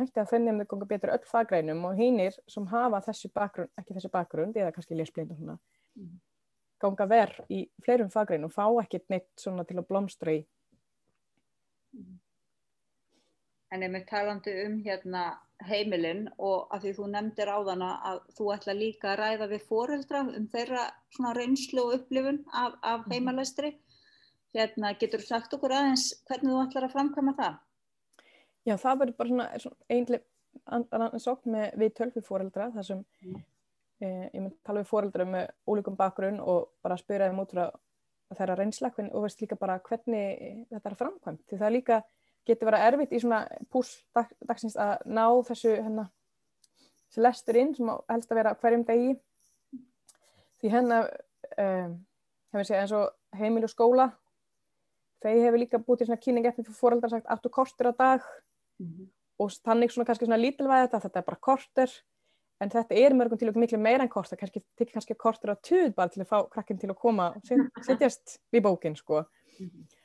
hætti 0.00 0.20
að 0.20 0.32
þeim 0.32 0.42
nefndum 0.48 0.68
ganga 0.74 0.88
betur 0.90 1.12
öll 1.14 1.28
faggreinum 1.30 1.86
og 1.88 1.96
hinnir 1.96 2.34
sem 2.50 2.66
hafa 2.68 3.00
þessu 3.06 3.30
bakgrunn, 3.32 3.70
ekki 3.80 3.96
þessu 3.96 4.10
bakgrunn, 4.12 4.52
eða 4.52 4.74
kannski 4.74 4.98
lesblind 4.98 5.32
og 5.32 5.38
svona, 5.38 5.54
mm. 5.96 6.10
ganga 6.84 7.06
verð 7.08 7.54
í 7.56 7.62
fleirum 7.86 8.10
faggreinum 8.12 8.52
fá 8.52 8.66
ekkert 8.82 9.08
neitt 9.08 9.30
til 9.40 9.54
að 9.56 9.86
blómstra 9.88 10.36
í. 10.36 10.42
En 13.72 13.82
ef 13.82 13.92
við 13.94 14.04
talandi 14.10 14.54
um 14.66 14.74
hérna 14.84 15.22
heimilinn 15.68 16.26
og 16.42 16.72
að 16.74 16.86
því 16.86 16.92
þú 16.96 17.06
nefndir 17.12 17.50
á 17.52 17.58
þann 17.68 17.84
að 17.86 18.18
þú 18.36 18.48
ætla 18.54 18.74
líka 18.76 19.12
að 19.12 19.20
ræða 19.20 19.48
við 19.52 19.66
foreldra 19.68 20.22
um 20.24 20.48
þeirra 20.52 20.86
svona 21.14 21.34
reynslu 21.38 21.84
og 21.84 21.94
upplifun 21.98 22.42
af, 22.50 22.74
af 22.82 23.06
mhm. 23.06 23.12
heimalestri 23.14 23.72
hérna 24.56 24.92
getur 25.00 25.22
þú 25.22 25.28
sagt 25.28 25.54
okkur 25.56 25.74
aðeins 25.76 26.08
hvernig 26.28 26.52
þú 26.52 26.64
ætlar 26.66 26.88
að 26.88 26.96
framkvæma 26.96 27.36
það? 27.38 27.60
Já 28.68 28.76
það 28.78 28.98
verður 29.00 29.16
bara 29.18 29.32
svona, 29.32 29.46
svona 29.64 29.96
einlega 29.96 31.18
sókn 31.22 31.54
með 31.54 31.78
við 31.80 31.94
tölfi 31.98 32.22
foreldra 32.24 32.68
þar 32.74 32.86
sem 32.86 33.00
mm. 33.24 33.38
e, 34.02 34.08
ég 34.34 34.40
myndi 34.40 34.58
tala 34.66 34.82
við 34.82 34.90
foreldra 34.90 35.26
með 35.26 35.48
ólíkum 35.66 35.96
bakgrunn 35.98 36.40
og 36.40 36.68
bara 36.84 36.98
spyrja 37.00 37.30
þeim 37.30 37.40
út 37.42 37.54
frá 37.54 37.64
þeirra 38.36 38.56
reynsla 38.60 38.92
og 39.08 39.24
veist 39.24 39.42
líka 39.42 39.58
bara 39.60 39.80
hvernig 39.84 40.66
þetta 40.70 40.90
er 40.90 40.98
framkvæmt 41.00 41.42
því 41.48 41.58
það 41.58 41.66
er 41.68 41.76
líka 41.76 41.98
getur 42.48 42.70
verið 42.70 42.86
erfitt 42.88 43.14
í 43.14 43.20
svona 43.22 43.44
pús 43.70 43.92
dag, 44.14 44.30
dagsins 44.46 44.76
að 44.80 45.04
ná 45.06 45.26
þessu 45.46 45.74
hérna, 45.76 46.06
þessu 47.08 47.24
lestur 47.26 47.58
inn 47.60 47.74
sem 47.76 47.92
helst 48.10 48.32
að 48.32 48.40
vera 48.40 48.54
hverjum 48.62 48.86
degi. 48.88 49.14
Því 50.62 50.72
hennar 50.72 51.10
um, 51.58 51.96
hefur 52.52 52.68
séð 52.68 52.80
eins 52.82 52.94
og 52.98 53.38
heimil 53.38 53.66
og 53.66 53.72
skóla 53.72 54.10
þeir 55.22 55.44
hefur 55.46 55.62
líka 55.62 55.82
búið 55.82 56.02
til 56.02 56.08
svona 56.10 56.22
kynningeppni 56.22 56.64
fyrir 56.66 56.78
fóröldar 56.78 57.12
sagt 57.12 57.30
aftur 57.30 57.54
kortur 57.54 57.90
á 57.90 57.92
dag? 57.94 58.24
Mm 58.80 58.86
-hmm. 58.86 59.06
og 59.38 59.50
þannig 59.50 59.92
svona 59.92 60.06
kannski 60.06 60.26
svona 60.26 60.42
lítilvæði 60.42 60.86
þetta 60.86 61.00
þetta 61.00 61.18
er 61.18 61.24
bara 61.24 61.40
kortur 61.40 61.90
en 62.60 62.70
þetta 62.70 62.94
er 62.94 63.12
mörgum 63.14 63.38
til 63.38 63.48
okkur 63.48 63.60
miklu 63.60 63.78
meira 63.78 64.02
en 64.02 64.08
kortur 64.08 64.36
kannski 64.36 64.62
tekir 64.78 64.92
kannski 64.92 65.14
kortur 65.14 65.54
á 65.54 65.56
tuð 65.62 65.94
bara 65.94 66.08
til 66.08 66.22
að 66.22 66.28
fá 66.28 66.48
krakkin 66.50 66.78
til 66.78 66.90
að 66.90 66.98
koma 66.98 67.30
og 67.36 67.84
setjast 67.84 68.38
við 68.52 68.62
bókin 68.62 68.96
sko. 68.96 69.24
Mm 69.60 69.66
-hmm 69.66 70.01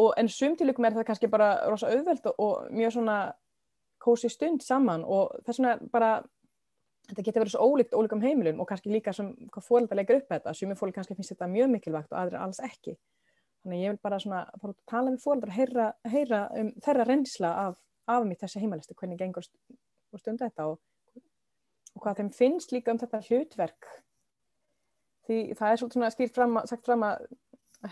og 0.00 0.14
en 0.20 0.28
sumtilugum 0.32 0.86
er 0.86 0.96
það 0.96 1.06
kannski 1.10 1.30
bara 1.30 1.52
rosa 1.68 1.90
auðveld 1.92 2.26
og, 2.32 2.42
og 2.42 2.74
mjög 2.74 2.96
svona 2.96 3.16
kósi 4.00 4.30
stund 4.32 4.64
saman. 4.64 5.04
Og 5.04 5.34
þess 5.46 5.60
vegna 5.60 5.76
bara 5.92 6.10
þetta 7.10 7.24
getur 7.26 7.44
verið 7.44 7.54
svo 7.54 7.68
ólíkt 7.68 7.96
ólíkum 7.96 8.22
heimilum 8.24 8.60
og 8.62 8.68
kannski 8.70 8.92
líka 8.92 9.12
sem 9.16 9.32
hvað 9.52 9.66
fólk 9.66 9.92
að 9.92 10.00
leggja 10.00 10.18
upp 10.20 10.34
þetta. 10.34 10.54
Sumir 10.56 10.78
fólk 10.78 10.96
kannski 10.96 11.16
finnst 11.18 11.34
þetta 11.34 11.50
mjög 11.50 11.72
mikilvægt 11.74 12.12
og 12.14 12.20
aðri 12.22 12.40
alls 12.40 12.60
ekki. 12.64 12.96
Þannig 13.64 13.82
ég 13.84 13.94
vil 13.94 14.02
bara 14.02 14.20
svona 14.22 14.44
bara 14.62 14.76
tala 14.88 15.12
við 15.12 15.24
fólk 15.24 15.48
og 15.48 15.54
heyra, 15.54 15.88
heyra 16.08 16.44
um 16.56 16.70
þeirra 16.80 17.08
reynsla 17.08 17.50
af, 17.66 17.80
af 18.08 18.28
mitt 18.28 18.40
þessi 18.40 18.62
heimalisti 18.62 18.96
hvernig 18.96 19.20
gengur 19.20 19.44
stund 19.44 20.40
þetta 20.40 20.70
og, 20.70 20.78
og 21.94 22.04
hvað 22.04 22.22
þeim 22.22 22.30
finnst 22.38 22.72
líka 22.72 22.94
um 22.94 23.02
þetta 23.02 23.20
hlutverk. 23.28 23.90
Því 25.28 25.40
það 25.58 25.72
er 25.72 25.80
svolítið 25.80 25.98
svona 25.98 26.14
skýrt 26.14 26.38
fram, 26.38 26.60
sagt 26.70 26.88
fram 26.88 27.04
að 27.06 27.26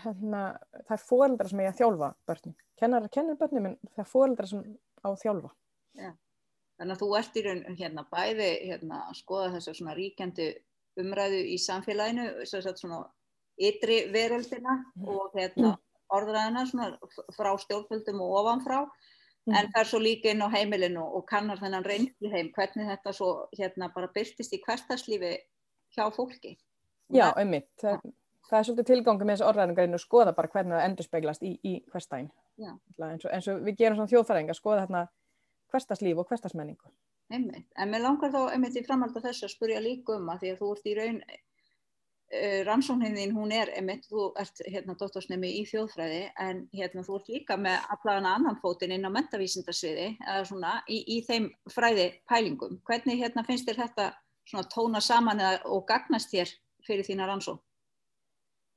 hérna, 0.03 0.41
það 0.87 0.95
er 0.95 1.03
fóreldra 1.03 1.49
sem 1.49 1.59
er 1.59 1.69
að 1.71 1.77
þjálfa 1.81 2.09
börnum. 2.29 2.55
Kennar 2.79 3.05
að 3.05 3.13
kenna 3.17 3.35
börnum 3.39 3.69
en 3.69 3.77
það 3.89 4.03
er 4.03 4.09
fóreldra 4.09 4.47
sem 4.47 4.63
á 5.03 5.07
að 5.09 5.21
þjálfa. 5.23 5.51
Ja. 5.99 6.11
Þannig 6.79 6.95
að 6.95 7.01
þú 7.01 7.09
ert 7.19 7.37
í 7.37 7.43
raun 7.43 7.63
hérna, 7.75 8.05
bæði 8.11 8.49
hérna, 8.69 9.03
að 9.09 9.19
skoða 9.19 9.53
þessu 9.57 9.75
svona 9.75 9.95
ríkjandi 9.97 10.49
umræðu 10.99 11.43
í 11.43 11.57
samfélaginu, 11.59 12.27
þess 12.43 12.69
að 12.69 12.81
svona 12.81 13.03
ytri 13.59 14.01
veröldina 14.13 14.77
mm. 14.79 15.07
og 15.11 15.35
hérna 15.35 15.75
orðræðina 16.15 16.65
svona 16.69 17.33
frá 17.35 17.51
stjórnvöldum 17.59 18.21
og 18.23 18.37
ofanfrá 18.39 18.85
Mhm. 19.49 19.57
en 19.57 19.71
fer 19.73 19.85
svo 19.87 19.99
líka 19.99 20.31
inn 20.31 20.43
á 20.45 20.49
heimilinu 20.51 21.01
og 21.01 21.25
kannar 21.27 21.59
þennan 21.59 21.85
reynslu 21.85 22.29
heim 22.31 22.51
hvernig 22.53 22.89
þetta 22.91 23.13
svo 23.13 23.29
hérna 23.57 23.89
bara 23.93 24.11
byrtist 24.13 24.53
í 24.53 24.61
hverstarslífi 24.65 25.37
hjá 25.95 26.09
fólki. 26.13 26.57
Já, 27.09 27.33
einmitt. 27.33 27.69
Það, 27.81 28.11
það 28.49 28.59
er 28.59 28.67
svolítið 28.67 28.89
tilgangi 28.89 29.25
með 29.25 29.35
þessu 29.37 29.47
orðræðingarinn 29.49 29.97
og 29.97 30.03
skoða 30.03 30.35
bara 30.37 30.51
hvernig 30.53 30.75
það 30.75 30.87
endur 30.87 31.07
speglast 31.07 31.45
í, 31.45 31.51
í 31.63 31.73
hverstæðin. 31.91 32.31
Já. 32.59 32.71
Eins 33.09 33.27
eins 33.29 33.49
og 33.51 33.61
við 33.67 33.77
gerum 33.81 33.99
svona 33.99 34.13
þjóðfæring 34.13 34.49
að 34.49 34.59
skoða 34.59 34.85
hérna 34.85 35.03
hverstarslíf 35.69 36.21
og 36.21 36.31
hverstarsmenningu. 36.31 36.91
Einmitt. 37.29 37.67
En 37.77 37.91
mér 37.91 38.01
langar 38.07 38.33
þá 38.33 38.41
einmitt 38.55 38.79
í 38.79 38.85
framhald 38.85 39.17
af 39.17 39.27
þessu 39.27 39.45
að 39.45 39.53
spurja 39.53 39.83
líka 39.83 40.17
um 40.17 40.31
að 40.33 40.43
því 40.43 40.51
að 40.53 40.61
þú 40.63 40.69
ert 40.73 40.87
í 40.89 40.95
raun 40.97 41.19
uh, 41.29 42.59
rannsóknin 42.65 43.19
þín, 43.19 43.35
hún 43.37 43.53
er 43.53 43.71
einmitt, 43.77 44.07
þú 44.09 44.31
ert 44.41 44.63
hérna 44.65 44.95
dóttorsnemi 44.97 45.51
í 45.59 45.61
þjóðfræði 45.69 46.23
en 46.47 46.63
hérna 46.73 47.05
þú 47.05 47.19
ert 47.19 47.29
líka 47.35 47.59
með 47.61 47.85
allavega 47.93 48.33
annan 48.33 48.57
fótinn 48.63 48.95
inn 48.97 49.05
á 49.05 49.13
mentavísindarsviði 49.13 50.09
eða 50.25 50.41
svona 50.49 50.73
í, 50.89 51.03
í 51.05 51.21
þeim 51.27 51.51
fræði 51.69 52.09
pælingum. 52.29 52.81
Hvernig 52.89 53.21
hérna 53.21 53.45
finnst 53.45 53.69
þér 53.69 53.83
þetta 53.83 54.09
svona 54.49 54.69
tóna 54.73 55.01
saman 55.05 55.43
eða, 55.43 55.61
og 55.69 55.85
gagnast 55.89 56.33
þér 56.33 56.57
fyrir 56.87 57.05
þína 57.05 57.29
rannsókn? 57.29 57.61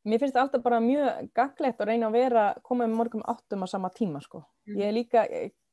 Mér 0.02 0.18
finnst 0.18 0.34
þetta 0.34 0.42
alltaf 0.46 0.62
bara 0.64 0.80
mjög 0.82 1.28
gaglegt 1.36 1.80
að 1.80 1.92
reyna 1.92 2.08
að 2.08 2.16
vera, 2.16 2.46
koma 2.66 2.86
með 2.88 2.96
morgum 2.98 3.22
áttum 3.30 3.62
á 3.62 3.66
sama 3.70 3.90
tíma 3.94 4.22
sko. 4.24 4.42
Mm. 4.66 4.78
Ég 4.80 4.88
er 4.88 4.96
líka, 4.96 5.22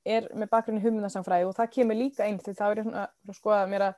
er 0.05 0.27
með 0.37 0.51
bakgrunni 0.51 0.83
hugmyndasamfræði 0.83 1.47
og 1.49 1.55
það 1.57 1.71
kemur 1.77 1.97
líka 1.97 2.27
einn 2.27 2.37
því 2.43 2.53
þá 2.59 2.65
er 2.67 2.81
ég 2.81 2.87
svona 2.87 3.05
að 3.09 3.39
skoða 3.39 3.63
mér 3.71 3.85
að 3.87 3.95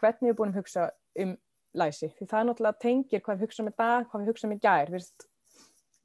hvernig 0.00 0.24
við 0.24 0.30
erum 0.30 0.38
búin 0.38 0.54
að 0.54 0.60
hugsa 0.62 0.86
um 1.24 1.34
læsi. 1.80 2.08
Því 2.16 2.28
það 2.30 2.40
er 2.40 2.48
náttúrulega 2.48 2.82
tengir 2.86 3.24
hvað 3.24 3.36
við 3.36 3.46
hugsa 3.46 3.66
með 3.66 3.76
dag, 3.82 4.06
hvað 4.08 4.22
við 4.22 4.32
hugsa 4.32 4.50
með 4.50 4.62
gær. 4.64 4.94
Við, 4.94 5.10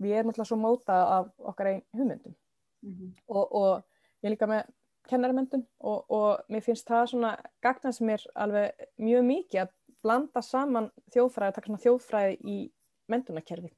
við 0.04 0.18
erum 0.18 0.32
náttúrulega 0.32 0.50
svo 0.52 0.60
mótað 0.60 1.06
af 1.15 1.32
okkar 1.54 1.72
einn 1.72 1.84
hugmyndum. 1.96 2.36
Mm 2.86 2.94
-hmm. 2.94 3.13
og, 3.28 3.56
og 3.56 3.72
ég 4.22 4.28
er 4.28 4.36
líka 4.36 4.48
með 4.52 4.68
kennaramöndun 5.10 5.65
og, 5.80 6.12
og 6.12 6.46
mér 6.50 6.63
finnst 6.65 6.88
það 6.88 7.10
svona 7.12 7.32
gagnast 7.62 8.02
mér 8.02 8.22
alveg 8.36 8.88
mjög 8.98 9.26
mikið 9.26 9.62
að 9.62 9.74
blanda 10.06 10.41
saman 10.41 10.89
þjóðfræði, 11.13 11.56
taka 11.56 11.70
svona 11.70 11.84
þjóðfræði 11.86 12.38
í 12.44 12.58
mendunarkerfi. 13.12 13.72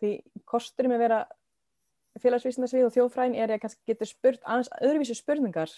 Því 0.00 0.10
kosturum 0.48 0.96
að 0.96 1.04
vera 1.04 1.20
félagsvísindarsvið 2.20 2.86
og 2.88 2.94
þjóðfræðin 2.94 3.38
er 3.38 3.54
að 3.54 3.62
kannski 3.64 3.92
getur 3.92 4.08
spurt 4.10 4.44
aðeins 4.44 4.70
öðruvísi 4.80 5.16
spurningar 5.18 5.72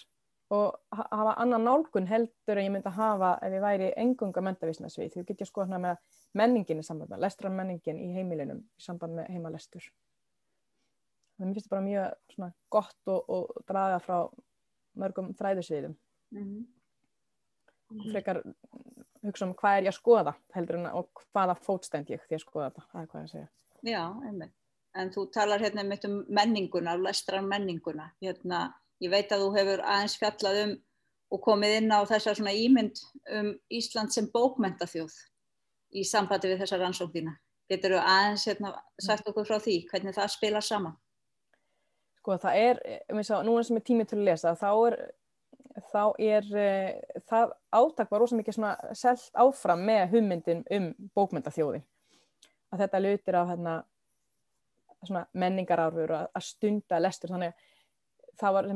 og 0.53 0.77
hafa 0.93 1.33
annan 1.41 1.65
nálgun 1.65 2.07
heldur 2.09 2.59
en 2.59 2.67
ég 2.67 2.73
myndi 2.73 2.89
að 2.89 2.99
hafa 2.99 3.33
ef 3.45 3.55
ég 3.55 3.63
væri 3.63 3.89
engunga 3.97 4.43
mentavísindarsvið. 4.47 5.13
Því 5.13 5.25
get 5.29 5.43
ég 5.43 5.49
sko 5.49 5.65
hérna 5.65 5.79
með 5.81 6.21
menningin 6.37 6.81
í 6.81 6.85
samband 6.85 7.13
með, 7.13 7.23
lestran 7.25 7.55
menningin 7.57 8.01
í 8.01 8.11
heimilinum 8.17 8.63
í 8.63 8.85
samband 8.85 9.17
með 9.17 9.31
heimalestur. 9.33 9.87
Þannig 11.33 11.45
að 11.45 11.47
mér 11.47 11.55
finnst 11.55 11.67
þetta 11.67 11.75
bara 11.75 11.87
mjög 11.87 12.57
gott 12.75 13.13
og, 13.13 13.33
og 13.33 13.63
draga 13.69 13.99
frá 14.03 14.17
mörgum 15.01 15.33
fræðusviðum. 15.37 15.95
Mm 16.33 16.43
-hmm. 16.43 18.11
Frekar 18.11 18.41
hugsa 19.27 19.47
um 19.47 19.53
hvað 19.57 19.77
er 19.77 19.87
ég 19.87 19.93
að 19.93 19.99
skoða 19.99 20.33
heldur 20.55 20.79
en 20.79 20.89
og 20.91 21.23
hvaða 21.31 21.55
fótstend 21.63 22.11
ég 22.13 22.23
því 22.27 22.37
að 22.37 22.43
skoða 22.45 22.69
þetta, 22.69 22.85
það 22.91 23.01
er 23.01 23.09
hvað 23.11 23.21
ég 23.21 23.27
að 23.27 23.33
segja. 23.33 23.49
Já, 23.83 24.03
einmitt. 24.27 24.55
En 24.93 25.09
þú 25.13 25.25
talar 25.33 25.61
hérna 25.63 25.83
mitt 25.87 26.03
um 26.05 26.19
menninguna, 26.29 26.93
lestran 27.01 27.47
menninguna. 27.49 28.11
Hérna, 28.21 28.65
ég 29.01 29.13
veit 29.13 29.31
að 29.33 29.45
þú 29.45 29.53
hefur 29.57 29.85
aðeins 29.89 30.17
fjallað 30.21 30.59
um 30.63 30.75
og 31.33 31.41
komið 31.41 31.77
inn 31.79 31.89
á 31.89 31.99
þessa 32.05 32.35
svona 32.37 32.53
ímynd 32.53 32.99
um 33.33 33.53
Ísland 33.73 34.13
sem 34.13 34.27
bókmentaþjóð 34.33 35.15
í 35.97 36.03
sambandi 36.05 36.51
við 36.51 36.61
þessa 36.61 36.79
rannsóknina. 36.81 37.33
Getur 37.71 37.95
þú 37.95 38.03
aðeins 38.03 38.45
hérna, 38.49 38.73
sagt 39.01 39.29
okkur 39.29 39.47
frá 39.47 39.57
því, 39.63 39.79
hvernig 39.89 40.13
það 40.13 40.33
spila 40.35 40.61
saman? 40.61 40.95
Sko 42.19 42.37
það 42.43 42.59
er, 42.59 42.81
sá, 43.25 43.35
núna 43.45 43.63
sem 43.65 43.79
er 43.79 43.85
tímið 43.87 44.11
til 44.11 44.19
að 44.19 44.27
lesa, 44.29 44.53
þá 44.59 44.69
er, 44.73 44.97
þá 45.91 46.03
er 46.21 46.47
það 47.29 47.53
átak 47.73 48.11
var 48.11 48.23
rosa 48.23 48.37
mikið 48.37 48.57
svona 48.57 48.93
selt 48.97 49.29
áfram 49.33 49.83
með 49.87 50.03
hugmyndin 50.13 50.63
um 50.77 50.89
bókmentaþjóði. 51.15 51.81
Að 52.73 52.85
þetta 52.85 53.01
lutir 53.03 53.37
á 53.37 53.43
hérna 53.49 53.75
svona 55.03 55.25
menningarárfur 55.37 56.13
og 56.15 56.35
að 56.37 56.45
stunda 56.47 56.99
lestur. 57.01 57.33
Þannig 57.33 57.53
að 57.53 57.71
það 58.39 58.55
var 58.57 58.69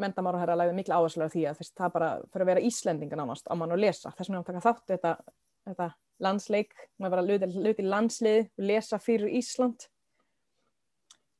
mendamára 0.00 0.44
að 0.46 0.60
læða 0.60 0.76
miklu 0.76 0.96
áherslu 0.96 1.26
af 1.26 1.34
því 1.34 1.46
að 1.48 1.58
þess, 1.60 1.74
það 1.78 1.94
bara 1.96 2.10
fyrir 2.32 2.44
að 2.44 2.50
vera 2.52 2.66
Íslendinga 2.68 3.18
nánast 3.20 3.50
á 3.50 3.54
mann 3.58 3.74
að 3.74 3.84
lesa. 3.84 4.12
Þess 4.16 4.30
vegna 4.30 4.42
að 4.42 4.50
taka 4.50 4.64
þátt 4.66 4.94
þetta, 4.94 5.14
þetta 5.68 5.88
landsleik, 6.22 6.76
maður 6.98 7.16
var 7.16 7.22
að 7.24 7.58
luti 7.66 7.86
landslið 7.86 8.44
og 8.46 8.66
lesa 8.70 9.00
fyrir 9.02 9.34
Ísland 9.40 9.88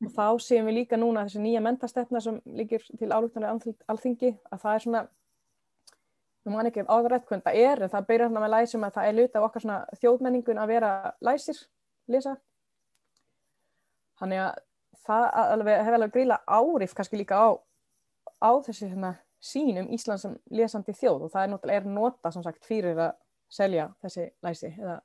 og 0.03 0.13
þá 0.13 0.27
séum 0.43 0.69
við 0.69 0.81
líka 0.81 0.99
núna 0.99 1.27
þessi 1.27 1.43
nýja 1.43 1.63
mentastefna 1.63 2.21
sem 2.21 2.41
líkir 2.59 2.85
til 2.99 3.11
álugtanlega 3.13 3.75
alþingi 3.93 4.33
að 4.51 4.63
það 4.65 4.75
er 4.75 4.85
svona 4.87 5.03
nú 6.43 6.55
man 6.57 6.69
ekki 6.69 6.85
áðrætt 6.91 7.27
hvernig 7.29 7.45
það 7.47 7.59
er 7.63 7.83
en 7.85 7.93
það 7.93 8.07
byrjar 8.09 8.29
hérna 8.29 8.43
með 8.43 8.55
læsum 8.57 8.87
að 8.87 8.97
það 8.97 9.09
er 9.09 9.17
luta 9.19 9.43
á 9.43 9.47
okkar 9.47 9.65
svona 9.65 9.79
þjóðmenningun 10.01 10.63
að 10.63 10.73
vera 10.73 10.93
læsir, 11.23 11.61
lesa. 12.11 12.35
Þannig 14.19 14.43
að 14.43 14.59
það 15.07 15.27
alveg, 15.43 15.85
hefur 15.87 15.99
alveg 15.99 16.17
gríla 16.17 16.41
árif 16.47 16.97
kannski 16.99 17.21
líka 17.21 17.39
á, 17.39 17.49
á 18.43 18.51
þessi 18.67 18.91
hérna, 18.91 19.15
sín 19.43 19.79
um 19.83 19.91
Ísland 19.95 20.23
sem 20.23 20.35
lesandi 20.51 20.95
þjóð. 20.99 21.27
Og 21.27 21.33
það 21.33 21.45
er 21.45 21.53
náttúrulega 21.53 21.83
er 21.83 21.95
nota 21.95 22.35
sem 22.35 22.45
sagt 22.47 22.67
fyrir 22.67 22.99
að 22.99 23.17
selja 23.53 23.89
þessi 24.03 24.29
læsi 24.43 24.71
eða 24.73 24.99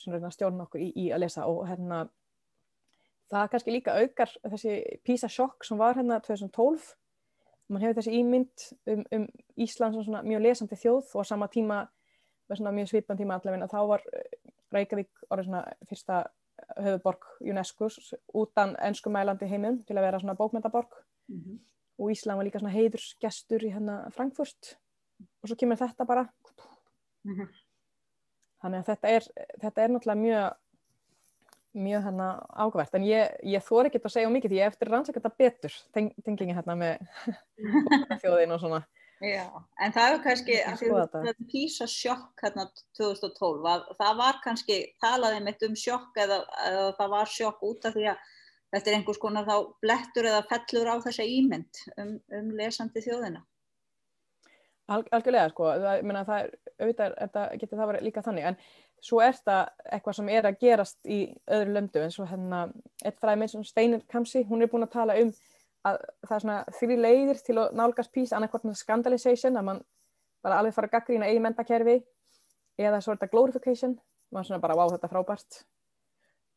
svona 0.00 0.32
stjórn 0.32 0.64
okkur 0.64 0.80
í, 0.80 0.92
í 0.96 1.10
að 1.12 1.24
lesa 1.24 1.46
og 1.48 1.64
hérna 1.68 2.04
það 3.30 3.50
kannski 3.52 3.74
líka 3.74 3.94
aukar 4.00 4.32
þessi 4.42 4.74
PISA 5.06 5.28
sjokk 5.28 5.64
sem 5.64 5.78
var 5.78 5.98
hérna 5.98 6.20
2012 6.24 6.94
mann 7.70 7.84
hefur 7.84 8.00
þessi 8.00 8.18
ímynd 8.18 8.66
um, 8.90 9.04
um 9.14 9.26
Ísland 9.60 9.96
sem 9.96 10.06
svona 10.06 10.22
mjög 10.26 10.44
lesandi 10.46 10.78
þjóð 10.80 11.14
og 11.14 11.22
á 11.22 11.30
sama 11.30 11.48
tíma 11.52 11.80
mjög 12.50 12.90
svipan 12.90 13.18
tíma 13.18 13.38
allaveg 13.38 13.62
að 13.62 13.74
þá 13.74 13.80
var 13.92 14.04
Reykjavík 14.74 15.24
orðið 15.30 15.48
svona 15.48 15.62
fyrsta 15.88 16.20
höfuborg 16.82 17.26
UNESCO 17.40 17.88
útan 18.36 18.76
ennskumælandi 18.82 19.48
heimum 19.50 19.80
til 19.86 19.96
að 19.96 20.06
vera 20.08 20.20
svona 20.22 20.36
bókmyndaborg 20.38 20.92
mm 21.28 21.38
-hmm. 21.38 21.58
og 21.98 22.10
Ísland 22.10 22.36
var 22.36 22.44
líka 22.44 22.58
svona 22.58 22.74
heiðursgestur 22.74 23.64
í 23.64 23.72
hérna 23.72 24.10
Frankfurt 24.10 24.76
og 25.42 25.48
svo 25.48 25.56
kemur 25.56 25.76
þetta 25.76 26.04
bara 26.04 26.28
mm 27.24 27.34
-hmm. 27.34 27.48
þannig 28.62 28.78
að 28.78 28.86
þetta 28.86 29.08
er 29.08 29.22
þetta 29.62 29.82
er 29.82 29.88
náttúrulega 29.88 30.20
mjög 30.20 30.52
mjög 31.76 32.06
hérna 32.08 32.28
ágært 32.50 32.96
en 32.98 33.04
ég, 33.06 33.36
ég 33.46 33.62
þóri 33.66 33.90
ekki 33.90 34.00
að 34.02 34.14
segja 34.16 34.30
mikið 34.32 34.52
því 34.52 34.58
ég 34.58 34.72
eftir 34.72 34.90
rannsaka 34.90 35.20
þetta 35.20 35.42
betur 35.42 35.76
teng, 35.94 36.10
tengingi 36.26 36.56
hérna 36.56 36.76
með 36.78 37.04
þjóðin 38.22 38.56
og 38.56 38.64
svona. 38.64 38.80
Já, 39.20 39.44
en 39.84 39.92
það 39.92 40.14
er 40.14 40.22
kannski 40.24 40.54
að 40.64 41.42
písa 41.50 41.84
sjokk 41.90 42.40
hérna 42.40 42.64
2012, 42.96 43.66
að 43.68 43.82
það 43.98 44.20
var 44.22 44.38
kannski 44.44 44.78
talaði 45.04 45.42
mitt 45.44 45.64
um 45.66 45.76
sjokk 45.76 46.16
eða, 46.24 46.38
eða 46.64 46.86
það 46.96 47.12
var 47.12 47.32
sjokk 47.34 47.66
út 47.68 47.88
af 47.90 47.98
því 47.98 48.06
að 48.14 48.22
þetta 48.72 48.90
er 48.90 48.96
einhvers 48.96 49.20
konar 49.20 49.48
þá 49.48 49.56
blettur 49.84 50.30
eða 50.30 50.46
fellur 50.48 50.88
á 50.88 50.96
þessa 51.04 51.26
ímynd 51.28 51.82
um, 52.00 52.14
um 52.38 52.50
lesandi 52.56 53.04
þjóðina. 53.04 53.44
Al, 54.90 55.04
algjörlega 55.14 55.52
sko, 55.52 55.68
það, 55.84 56.00
menna, 56.08 56.24
það 56.26 56.40
er, 56.40 56.54
auðvitað, 56.80 57.18
þetta 57.20 57.42
getur 57.60 57.78
það 57.80 57.90
verið 57.92 58.06
líka 58.08 58.24
þannig, 58.26 58.48
en 58.48 58.56
svo 59.04 59.20
er 59.24 59.36
það 59.36 59.70
eitthvað 59.92 60.16
sem 60.18 60.28
er 60.32 60.48
að 60.48 60.58
gerast 60.60 61.08
í 61.08 61.20
öðru 61.50 61.76
löndu, 61.76 62.02
eins 62.04 62.18
og 62.20 62.28
hérna, 62.30 62.66
eitt 63.04 63.18
fræði 63.20 63.40
með 63.40 63.64
Steinir 63.68 64.04
Kamsi, 64.10 64.44
hún 64.48 64.62
er 64.62 64.70
búin 64.72 64.86
að 64.86 64.94
tala 64.96 65.16
um 65.22 65.32
að 65.88 65.98
það 66.26 66.34
er 66.36 66.44
svona 66.44 66.58
þrý 66.76 66.96
leiðir 67.00 67.42
til 67.44 67.56
að 67.60 67.76
nálgast 67.78 68.12
pís, 68.12 68.32
annarkvæmt 68.36 68.68
með 68.68 68.80
scandalization, 68.80 69.56
að 69.56 69.68
mann 69.68 69.82
bara 70.44 70.60
alveg 70.60 70.76
fara 70.76 70.90
að 70.90 70.96
gaggrína 70.96 71.28
eigi 71.28 71.42
mentakerfi, 71.44 71.96
eða 72.80 73.00
svo 73.00 73.14
er 73.14 73.20
þetta 73.20 73.32
glorification, 73.32 73.94
mann 74.34 74.46
svona 74.46 74.60
bara, 74.62 74.76
wow, 74.76 74.92
þetta 74.92 75.08
er 75.08 75.14
frábært, 75.14 75.62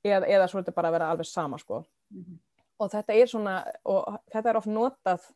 eða, 0.03 0.27
eða 0.27 0.49
svo 0.49 0.59
er 0.59 0.65
þetta 0.65 0.75
bara 0.75 0.91
að 0.91 0.97
vera 0.97 1.13
alveg 1.13 1.29
sama, 1.29 1.59
sko. 1.61 1.83
Mm 2.11 2.25
-hmm. 2.25 2.41
Og 2.83 2.91
þetta 2.91 3.13
er 3.13 3.27
svona, 3.31 3.55
og 3.85 4.19
þetta 4.33 4.49
er 4.49 4.59
oft 4.59 4.71
notað, 4.71 5.27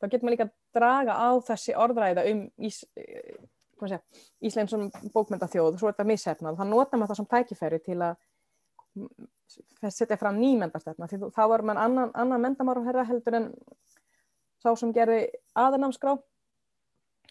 þá 0.00 0.08
getur 0.08 0.24
maður 0.24 0.36
líka 0.36 0.48
að 0.48 0.56
draga 0.78 1.14
á 1.20 1.28
þessi 1.50 1.74
orðræða 1.76 2.24
um 2.32 2.42
ís, 2.58 2.84
segja, 3.86 4.00
Ísland 4.42 4.68
sem 4.68 5.12
bókmyndaþjóð, 5.14 5.78
svo 5.78 5.88
er 5.88 5.94
þetta 5.94 6.08
missefnað, 6.08 6.58
þá 6.58 6.64
notar 6.64 6.98
maður 6.98 7.12
það 7.12 7.20
sem 7.20 7.30
tækifæri 7.34 7.78
til 7.84 8.00
að 8.02 8.16
setja 9.88 10.18
fram 10.20 10.38
nýmendastefna 10.40 11.08
því 11.08 11.30
þá 11.34 11.42
var 11.52 11.64
mann 11.66 11.80
annan, 11.80 12.10
annan 12.14 12.42
mendamárum 12.42 12.86
herra 12.88 13.06
heldur 13.08 13.36
en 13.38 13.46
sá 14.62 14.72
sem 14.76 14.92
gerði 14.92 15.28
aðernámskrá 15.56 16.16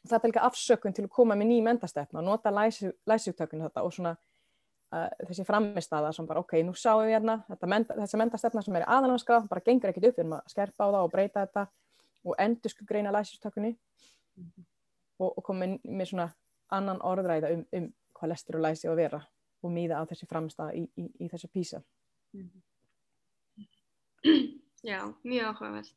þetta 0.08 0.22
er 0.22 0.32
líka 0.32 0.46
afsökun 0.48 0.96
til 0.96 1.06
að 1.06 1.14
koma 1.18 1.36
með 1.38 1.52
nýmendastefna 1.52 2.22
og 2.22 2.28
nota 2.28 2.54
læsjúttökun 2.54 3.68
og 3.68 3.94
svona 3.94 4.16
uh, 4.16 5.10
þessi 5.28 5.46
framistaða 5.48 6.14
sem 6.16 6.30
bara 6.30 6.42
ok, 6.46 6.56
nú 6.66 6.74
sáum 6.78 7.04
við 7.06 7.18
hérna 7.18 7.42
menda, 7.66 7.98
þessi 8.00 8.22
mendastefna 8.22 8.64
sem 8.66 8.80
er 8.80 8.88
í 8.88 8.90
aðernámskrá 8.96 9.44
bara 9.50 9.66
gengur 9.66 9.92
ekkit 9.92 10.10
upp, 10.10 10.18
við 10.18 10.26
erum 10.26 10.40
að 10.40 10.56
skerpa 10.56 10.88
á 10.88 10.94
það 10.96 11.04
og 11.04 11.14
breyta 11.14 11.46
þetta 11.46 11.68
og 12.28 12.42
endur 12.48 12.74
sko 12.74 12.88
greina 12.88 13.14
læsjúttökunni 13.14 13.76
mm 13.76 14.44
-hmm. 14.48 14.66
Og, 15.20 15.34
og 15.38 15.44
koma 15.44 15.68
með, 15.84 16.06
svona 16.12 16.30
annan 16.74 17.02
orðræða 17.06 17.54
um, 17.56 17.66
um 17.74 17.92
hvað 18.18 18.32
lestur 18.34 18.58
og 18.60 18.66
læsi 18.66 18.90
að 18.90 19.00
vera 19.02 19.22
og 19.64 19.74
míða 19.74 20.02
á 20.02 20.04
þessi 20.10 20.30
framstæða 20.30 20.74
í, 20.78 20.86
í, 20.98 21.08
í 21.26 21.30
þessu 21.32 21.50
písa. 21.54 21.82
-hmm. 22.34 22.64
Já, 24.88 25.14
mjög 25.24 25.46
áhugavert. 25.46 25.96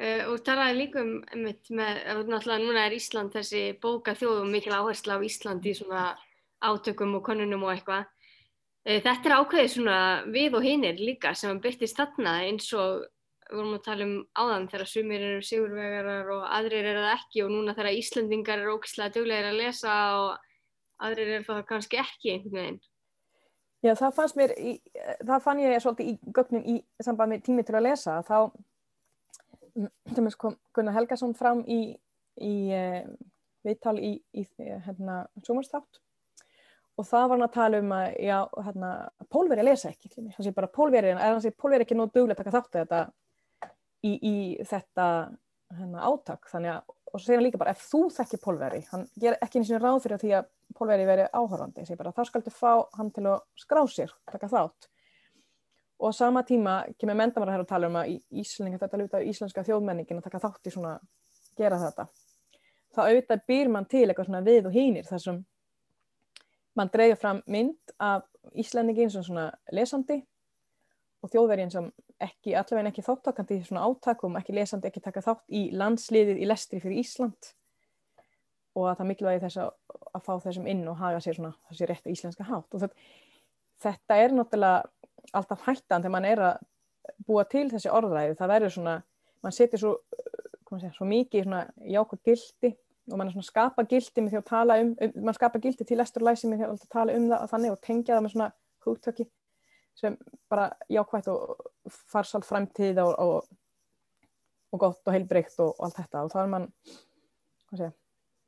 Uh, 0.00 0.22
og 0.30 0.44
talaði 0.46 0.76
líka 0.78 1.00
um, 1.02 1.16
einmitt, 1.34 1.66
með, 1.74 1.96
náttúrulega 2.30 2.62
núna 2.62 2.84
er 2.86 2.94
Ísland 2.94 3.32
þessi 3.34 3.62
bóka 3.82 4.14
þjóð 4.14 4.44
og 4.44 4.50
mikil 4.52 4.76
áhersla 4.76 5.18
á 5.18 5.24
Ísland 5.26 5.66
í 5.66 5.74
svona 5.74 6.04
átökum 6.62 7.16
og 7.18 7.24
konunum 7.26 7.66
og 7.66 7.72
eitthvað. 7.74 8.06
Uh, 8.86 9.00
þetta 9.02 9.26
er 9.26 9.36
ákveðið 9.40 9.72
svona 9.74 9.96
við 10.30 10.56
og 10.60 10.66
hinnir 10.68 11.02
líka 11.02 11.34
sem 11.34 11.58
byrtist 11.60 11.98
þarna 11.98 12.36
eins 12.46 12.70
og 12.72 13.02
vorum 13.56 13.76
að 13.76 13.84
tala 13.86 14.06
um 14.06 14.14
áðan 14.38 14.68
þegar 14.70 14.90
sumir 14.90 15.24
eru 15.24 15.42
sigurvegarar 15.46 16.30
og 16.34 16.44
aðrir 16.58 16.88
eru 16.92 17.02
það 17.04 17.16
ekki 17.16 17.42
og 17.44 17.52
núna 17.54 17.74
þegar 17.76 17.98
Íslandingar 17.98 18.62
eru 18.62 18.76
ógislega 18.76 19.14
duglegir 19.16 19.50
að 19.50 19.60
lesa 19.60 19.96
og 20.20 21.04
aðrir 21.06 21.34
eru 21.36 21.46
það 21.48 21.62
kannski 21.70 22.00
ekki 22.02 22.34
einhvern 22.34 22.58
veginn. 22.60 22.80
Já, 23.80 23.94
það 23.96 24.16
fannst 24.18 24.36
mér, 24.36 24.52
í, 24.60 24.74
það 25.24 25.44
fann 25.46 25.62
ég 25.62 25.80
svolítið 25.80 26.10
í 26.10 26.32
gögnin 26.36 26.66
í 26.68 26.76
samband 27.00 27.32
með 27.32 27.46
tími 27.46 27.64
til 27.64 27.78
að 27.78 27.86
lesa, 27.86 28.18
þá 28.28 28.36
mm, 29.72 30.28
kom 30.42 30.58
Gunnar 30.76 30.98
Helgason 30.98 31.32
fram 31.38 31.62
í, 31.64 31.80
í 32.44 32.54
uh, 32.76 33.00
viðtal 33.64 33.96
í, 33.96 34.12
í 34.36 34.44
hérna, 34.84 35.22
sumarstátt 35.46 36.02
og 37.00 37.06
það 37.08 37.24
var 37.24 37.38
hann 37.38 37.46
að 37.46 37.54
tala 37.54 37.80
um 37.80 37.94
að, 37.96 38.06
já, 38.20 38.36
hérna, 38.66 38.90
pólveri 39.32 39.62
að 39.62 39.70
lesa 39.70 39.88
ekki, 39.94 40.12
þannig 40.12 40.36
að 40.42 40.56
bara 40.58 40.72
pólveri, 40.76 41.14
er 41.16 41.38
að 41.38 41.80
ekki 41.80 41.96
nóg 41.96 42.12
duglega 42.12 42.36
að 42.36 42.42
taka 42.42 42.56
þáttu 42.58 42.82
þetta 42.82 43.00
í, 44.06 44.12
í 44.16 44.34
þetta 44.66 45.06
hérna, 45.76 46.04
átak, 46.06 46.48
þannig 46.50 46.72
að, 46.74 46.94
og 47.10 47.16
svo 47.16 47.24
segir 47.24 47.38
hann 47.38 47.46
líka 47.46 47.60
bara, 47.60 47.74
ef 47.74 47.82
þú 47.90 48.00
þekkir 48.14 48.42
pólveri, 48.44 48.80
hann 48.90 49.04
ger 49.22 49.36
ekki 49.38 49.60
eins 49.60 49.72
og 49.74 49.82
ráð 49.82 50.00
fyrir 50.06 50.22
því 50.22 50.32
að 50.38 50.48
pólveri 50.78 51.06
verið 51.08 51.36
áhörfandi, 51.36 51.98
bara, 51.98 52.14
þá 52.16 52.22
skaldu 52.28 52.54
fá 52.54 52.72
hann 52.96 53.12
til 53.14 53.26
að 53.30 53.44
skrá 53.58 53.82
sér, 53.90 54.14
taka 54.30 54.50
þátt. 54.50 54.88
Og 56.00 56.14
sama 56.16 56.42
tíma 56.48 56.80
kemur 56.96 57.18
mendamara 57.20 57.54
hér 57.54 57.66
að 57.66 57.70
tala 57.74 57.90
um 57.90 57.98
að 58.00 58.14
Íslinga, 58.40 58.80
þetta 58.80 59.00
luta 59.02 59.20
íslenska 59.20 59.64
þjóðmenningin 59.66 60.22
að 60.22 60.30
taka 60.30 60.40
þátt 60.46 60.70
í 60.70 60.72
svona, 60.72 60.94
gera 61.60 61.78
þetta. 61.82 62.06
Þá 62.96 63.00
auðvitað 63.04 63.42
býr 63.46 63.70
mann 63.70 63.86
til 63.90 64.06
eitthvað 64.06 64.30
svona 64.30 64.46
við 64.46 64.70
og 64.70 64.74
hínir 64.74 65.06
þar 65.06 65.22
sem 65.22 65.42
mann 66.78 66.90
dreyður 66.94 67.20
fram 67.20 67.42
mynd 67.46 67.94
af 68.00 68.24
Íslandingin 68.56 69.12
sem 69.12 69.26
svona 69.26 69.50
lesandi 69.76 70.22
og 71.20 71.32
þjóðvergin 71.32 71.72
sem 71.72 71.88
ekki, 72.22 72.54
allavega 72.56 72.90
ekki 72.90 73.04
þáttakandi 73.04 73.58
í 73.58 73.64
svona 73.66 73.86
átakum, 73.88 74.36
ekki 74.40 74.54
lesandi, 74.56 74.88
ekki 74.88 75.02
taka 75.04 75.22
þátt 75.24 75.44
í 75.56 75.66
landsliðið 75.76 76.40
í 76.40 76.48
lestri 76.48 76.80
fyrir 76.82 77.02
Ísland 77.02 77.52
og 78.78 78.86
að 78.86 79.00
það 79.00 79.10
mikilvægi 79.10 79.42
þess 79.44 79.60
að, 79.64 79.70
að 80.14 80.24
fá 80.26 80.32
þessum 80.44 80.68
inn 80.70 80.82
og 80.88 80.98
haga 81.00 81.20
sér 81.22 81.36
svona 81.36 81.52
þessi 81.68 81.88
réttu 81.90 82.12
íslenska 82.14 82.46
hátt. 82.46 82.68
Og 82.74 82.84
þetta, 82.84 83.08
þetta 83.82 84.18
er 84.22 84.34
náttúrulega 84.36 85.32
alltaf 85.36 85.64
hættan 85.66 86.04
þegar 86.04 86.14
mann 86.14 86.28
er 86.28 86.44
að 86.50 86.60
búa 87.26 87.44
til 87.50 87.66
þessi 87.72 87.90
orðræði, 87.92 88.36
það 88.38 88.52
verður 88.54 88.74
svona 88.76 88.94
mann 89.44 89.56
setur 89.56 89.82
svo, 89.82 89.92
segja, 90.70 90.92
svo 90.94 91.08
mikið 91.10 91.46
svona 91.46 91.64
jákvæð 91.96 92.22
gildi 92.30 92.72
og 93.10 93.18
mann 93.18 93.26
er 93.26 93.34
svona 93.34 93.48
skapa 93.48 93.84
gildi 93.90 94.22
með 94.22 94.34
því 94.34 94.40
að 94.40 94.48
tala 94.52 94.78
um, 94.82 94.94
um 95.02 95.14
mann 95.26 95.36
skapa 95.36 95.60
gildi 95.62 95.86
til 95.86 95.98
lesturlæsi 95.98 96.50
með 96.50 96.62
því 96.62 96.68
að 96.68 96.88
tala 96.92 97.16
um 97.16 97.28
það 97.32 97.46
þannig 97.54 97.74
og 97.74 97.80
tengja 97.86 98.16
það 98.16 98.26
með 98.26 98.34
svona 98.36 98.50
húttöki 98.86 99.26
sem 100.00 100.16
bara 100.50 100.70
jákvægt 100.90 101.28
og 101.32 101.70
farsal 102.12 102.44
framtíð 102.46 103.00
og, 103.04 103.12
og, 103.18 104.26
og 104.72 104.82
gott 104.82 105.06
og 105.06 105.14
heilbreykt 105.14 105.58
og, 105.60 105.74
og 105.76 105.88
allt 105.88 106.00
þetta. 106.00 106.24
Og 106.24 106.32
þá 106.32 106.38
er 106.42 106.52
mann 106.54 106.68
segja 107.70 107.92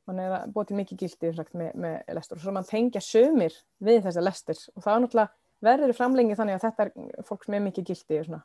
mann 0.08 0.18
er 0.18 0.34
að 0.34 0.54
búa 0.54 0.66
til 0.66 0.78
mikið 0.78 1.04
gildi 1.04 1.30
sagt, 1.36 1.54
með, 1.58 1.76
með 1.78 2.16
lestur. 2.16 2.40
Og 2.40 2.46
svo 2.46 2.54
mann 2.56 2.68
tengja 2.68 3.02
sömur 3.04 3.54
við 3.82 4.02
þessar 4.06 4.26
lestur 4.26 4.64
og 4.74 4.84
það 4.84 4.94
er 4.94 5.04
náttúrulega 5.04 5.38
verður 5.62 5.94
framlengi 5.98 6.38
þannig 6.38 6.58
að 6.58 6.64
þetta 6.66 6.86
er 6.88 7.28
fólk 7.28 7.46
sem 7.46 7.58
er 7.58 7.64
mikið 7.68 7.92
gildi 7.92 8.18
og 8.18 8.26
svona. 8.28 8.42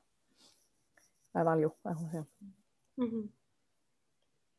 Það 1.34 1.42
er 1.42 1.50
valjú 1.52 1.72
mm 1.88 3.08
-hmm. 3.08 3.28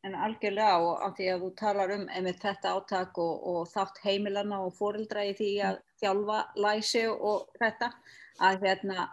En 0.07 0.15
algjörlega 0.15 0.79
og 0.79 1.01
af 1.03 1.15
því 1.17 1.25
að 1.33 1.41
þú 1.43 1.49
talar 1.59 1.93
um 1.97 2.05
þetta 2.43 2.73
áttak 2.77 3.17
og, 3.19 3.47
og 3.51 3.61
þátt 3.67 3.99
heimilarna 4.05 4.61
og 4.63 4.75
fórildra 4.77 5.25
í 5.27 5.33
því 5.35 5.49
að 5.69 5.79
þjálfa 5.99 6.37
læsi 6.55 7.07
og 7.11 7.49
þetta 7.59 7.91
að 8.39 8.63
hérna 8.63 9.09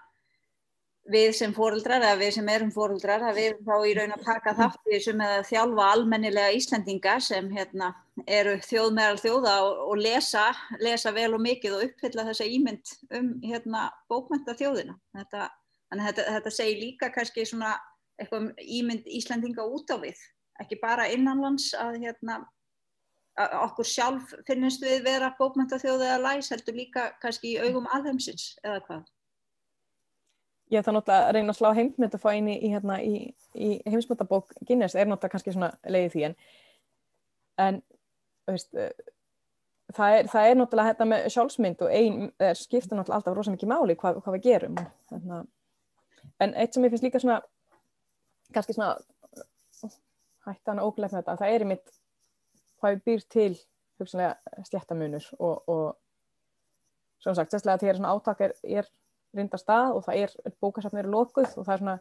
við 1.12 1.33
sem 1.38 1.53
fóruldrar 1.55 2.03
eða 2.03 2.18
við 2.20 2.33
sem 2.37 2.49
erum 2.51 2.70
fóruldrar 2.75 3.25
að 3.29 3.38
við 3.40 3.59
þá 3.66 3.75
í 3.87 3.92
raun 3.96 4.14
að 4.16 4.25
taka 4.27 4.55
þátt 4.59 4.88
í 4.88 4.94
þessu 4.94 5.14
með 5.18 5.35
að 5.37 5.49
þjálfa 5.51 5.88
almennilega 5.94 6.55
Íslandinga 6.57 7.16
sem 7.22 7.51
hérna, 7.55 7.90
eru 8.27 8.57
þjóð 8.66 8.94
meðal 8.96 9.20
þjóða 9.22 9.55
og, 9.66 9.83
og 9.90 10.01
lesa, 10.03 10.46
lesa 10.83 11.12
vel 11.14 11.33
og 11.37 11.44
mikið 11.46 11.77
og 11.77 11.85
uppfylla 11.87 12.27
þessa 12.31 12.49
ímynd 12.57 12.94
um 13.18 13.29
hérna, 13.44 13.85
bókmynda 14.11 14.57
þjóðina. 14.59 14.96
Þetta, 15.18 15.51
þetta, 15.94 16.31
þetta 16.38 16.55
segir 16.59 16.83
líka 16.83 17.12
kannski 17.14 17.46
svona 17.46 17.77
um 18.33 18.51
ímynd 18.59 19.07
Íslandinga 19.07 19.66
út 19.68 19.92
á 19.92 19.96
við, 20.03 20.18
ekki 20.62 20.79
bara 20.83 21.09
innanlands 21.12 21.73
að, 21.79 21.99
hérna, 22.05 22.38
að 23.40 23.59
okkur 23.62 23.88
sjálf 23.88 24.33
finnist 24.49 24.85
við 24.85 25.05
vera 25.07 25.35
bókmynda 25.38 25.79
þjóð 25.83 26.07
eða 26.09 26.23
læs 26.25 26.53
heldur 26.55 26.79
líka 26.79 27.11
kannski 27.23 27.55
í 27.55 27.61
augum 27.64 27.88
alheimsins 27.92 28.55
eða 28.64 28.81
hvað 28.87 29.05
ég 30.73 30.83
það 30.83 30.97
náttúrulega 30.97 31.27
að 31.27 31.35
reyna 31.37 31.53
að 31.53 31.59
slá 31.61 31.69
heimsmynd 31.77 32.14
að 32.16 32.23
fá 32.23 32.31
inn 32.35 32.49
í, 32.51 32.57
hérna, 32.71 33.01
í, 33.03 33.19
í 33.55 33.69
heimsmyndabók 33.87 34.55
Guinness 34.66 34.97
er 34.97 35.07
náttúrulega 35.07 35.35
kannski 35.37 35.55
svona 35.55 35.73
leiðið 35.87 36.14
því 36.14 36.25
en, 36.29 36.37
en 37.66 37.81
veist, 38.51 38.73
eh, 38.75 38.90
það, 39.95 40.16
er, 40.19 40.31
það 40.33 40.49
er 40.51 40.59
náttúrulega 40.61 40.92
þetta 40.95 41.09
með 41.12 41.29
sjálfsmynd 41.37 41.85
og 41.87 41.92
ein 42.01 42.16
skipta 42.59 42.99
náttúrulega 42.99 43.21
alltaf 43.21 43.38
rosa 43.38 43.55
mikið 43.55 43.73
máli 43.73 43.99
hvað, 44.01 44.23
hvað 44.25 44.38
við 44.38 44.49
gerum 44.49 44.81
hérna. 45.12 45.45
en 46.42 46.57
eitt 46.59 46.75
sem 46.75 46.87
ég 46.87 46.95
finnst 46.95 47.07
líka 47.07 47.23
svona 47.23 47.40
kannski 48.55 48.75
svona 48.77 48.97
hættan 50.46 50.82
óglægt 50.82 51.12
með 51.12 51.22
þetta 51.22 51.37
það 51.40 51.54
er 51.54 51.64
í 51.64 51.70
mitt 51.72 51.94
hvað 52.80 53.00
býr 53.06 53.24
til 53.32 53.52
hugsanlega 54.00 54.64
stjættamunur 54.68 55.26
og, 55.38 55.68
og 55.68 55.87
svona 57.22 57.38
sagt, 57.38 57.52
sérstaklega 57.52 57.76
að 57.76 57.82
því 57.82 57.90
að 57.90 57.98
svona 58.00 58.14
átak 58.14 58.42
er, 58.46 58.56
er 58.80 58.90
rinda 59.37 59.61
stað 59.61 59.94
og 59.96 60.04
það 60.06 60.20
er, 60.22 60.35
bókasafn 60.62 61.00
eru 61.00 61.12
lokuð 61.14 61.48
og 61.56 61.66
það 61.66 61.72
er 61.74 61.82
svona, 61.82 61.96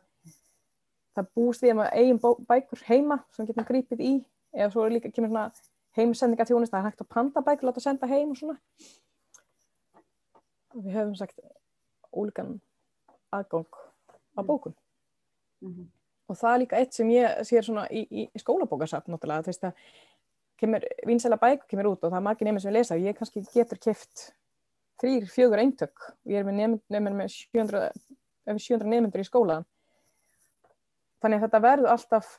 það 1.15 1.31
búst 1.39 1.63
við 1.65 1.77
með 1.79 1.95
eigin 2.01 2.21
bækur 2.49 2.83
heima 2.89 3.19
sem 3.35 3.47
getum 3.47 3.67
grípið 3.67 4.03
í, 4.03 4.13
eða 4.55 4.69
svo 4.75 4.85
líka, 4.91 5.11
kemur 5.15 5.31
svona 5.31 5.47
heimsendinga 5.95 6.47
þjónist, 6.47 6.73
það 6.73 6.81
er 6.81 6.87
hægt 6.89 7.03
að 7.05 7.11
panta 7.15 7.43
bækur, 7.45 7.69
láta 7.69 7.83
senda 7.83 8.09
heim 8.11 8.33
og 8.33 8.39
svona. 8.39 8.57
Og 10.75 10.83
við 10.83 10.97
höfum 10.97 11.15
sagt 11.15 11.39
ólíkan 12.11 12.57
aðgang 13.35 13.79
á 14.35 14.41
bókum. 14.43 14.75
Mm 15.63 15.71
-hmm. 15.71 15.87
Og 16.25 16.37
það 16.39 16.51
er 16.51 16.61
líka 16.63 16.79
eitt 16.81 16.95
sem 16.97 17.09
ég 17.13 17.41
sér 17.45 17.65
svona 17.67 17.85
í, 17.93 18.01
í, 18.09 18.25
í 18.33 18.41
skólabókasafn 18.41 19.13
náttúrulega, 19.13 19.45
þú 19.45 19.51
veist 19.51 19.67
að 19.69 19.83
kemur, 20.59 20.85
vinsæla 21.07 21.37
bækur 21.41 21.67
kemur 21.69 21.91
út 21.91 22.03
og 22.03 22.11
það 22.11 22.19
er 22.19 22.25
margir 22.25 22.47
nefnir 22.47 22.63
sem 22.63 22.71
við 22.71 22.77
lesa 22.79 22.95
og 22.95 23.05
ég 23.05 23.17
kannski 23.17 23.43
getur 23.53 23.81
kæft 23.83 24.25
þrýr, 25.01 25.27
fjögur 25.31 25.61
eintök 25.61 26.07
og 26.09 26.33
ég 26.33 26.41
er 26.41 26.47
með 26.47 26.79
nefnir 26.95 27.17
með 27.19 27.31
700, 27.35 27.89
700 28.47 28.91
nefnir 28.93 29.23
í 29.23 29.27
skólan 29.27 29.65
þannig 31.23 31.41
að 31.41 31.47
þetta 31.47 31.63
verður 31.65 31.93
alltaf 31.95 32.35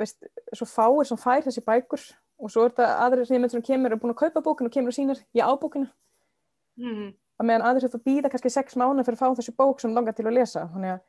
veist, 0.00 0.26
svo 0.52 0.68
fáir 0.68 1.08
sem 1.08 1.20
fær 1.20 1.44
þessi 1.46 1.64
bækur 1.66 2.08
og 2.36 2.52
svo 2.52 2.66
er 2.66 2.74
þetta 2.74 2.88
aðrir 3.06 3.30
nefnir 3.30 3.54
sem 3.54 3.66
kemur 3.70 3.94
og 3.96 4.02
búin 4.02 4.16
að 4.16 4.24
kaupa 4.24 4.44
bókinu 4.48 4.70
og 4.70 4.74
kemur 4.74 4.92
og 4.92 4.98
sínir 4.98 5.22
í 5.36 5.44
ábókinu 5.44 5.86
mm. 6.80 7.12
að 7.40 7.48
meðan 7.48 7.68
aðrir 7.68 7.86
þetta 7.86 8.02
býða 8.04 8.32
kannski 8.32 8.52
6 8.52 8.80
mánu 8.80 9.06
fyrir 9.06 9.20
að 9.20 9.22
fá 9.22 9.38
þessi 9.38 9.54
bók 9.56 9.80
sem 9.80 9.94
langar 9.96 10.16
til 10.16 10.26
að 10.26 10.36
lesa. 10.40 10.66
Þannig 10.74 10.96
að 10.96 11.04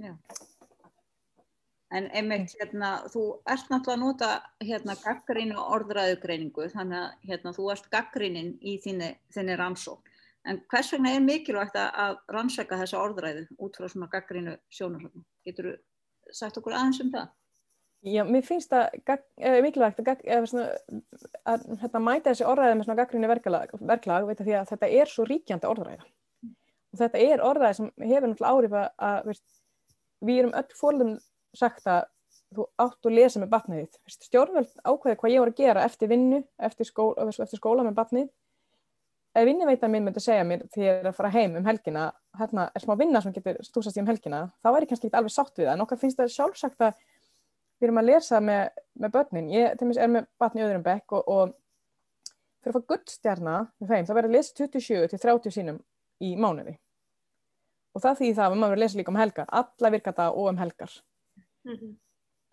Já 0.00 0.14
En 1.90 2.06
einmitt, 2.14 2.52
hérna, 2.60 2.90
þú 3.10 3.22
ert 3.50 3.66
náttúrulega 3.66 3.96
að 3.96 4.02
nota 4.04 4.28
hérna, 4.62 4.94
gaggrínu 5.02 5.58
orðræðugreiningu, 5.74 6.68
þannig 6.70 6.98
að 7.00 7.24
hérna, 7.26 7.52
þú 7.56 7.66
ert 7.72 7.88
gaggrínin 7.90 8.52
í 8.62 8.76
þinni, 8.84 9.56
rannsók. 9.58 10.06
En 10.46 10.62
hvers 10.70 10.92
vegna 10.94 11.16
er 11.16 11.24
mikilvægt 11.24 11.74
að 11.80 12.20
rannsæka 12.30 12.78
þessa 12.80 13.02
orðræðu 13.02 13.42
út 13.58 13.74
frá 13.76 13.90
svona 13.90 14.08
gaggrínu 14.12 14.54
sjónarhaldum? 14.72 15.26
Getur 15.44 15.66
þú 15.66 15.74
sagt 16.38 16.60
okkur 16.60 16.78
aðeins 16.78 17.02
um 17.02 17.10
það? 17.16 17.26
Já, 18.06 18.22
mér 18.24 18.46
finnst 18.46 18.70
það 18.70 19.18
eh, 19.42 19.58
mikilvægt 19.66 19.98
að, 20.00 20.22
að, 20.30 20.46
að, 20.62 20.70
að 21.52 21.66
hérna, 21.82 22.04
mæta 22.06 22.30
þessi 22.30 22.46
orðræði 22.48 22.78
með 22.78 22.86
svona 22.86 23.00
gaggrínu 23.02 23.32
verklag, 23.34 23.74
verklag 23.90 24.30
því 24.38 24.56
að 24.62 24.70
þetta 24.70 24.94
er 25.02 25.10
svo 25.10 25.26
ríkjandi 25.26 25.68
orðræða. 25.74 26.06
Og 26.94 27.02
þetta 27.02 27.26
er 27.26 27.44
orðræði 27.50 27.80
sem 27.80 27.90
hefur 27.98 28.30
náttúrulega 28.30 28.54
árið 28.54 28.78
að 28.80 29.34
við 30.24 30.42
erum 30.42 30.56
öll 30.60 30.78
fólum 30.78 31.14
sagt 31.56 31.86
að 31.90 32.08
þú 32.54 32.66
átt 32.82 33.06
að 33.06 33.16
lesa 33.16 33.40
með 33.40 33.52
batnið 33.52 33.80
þitt. 33.84 33.98
Stjórnveld 34.26 34.70
ákveði 34.82 35.18
hvað 35.20 35.32
ég 35.32 35.42
voru 35.42 35.54
að 35.54 35.60
gera 35.62 35.84
eftir 35.86 36.10
vinnu, 36.10 36.40
eftir 36.58 36.88
skóla, 36.88 37.26
eftir 37.30 37.60
skóla 37.60 37.86
með 37.86 37.98
batnið 37.98 38.28
ef 39.34 39.46
vinniveitan 39.46 39.92
minn 39.92 40.06
myndi 40.06 40.22
segja 40.22 40.44
mér 40.46 40.64
því 40.74 40.82
ég 40.86 41.00
er 41.00 41.08
að 41.10 41.16
fara 41.18 41.30
heim 41.34 41.54
um 41.60 41.66
helgina 41.66 42.08
hérna 42.38 42.66
er 42.74 42.82
smá 42.82 42.96
vinna 42.98 43.22
sem 43.22 43.34
getur 43.34 43.60
stúsast 43.62 43.98
í 43.98 44.02
um 44.02 44.10
helgina 44.10 44.42
þá 44.58 44.70
ég 44.72 44.88
kannski 44.90 45.06
ekki 45.08 45.18
alveg 45.20 45.34
sátt 45.34 45.54
við 45.54 45.68
það. 45.68 45.74
En 45.76 45.84
okkar 45.84 46.00
finnst 46.00 46.18
það 46.18 46.32
sjálfsagt 46.34 46.84
að 46.86 46.98
við 47.80 47.88
erum 47.88 48.02
að 48.02 48.10
lesa 48.10 48.40
með, 48.44 48.62
með 49.00 49.14
börnin. 49.14 49.50
Ég 49.54 49.76
til 49.76 49.86
dæmis 49.86 50.00
er 50.02 50.10
með 50.10 50.28
batni 50.42 50.64
öðrum 50.66 50.84
bekk 50.84 51.16
og, 51.18 51.30
og 51.30 51.54
fyrir 52.60 52.74
að 52.74 52.80
fá 52.80 52.90
gullstjarna 52.92 53.56
með 53.78 53.94
þeim 53.94 54.08
þá 54.08 54.14
verður 54.16 54.30
að 54.30 54.36
lesa 54.36 54.56
27 54.58 55.12
til 55.12 55.22
30 55.22 55.56
sínum 55.56 55.82
í 56.20 56.34
mánuði 56.36 56.76
og 57.94 58.04
það 58.04 58.20
því 58.20 58.30
það 58.36 58.46
að 58.46 58.56
maður 58.56 58.72
verður 58.74 58.78
að 58.78 58.84
lesa 58.84 59.00
líka 59.00 59.12
um 59.12 59.20
helgar. 59.20 59.50
Alla 59.60 59.90
virkata 59.96 60.28
og 60.30 60.52
um 60.52 60.60
helgar. 60.60 60.92
Mm 61.64 61.74
-hmm. 61.76 61.96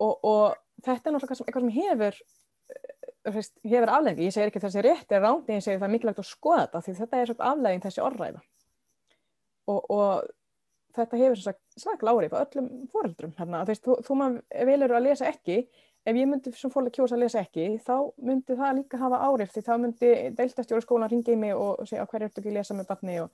og, 0.04 0.24
og 0.24 0.56
þetta 0.84 1.08
er 1.08 1.14
náttúrulega 1.14 1.44
eitthvað 1.46 1.62
sem, 1.62 1.70
hefur 1.80 2.14
veist, 3.34 3.54
hefur 3.64 3.92
aflegging, 3.92 4.26
ég 4.26 4.34
segir 4.34 4.50
ekki 4.50 4.60
þessi 4.62 4.82
rétt 4.84 5.12
er 5.12 5.22
rándi, 5.24 5.56
ég 5.56 5.64
segir 5.64 5.78
það 5.78 5.88
er 5.88 5.94
mikilvægt 5.94 6.18
að 6.18 6.28
skoða 6.28 6.64
þetta 6.66 6.82
því 6.84 6.94
þetta 6.98 7.20
er 7.20 7.30
svona 7.30 7.50
aflegging 7.52 7.84
þessi 7.84 8.04
orðræða. 8.04 8.42
Og, 9.68 9.90
og 9.90 10.28
þetta 10.96 11.20
hefur 11.22 11.42
svaklega 11.76 12.14
árið 12.14 12.36
á 12.36 12.38
öllum 12.44 12.68
fóreldrum 12.92 13.34
hérna, 13.38 13.62
þú 13.64 13.72
veist, 13.72 13.84
þú, 13.84 13.98
þú 14.06 14.18
maður 14.20 14.66
velur 14.70 14.96
að 14.96 15.06
lesa 15.08 15.28
ekki 15.28 15.58
ef 16.08 16.16
ég 16.16 16.28
myndi 16.28 16.52
sem 16.56 16.72
fólk 16.72 16.92
kjósa 16.94 17.16
að 17.16 17.24
lesa 17.24 17.42
ekki 17.42 17.66
þá 17.84 17.94
myndi 18.24 18.56
það 18.56 18.76
líka 18.78 19.00
hafa 19.00 19.20
árið 19.28 19.52
því 19.52 19.62
þá 19.66 19.72
myndi 19.82 20.12
deiltastjóru 20.38 20.84
skólan 20.84 21.12
ringa 21.12 21.34
í 21.34 21.40
mig 21.40 21.56
og 21.56 21.84
segja 21.88 22.06
hverju 22.08 22.28
ertu 22.28 22.42
ekki 22.42 22.52
að 22.52 22.58
lesa 22.58 22.76
með 22.78 22.88
barni 22.92 23.18
og 23.24 23.32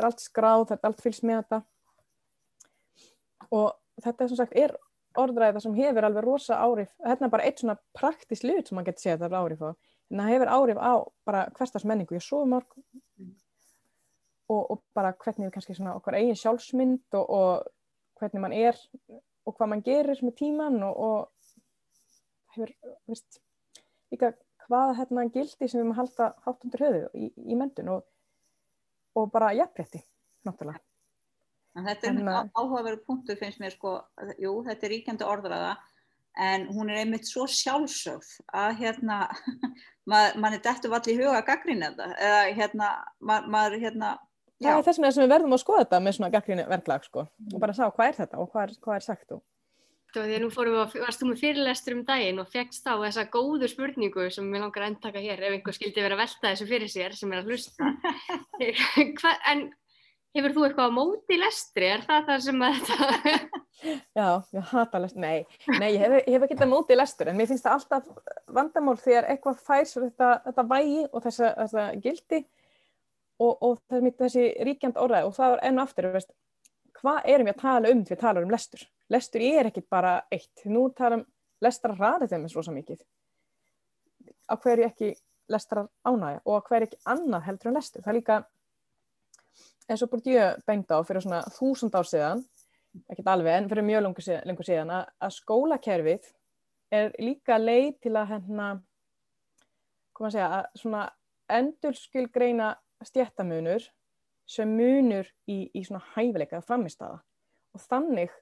það 0.00 0.06
er 0.06 0.10
allt 0.10 0.24
skráð, 0.24 0.66
það 0.70 0.78
er 0.78 0.88
allt 0.88 1.02
fylgst 1.04 1.26
með 1.28 1.42
þetta. 1.42 1.60
Og 3.50 3.68
þetta 4.00 4.24
er 4.24 4.32
sem 4.32 4.40
sagt 4.40 4.56
er 4.58 4.76
orðræða 5.18 5.62
sem 5.64 5.74
hefur 5.74 6.06
alveg 6.06 6.24
rosa 6.24 6.58
árif 6.62 6.90
þetta 7.02 7.26
er 7.26 7.32
bara 7.32 7.46
eitt 7.48 7.62
svona 7.62 7.76
praktisk 7.96 8.46
lut 8.46 8.68
sem 8.68 8.78
maður 8.78 8.92
getur 8.92 9.04
séð 9.04 9.16
þetta 9.24 9.28
er 9.30 9.38
árif 9.40 9.64
á, 9.66 9.70
en 10.10 10.20
það 10.22 10.32
hefur 10.34 10.52
árif 10.54 10.78
á 10.78 10.92
bara 11.26 11.40
hverstars 11.56 11.86
menningu, 11.88 12.16
ég 12.16 12.24
svo 12.24 12.44
mörg 12.48 12.76
og, 14.50 14.62
og 14.62 14.82
bara 14.94 15.12
hvernig 15.18 15.48
við 15.48 15.54
kannski 15.56 15.76
svona 15.78 15.96
okkar 15.98 16.18
eigin 16.20 16.38
sjálfsmynd 16.38 17.18
og, 17.18 17.26
og 17.26 18.20
hvernig 18.20 18.44
mann 18.44 18.54
er 18.54 18.78
og 19.48 19.56
hvað 19.56 19.72
mann 19.72 19.84
gerir 19.86 20.22
með 20.22 20.36
tíman 20.38 20.78
og, 20.86 20.94
og 20.94 22.54
hefur, 22.54 22.74
veist 23.10 23.42
líka 24.14 24.34
hvaða 24.68 24.96
hérna 25.00 25.26
gildi 25.34 25.66
sem 25.66 25.80
við 25.80 25.90
maður 25.90 26.02
halda 26.04 26.32
hátt 26.46 26.66
undir 26.66 26.86
höfuð 26.86 27.18
í, 27.18 27.30
í 27.50 27.58
myndun 27.58 27.94
og, 27.96 28.06
og 29.16 29.30
bara 29.32 29.52
jafnrétti, 29.56 30.02
náttúrulega. 30.46 30.82
En 31.78 31.86
þetta 31.86 32.08
er 32.08 32.10
En, 32.10 32.22
einmitt 32.24 32.38
uh, 32.50 32.50
áhugaverður 32.58 33.04
punktur 33.06 33.38
finnst 33.38 33.60
mér 33.62 33.74
sko, 33.74 34.00
jú, 34.42 34.56
þetta 34.66 34.86
er 34.86 34.92
ríkjandi 34.96 35.26
orðræða 35.26 35.74
en 36.46 36.66
hún 36.70 36.90
er 36.90 37.02
einmitt 37.02 37.28
svo 37.28 37.46
sjálfsögð 37.50 38.30
að 38.54 38.80
hérna 38.80 39.20
maður 40.10 40.40
man 40.42 40.56
er 40.56 40.64
dettu 40.64 40.90
vall 40.90 41.04
í 41.10 41.16
huga 41.18 41.44
þetta. 41.46 42.10
Eða 42.16 42.42
hérna, 42.58 42.90
ma 43.18 43.40
maður 43.46 43.78
hérna, 43.84 44.16
já, 44.58 44.72
það 44.72 44.80
er 44.80 44.88
þess 44.88 45.00
vegna 45.00 45.12
sem 45.14 45.24
við 45.24 45.34
verðum 45.34 45.56
að 45.56 45.62
skoða 45.64 45.84
þetta 45.84 46.02
með 46.06 46.16
svona 46.18 46.32
gaggrinni 46.34 46.66
verklag 46.70 47.06
sko. 47.06 47.26
Og 47.54 47.62
bara 47.62 47.76
sá 47.76 47.84
hvað 47.86 48.08
er 48.08 48.20
þetta 48.24 48.42
og 48.42 48.50
hvað 48.50 48.66
er, 48.66 48.76
hvað 48.82 48.98
er 48.98 49.06
sagt 49.06 49.36
og 49.36 49.44
Veist, 50.10 50.42
nú 50.42 50.48
fórum 50.50 50.74
við 50.74 50.82
að, 50.82 50.94
varst 51.04 51.20
þú 51.22 51.28
með 51.28 51.42
fyrirlestur 51.44 51.94
um 51.94 52.00
daginn 52.08 52.42
og 52.42 52.48
fegst 52.50 52.86
þá 52.86 52.96
þessa 53.04 53.26
góðu 53.30 53.68
spurningu 53.70 54.26
sem 54.34 54.48
við 54.50 54.64
langar 54.64 54.86
að 54.86 54.92
endtaka 54.92 55.22
hér 55.22 55.44
ef 55.46 55.54
einhver 55.54 55.76
skildi 55.76 56.02
vera 56.02 56.16
að 56.18 56.24
velta 56.24 56.48
þessu 56.48 56.66
fyrir 56.70 56.90
sér 56.90 57.14
sem 57.18 57.32
er 57.34 57.42
að 57.42 57.52
hlusta. 57.52 57.92
Hva, 59.20 59.34
en 59.52 59.68
hefur 60.36 60.54
þú 60.56 60.66
eitthvað 60.66 60.90
á 60.90 60.98
móti 60.98 61.38
lestri? 61.38 61.88
Er 61.94 62.04
það 62.06 62.28
það 62.28 62.44
sem 62.48 62.66
að 62.66 62.78
þetta... 62.90 63.60
já, 64.18 64.28
ég 64.58 64.70
hata 64.74 65.02
lestur, 65.04 65.24
nei, 65.24 65.46
nei 65.78 65.88
ég 65.94 66.04
hef, 66.04 66.16
ég 66.18 66.34
hef 66.34 66.46
ekki 66.46 66.56
þetta 66.58 66.70
móti 66.70 66.98
lestur 66.98 67.30
en 67.30 67.38
mér 67.38 67.50
finnst 67.50 67.66
það 67.66 67.78
alltaf 67.78 68.36
vandamál 68.58 68.98
þegar 69.00 69.30
eitthvað 69.32 69.64
fær 69.66 69.86
svo 69.88 70.04
þetta, 70.08 70.30
þetta 70.48 70.68
vægi 70.74 71.02
og 71.06 71.24
þessa, 71.26 71.52
þessa 71.62 71.86
gildi 72.04 72.44
og, 73.40 73.52
og 73.54 74.00
þessi 74.20 74.48
ríkjand 74.68 75.00
orðaði 75.00 75.30
og 75.30 75.36
það 75.38 75.56
er 75.56 75.68
enn 75.70 75.82
aftur, 75.82 76.10
veist, 76.14 76.34
hvað 77.00 77.30
erum 77.32 77.48
við 77.48 77.56
að 77.56 77.62
tala 77.64 77.94
um 77.94 78.02
því 78.04 78.16
við 78.16 78.24
tala 78.26 78.44
um 78.44 78.52
lestur? 78.52 78.88
Lestur 79.10 79.42
er 79.42 79.70
ekkit 79.70 79.88
bara 79.90 80.20
eitt, 80.30 80.64
nú 80.70 80.86
tala 80.94 81.20
um 81.20 81.26
lestrar 81.60 81.96
hraðið 81.98 82.32
þeim 82.32 82.46
eins 82.46 82.56
rosa 82.56 82.74
mikið. 82.74 83.02
Á 84.48 84.54
hverju 84.54 84.86
ekki 84.86 85.10
lestrar 85.50 85.88
ánægja 86.06 86.42
og 86.44 86.56
á 86.56 86.66
hverju 86.68 86.88
ekki 86.88 87.00
annað 87.10 87.46
heldur 87.48 87.70
en 87.70 87.78
lestur. 87.78 88.04
Það 88.04 88.12
er 88.12 88.18
líka 88.20 88.38
eins 89.90 90.04
og 90.04 90.10
Bourdieu 90.12 90.50
beinda 90.66 91.00
á 91.00 91.06
fyrir 91.06 91.24
svona 91.24 91.40
þúsund 91.56 91.96
ár 91.98 92.06
síðan, 92.06 92.44
ekkert 93.10 93.30
alveg 93.32 93.56
en 93.56 93.70
fyrir 93.70 93.86
mjög 93.86 94.04
lengur 94.06 94.26
síðan, 94.26 94.44
lengur 94.48 94.68
síðan 94.68 94.92
að, 94.94 95.08
að 95.26 95.34
skólakerfið 95.38 96.28
er 97.00 97.10
líka 97.22 97.58
leið 97.58 97.90
til 98.06 98.14
að 98.18 98.30
hérna, 98.34 98.68
koma 100.14 100.30
að 100.30 100.36
segja, 100.36 100.50
að 100.60 100.82
svona 100.82 101.02
endurskilgreina 101.50 102.70
stjættamunur 103.06 103.86
sem 104.50 104.70
munur 104.70 105.26
í, 105.50 105.66
í 105.74 105.82
svona 105.86 106.02
hæfileika 106.14 106.62
framistaða 106.66 107.20
og 107.74 107.84
þannig 107.86 108.32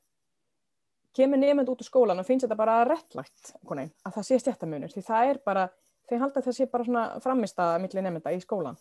kemur 1.18 1.40
nefnd 1.40 1.72
út 1.72 1.82
úr 1.82 1.88
skólan 1.88 2.22
og 2.22 2.26
finnst 2.28 2.46
þetta 2.46 2.58
bara 2.58 2.78
réttlægt 2.88 3.52
konin, 3.66 3.90
að 4.06 4.18
það 4.18 4.28
sé 4.28 4.38
stjættamunur 4.44 4.94
því 4.94 5.02
það 5.08 5.32
er 5.32 5.40
bara, 5.44 5.66
þeir 6.08 6.22
halda 6.22 6.40
að 6.40 6.48
það 6.48 6.56
sé 6.58 6.68
bara 6.72 6.86
svona 6.86 7.04
framistaða 7.24 7.82
millir 7.82 8.06
nefnda 8.06 8.34
í 8.36 8.40
skólan. 8.44 8.78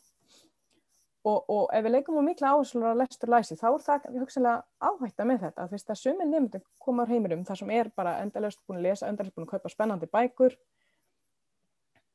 Og, 1.27 1.41
og 1.51 1.63
ef 1.75 1.83
við 1.83 1.91
leikum 1.91 2.19
á 2.21 2.23
mikla 2.23 2.51
áherslur 2.55 2.87
að 2.87 3.01
lestur 3.01 3.31
læsi 3.33 3.57
þá 3.59 3.65
er 3.67 3.81
það 3.83 4.05
hugsanlega 4.21 4.89
áhætta 4.89 5.25
með 5.27 5.41
þetta 5.41 5.65
fyrst 5.73 5.89
að 5.91 5.99
sumir 5.99 6.29
nefndir 6.29 6.61
koma 6.79 7.03
á 7.03 7.09
heimurum 7.09 7.43
þar 7.47 7.59
sem 7.59 7.73
er 7.75 7.89
bara 7.99 8.13
endalust 8.21 8.61
búin 8.63 8.79
að 8.79 8.87
lesa, 8.87 9.09
endalust 9.09 9.35
búin 9.35 9.47
að 9.47 9.57
kaupa 9.57 9.71
spennandi 9.73 10.07
bækur 10.13 10.55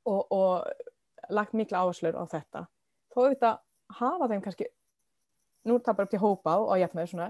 og, 0.09 0.23
og 0.33 1.29
lagt 1.29 1.53
mikla 1.59 1.83
áherslur 1.83 2.17
á 2.17 2.25
þetta. 2.31 2.65
Þó 3.13 3.19
auðvitað 3.27 3.61
hafa 3.99 4.31
þeim 4.33 4.47
kannski 4.47 4.71
nú 5.69 5.79
bara 5.85 6.07
upp 6.07 6.15
til 6.15 6.23
hópa 6.23 6.57
og 6.63 6.79
jafnveg 6.81 7.11
svona 7.11 7.29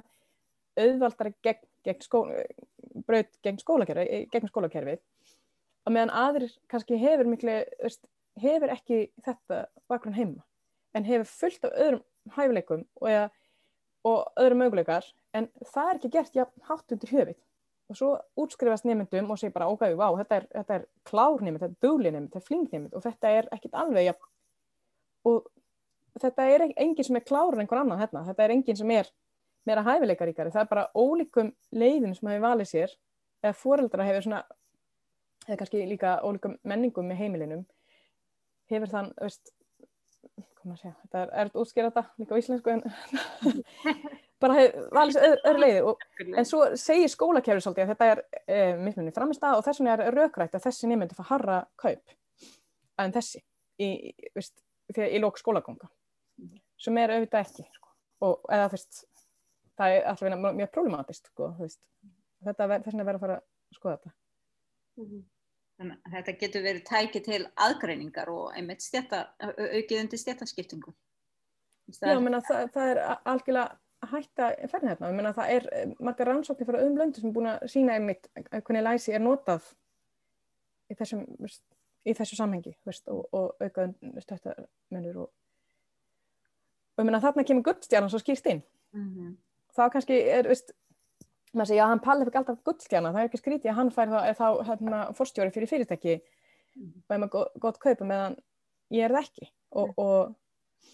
auðvaldari 0.79 1.35
gegn, 1.45 1.67
gegn 1.85 2.05
skó, 2.05 2.23
braut 3.07 3.31
gegn 3.45 3.61
skólakerfi 3.63 4.25
gegn 4.33 4.51
skólakerfið. 4.51 5.03
Og 5.83 5.95
meðan 5.95 6.15
aðrir 6.15 6.53
kannski 6.71 6.99
hefur 7.01 7.27
miklu 7.27 7.59
veist, 7.83 8.05
hefur 8.41 8.73
ekki 8.73 9.05
þetta 9.25 9.67
bakgrunn 9.91 10.17
heima 10.17 10.45
en 10.97 11.07
hefur 11.09 11.29
fullt 11.29 11.65
af 11.67 11.73
öðrum 11.73 12.03
hæfileikum 12.37 12.85
og, 13.01 13.09
eða, 13.11 13.25
og 14.09 14.19
öðrum 14.41 14.63
möguleikar 14.63 15.09
en 15.37 15.49
það 15.73 15.89
er 15.89 15.99
ekki 15.99 16.13
gert 16.17 16.37
jafn 16.37 16.69
hátt 16.69 16.95
undir 16.95 17.13
höfið 17.13 17.41
og 17.93 17.99
svo 17.99 18.11
útskrifast 18.41 18.87
nefndum 18.89 19.33
og 19.33 19.41
segir 19.41 19.55
bara 19.55 19.69
ok, 19.73 19.89
vá, 19.99 20.07
þetta 20.21 20.39
er, 20.39 20.47
þetta 20.53 20.77
er 20.79 20.85
klár 21.09 21.43
nefnd, 21.43 21.61
þetta 21.61 21.73
er 21.73 21.89
dugli 21.89 22.13
nefnd, 22.13 22.31
þetta 22.31 22.41
er 22.41 22.47
flink 22.47 22.73
nefnd 22.73 22.95
og 22.97 23.05
þetta 23.05 23.33
er 23.39 23.49
ekkit 23.57 23.77
alveg 23.83 24.07
jafn 24.09 24.31
og 25.29 25.51
þetta 26.23 26.47
er 26.55 26.67
enginn 26.71 27.09
sem 27.09 27.19
er 27.19 27.27
klár 27.27 27.57
en 27.57 27.65
einhver 27.65 27.83
annan 27.83 28.01
hérna, 28.01 28.25
þetta 28.29 28.47
er 28.47 28.55
enginn 28.57 28.79
sem 28.79 28.95
er 28.95 29.11
meira 29.69 29.85
hæfileikaríkari, 29.87 30.53
það 30.55 30.65
er 30.65 30.71
bara 30.71 30.89
ólíkum 30.99 31.53
leiðin 31.71 32.17
sem 32.17 32.29
hefur 32.29 32.47
valið 32.47 32.71
sér 32.73 32.97
eða 33.43 33.59
foreldra 33.59 34.07
hefur 34.09 34.27
svona 34.27 34.43
eða 35.47 35.59
kannski 35.61 35.87
líka 35.91 36.19
ólíkum 36.27 36.57
menningum 36.67 37.09
með 37.11 37.23
heimilinum 37.23 37.67
hefur 38.73 38.91
þann, 38.91 39.13
veist 39.21 39.53
koma 40.63 40.77
að 40.77 40.83
segja, 40.83 40.95
þetta 41.03 41.23
er 41.23 41.33
erft 41.43 41.57
útskýra 41.59 41.91
þetta 41.91 42.23
líka 42.23 42.37
á 42.37 42.41
íslensku 42.41 42.73
en 42.73 42.83
bara 44.43 44.59
hefur 44.59 44.89
valið 44.95 45.17
sér 45.17 45.27
öðru, 45.29 45.41
öðru 45.51 45.63
leiði. 45.63 45.81
Og, 45.91 46.05
en 46.33 46.49
svo 46.49 46.61
segir 46.79 47.11
skólakerfi 47.13 47.65
svolítið 47.65 47.85
að 47.85 47.93
þetta 47.93 48.11
er 48.13 48.23
e, 48.47 48.59
mismunni 48.79 49.15
framist 49.15 49.47
að 49.47 49.59
og 49.59 49.67
þess 49.67 49.83
vegna 49.83 49.97
er 49.97 50.17
raukrætt 50.17 50.59
að 50.59 50.67
þessi 50.69 50.91
nefndi 50.91 51.19
fá 51.19 51.25
harra 51.33 51.59
kaup 51.81 52.15
en 53.03 53.15
þessi 53.15 53.43
í, 53.83 53.91
veist, 54.37 54.55
í 54.95 55.23
lók 55.23 55.41
skólaganga 55.41 55.91
sem 56.81 56.99
er 56.99 57.17
auðvitað 57.17 57.47
ekki 57.47 57.67
sko. 57.67 57.93
og 58.27 58.53
eða 58.53 58.71
fyrst 58.73 59.05
það 59.83 59.99
er 59.99 60.09
alltaf 60.13 60.57
mjög 60.57 60.73
problematist 60.75 61.31
sko, 61.33 61.53
þetta 61.59 62.67
er 62.67 62.75
þess 62.79 62.91
vegna 62.93 63.07
verður 63.09 63.21
að 63.21 63.25
fara 63.27 63.39
að 63.39 63.79
skoða 63.79 63.95
þetta. 63.99 64.15
Þannig 65.83 66.01
að 66.07 66.17
þetta 66.17 66.35
getur 66.41 66.67
verið 66.67 66.83
tæki 66.89 67.23
til 67.27 67.41
aðgreiningar 67.67 68.31
og 68.31 68.57
einmitt 68.57 68.85
stjætta, 68.85 69.25
aukið 69.43 70.01
undir 70.01 70.21
stjættaskiptingu. 70.21 70.95
Já, 71.99 72.15
menna, 72.23 72.39
það, 72.47 72.69
það 72.75 72.91
er 72.93 73.01
algjörlega 73.29 74.11
hætta 74.13 74.49
ferðin 74.71 74.91
hérna, 74.93 75.11
ég 75.11 75.19
menna 75.19 75.35
það 75.37 75.53
er 75.57 75.67
margar 76.03 76.31
rannsóknir 76.31 76.67
fyrir 76.67 76.83
öðum 76.83 76.99
löndu 76.99 77.21
sem 77.21 77.29
er 77.31 77.35
búin 77.37 77.51
að 77.53 77.69
sína 77.71 77.99
einmitt 77.99 78.27
hvernig 78.35 78.85
læsi 78.87 79.15
er 79.15 79.23
notað 79.23 79.69
í 80.91 80.97
þessum 80.99 81.23
í 82.03 82.15
þessu 82.19 82.39
samhengi 82.39 82.75
veist, 82.87 83.07
og, 83.13 83.29
og 83.31 83.63
auka 83.63 83.87
stjættamennur 84.25 85.23
og, 85.25 85.31
og 86.99 87.07
menna 87.07 87.23
þarna 87.23 87.47
kemur 87.47 87.67
gullstjarnan 87.69 88.11
svo 88.11 88.21
skýrst 88.23 88.49
inn. 88.51 88.63
Mm 88.97 89.09
-hmm. 89.09 89.37
Þá 89.77 89.83
kannski 89.95 90.19
er, 90.21 90.49
veist 90.51 90.73
maður 91.53 91.73
segja 91.73 91.87
að 91.87 91.91
hann 91.93 92.05
Palli 92.05 92.27
fikk 92.27 92.39
alltaf 92.41 92.61
gullstjana, 92.67 93.13
það 93.13 93.23
er 93.23 93.29
ekki 93.29 93.41
skrítið 93.41 93.73
að 93.73 93.79
hann 93.79 93.91
fær 93.93 94.13
þá, 94.13 94.21
þá 94.39 94.47
hérna, 94.69 95.01
fórstjóri 95.17 95.53
fyrir 95.55 95.71
fyrirtæki 95.71 96.15
og 96.81 97.13
er 97.13 97.21
með 97.21 97.35
gott, 97.61 97.79
kaupa 97.81 98.09
meðan 98.09 98.39
ég 98.93 99.05
er 99.05 99.13
það 99.13 99.27
ekki 99.27 99.49
og, 99.49 99.91
mm. 99.91 99.95
og, 100.05 100.89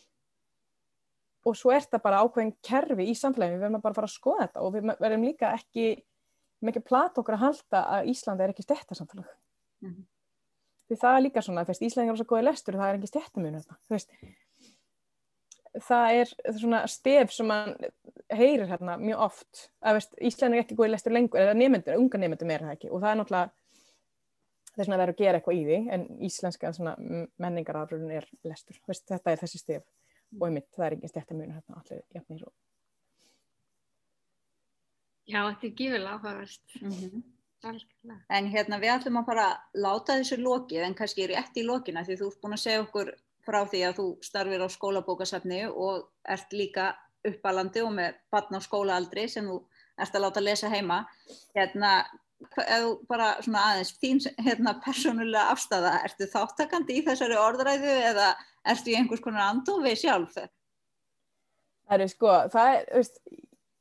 og 1.46 1.58
svo 1.58 1.72
er 1.74 1.84
þetta 1.84 2.02
bara 2.02 2.22
ákveðin 2.24 2.54
kerfi 2.66 3.06
í 3.06 3.14
samfélaginu, 3.18 3.58
við 3.58 3.66
verðum 3.66 3.84
bara 3.84 3.94
að 3.94 4.00
fara 4.00 4.10
að 4.10 4.16
skoða 4.16 4.46
þetta 4.46 4.64
og 4.66 4.74
við 4.74 4.92
verðum 5.04 5.26
líka 5.28 5.54
ekki 5.54 5.88
mikið 6.66 6.86
plat 6.90 7.20
okkur 7.22 7.38
að 7.38 7.44
halda 7.44 7.84
að 7.94 8.12
Íslandi 8.14 8.44
er 8.44 8.54
ekki 8.54 8.66
stjættasamfélag 8.66 9.30
mm. 9.86 10.02
því 10.90 11.00
það 11.04 11.20
er 11.20 11.26
líka 11.28 11.46
svona, 11.46 11.66
Íslandi 11.70 12.10
er 12.10 12.18
svo 12.18 12.30
góði 12.34 12.48
lestur 12.48 12.80
það 12.80 12.90
er 12.90 12.98
ekki 12.98 13.12
stjættamun 13.12 13.60
það 15.84 16.18
er 16.20 16.32
svona 16.58 16.82
stef 16.90 17.32
sem 17.34 17.48
mann 17.48 17.74
heyrir 18.32 18.68
hérna 18.68 18.96
mjög 19.00 19.24
oft. 19.28 19.64
Að 19.80 19.98
veist, 19.98 20.18
Ísland 20.30 20.56
er 20.56 20.64
ekki 20.64 20.76
góði 20.78 20.92
lestur 20.92 21.14
lengur 21.14 21.40
eða 21.40 21.56
nefndur, 21.56 21.98
unga 22.00 22.20
nefndur 22.20 22.50
meira 22.50 22.68
það 22.68 22.76
ekki. 22.76 22.90
Og 22.92 23.02
það 23.02 23.10
er 23.10 23.20
náttúrulega 23.20 23.50
þess 24.78 24.92
að 24.92 25.02
vera 25.02 25.14
að 25.14 25.22
gera 25.22 25.40
eitthvað 25.40 25.58
í 25.58 25.64
því 25.66 25.78
en 25.94 26.06
íslenska 26.28 26.72
menningarafröðun 27.44 28.16
er 28.20 28.28
lestur. 28.46 28.78
Veist, 28.88 29.06
þetta 29.10 29.34
er 29.34 29.42
þessi 29.42 29.62
stef. 29.62 29.86
Og 30.38 30.48
einmitt 30.48 30.68
það 30.76 30.86
er 30.86 30.98
ekki 30.98 31.12
stjættamun 31.12 31.54
hérna 31.56 31.80
allir 31.80 32.02
jafnir 32.14 32.44
og 32.44 32.56
Já, 35.28 35.42
þetta 35.44 35.66
er 35.66 35.72
gífilega 35.76 36.14
áhugaverst. 36.14 36.62
Mm 36.80 36.90
-hmm. 36.90 37.24
En 38.30 38.46
hérna 38.46 38.78
við 38.78 38.92
ætlum 38.94 39.18
að 39.18 39.26
fara 39.26 39.46
að 39.50 39.82
láta 39.84 40.14
þessu 40.18 40.36
lokið 40.40 40.84
en 40.86 40.94
kannski 40.94 41.26
rétt 41.26 41.56
í 41.58 41.64
lokina 41.66 42.04
því 42.06 42.16
þú 42.20 42.28
ert 42.30 42.40
búin 42.42 42.56
að 42.56 42.62
segja 42.64 42.82
okkur 42.84 43.10
frá 43.48 43.62
því 43.64 43.82
að 43.88 43.98
þú 43.98 44.06
starfir 44.28 44.64
á 44.64 44.68
skólabókasafni 44.70 45.64
og 45.72 46.08
ert 46.28 46.54
líka 46.56 46.92
uppalandi 47.26 47.82
og 47.82 47.92
með 47.96 48.20
barn 48.32 48.58
á 48.58 48.60
skólaaldri 48.62 49.26
sem 49.32 49.48
þú 49.48 49.62
ert 49.98 50.14
að 50.14 50.24
láta 50.26 50.44
lesa 50.44 50.70
heima. 50.70 51.02
Hérna, 51.56 51.92
þú 52.54 52.92
bara 53.10 53.32
svona 53.42 53.64
aðeins, 53.72 53.96
þín 53.98 54.20
hérna, 54.44 54.76
persónulega 54.84 55.48
afstæða, 55.54 55.96
ertu 56.06 56.28
þáttakandi 56.30 57.00
í 57.00 57.04
þessari 57.08 57.38
orðræðu 57.40 57.96
eða 58.12 58.30
ertu 58.68 58.92
í 58.92 58.96
einhvers 58.98 59.24
konar 59.24 59.48
andofi 59.48 59.96
sjálf? 59.98 60.38
Það 61.88 62.04
er 62.04 62.12
sko, 62.12 62.32
það 62.52 62.74
er, 62.76 62.88
veist, 62.94 63.20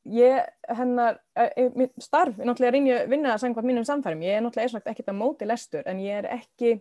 ég, 0.08 0.52
hennar, 0.80 1.20
e, 1.38 1.48
e, 1.68 1.88
starf 2.02 2.40
er 2.40 2.48
náttúrulega 2.48 2.72
að 2.72 2.78
reyna 2.78 3.00
að 3.02 3.10
vinna 3.14 3.34
það 3.34 3.44
samkvæmt 3.44 3.70
mínum 3.70 3.88
samfærum, 3.88 4.24
ég 4.26 4.38
er 4.38 4.46
náttúrulega 4.46 4.72
einsagt 4.72 4.92
ekkert 4.94 5.12
að 5.12 5.20
móti 5.20 5.50
lestur 5.50 5.90
en 5.92 6.02
ég 6.02 6.22
er 6.22 6.30
ekki, 6.38 6.78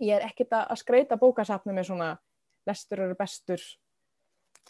ég 0.00 0.16
er 0.16 0.26
ekkert 0.26 0.52
að 0.52 0.76
skreita 0.80 1.16
bókasafnu 1.16 1.72
með 1.72 1.90
svona 1.90 2.10
lestur 2.66 3.00
eru 3.00 3.16
bestur 3.18 3.62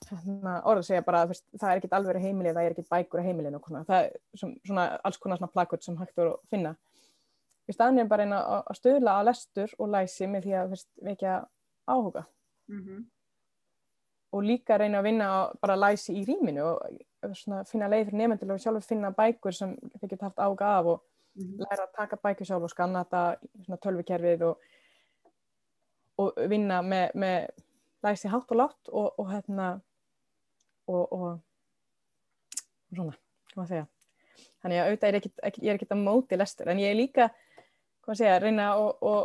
orð 0.02 0.80
að 0.80 0.86
segja 0.86 1.04
bara 1.06 1.22
að 1.22 1.34
það 1.60 1.68
er 1.70 1.76
ekkert 1.76 1.92
alveg 1.92 2.22
heimilið, 2.22 2.54
það 2.54 2.64
er 2.64 2.74
ekkert 2.74 2.90
bækur 2.90 3.22
heimilið 3.22 3.58
og 3.58 3.68
það 3.86 3.98
er 3.98 4.16
svona 4.40 4.86
alls 5.04 5.18
konar 5.18 5.38
svona 5.38 5.52
plakut 5.52 5.84
sem 5.84 5.98
hægt 6.00 6.16
voru 6.16 6.34
að 6.34 6.48
finna 6.50 6.74
í 7.68 7.74
staðin 7.74 8.02
er 8.02 8.10
bara 8.10 8.26
einn 8.26 8.34
að 8.36 8.78
stöðla 8.78 9.18
að 9.20 9.28
lestur 9.30 9.74
og 9.78 9.92
læsi 9.92 10.28
með 10.30 10.46
því 10.48 10.54
að 10.58 10.74
vekja 11.06 11.36
áhuga 11.86 12.24
mm 12.70 12.80
-hmm. 12.80 13.04
og 14.32 14.42
líka 14.42 14.78
reyna 14.78 14.98
að 14.98 15.08
vinna 15.10 15.28
bara 15.60 15.76
læsi 15.76 16.16
í 16.18 16.24
rýminu 16.26 16.64
og 16.64 17.36
svona, 17.36 17.64
finna 17.64 17.88
leið 17.88 18.06
fyrir 18.06 18.18
nefndilega 18.18 18.54
og 18.54 18.60
sjálfur 18.60 18.88
finna 18.88 19.10
bækur 19.10 19.54
sem 19.54 19.76
þið 20.00 20.08
geta 20.08 20.26
haft 20.26 20.38
áhuga 20.38 20.78
af 20.78 20.86
og 20.86 21.02
-hmm. 21.36 21.58
læra 21.58 21.82
að 21.86 21.96
taka 21.96 22.16
bækur 22.16 22.46
sjálf 22.46 22.62
og 22.62 22.70
skanna 22.70 23.04
þetta 23.04 23.76
tölvikerfið 23.84 24.42
og, 24.42 24.58
og 26.22 26.42
vinna 26.50 26.80
með, 26.86 27.16
með 27.18 27.48
læsi 28.02 28.30
hátt 28.32 28.52
og 28.54 28.58
látt 28.58 28.92
og, 28.92 29.08
og 29.18 29.30
hérna 29.30 29.72
og, 30.90 31.12
og 31.12 31.40
svona, 32.92 33.16
hvað 33.54 33.68
segja 33.70 33.86
þannig 34.62 34.80
að 34.80 34.88
auðvitað 34.88 35.08
er 35.08 35.16
ég 35.18 35.70
er 35.70 35.76
ekkert 35.76 35.94
að 35.96 36.04
móti 36.06 36.38
lestur 36.38 36.70
en 36.72 36.82
ég 36.82 36.92
er 36.92 36.98
líka, 36.98 37.28
hvað 38.04 38.20
segja 38.20 38.38
reyna 38.42 38.68
og, 38.80 39.02
og 39.02 39.22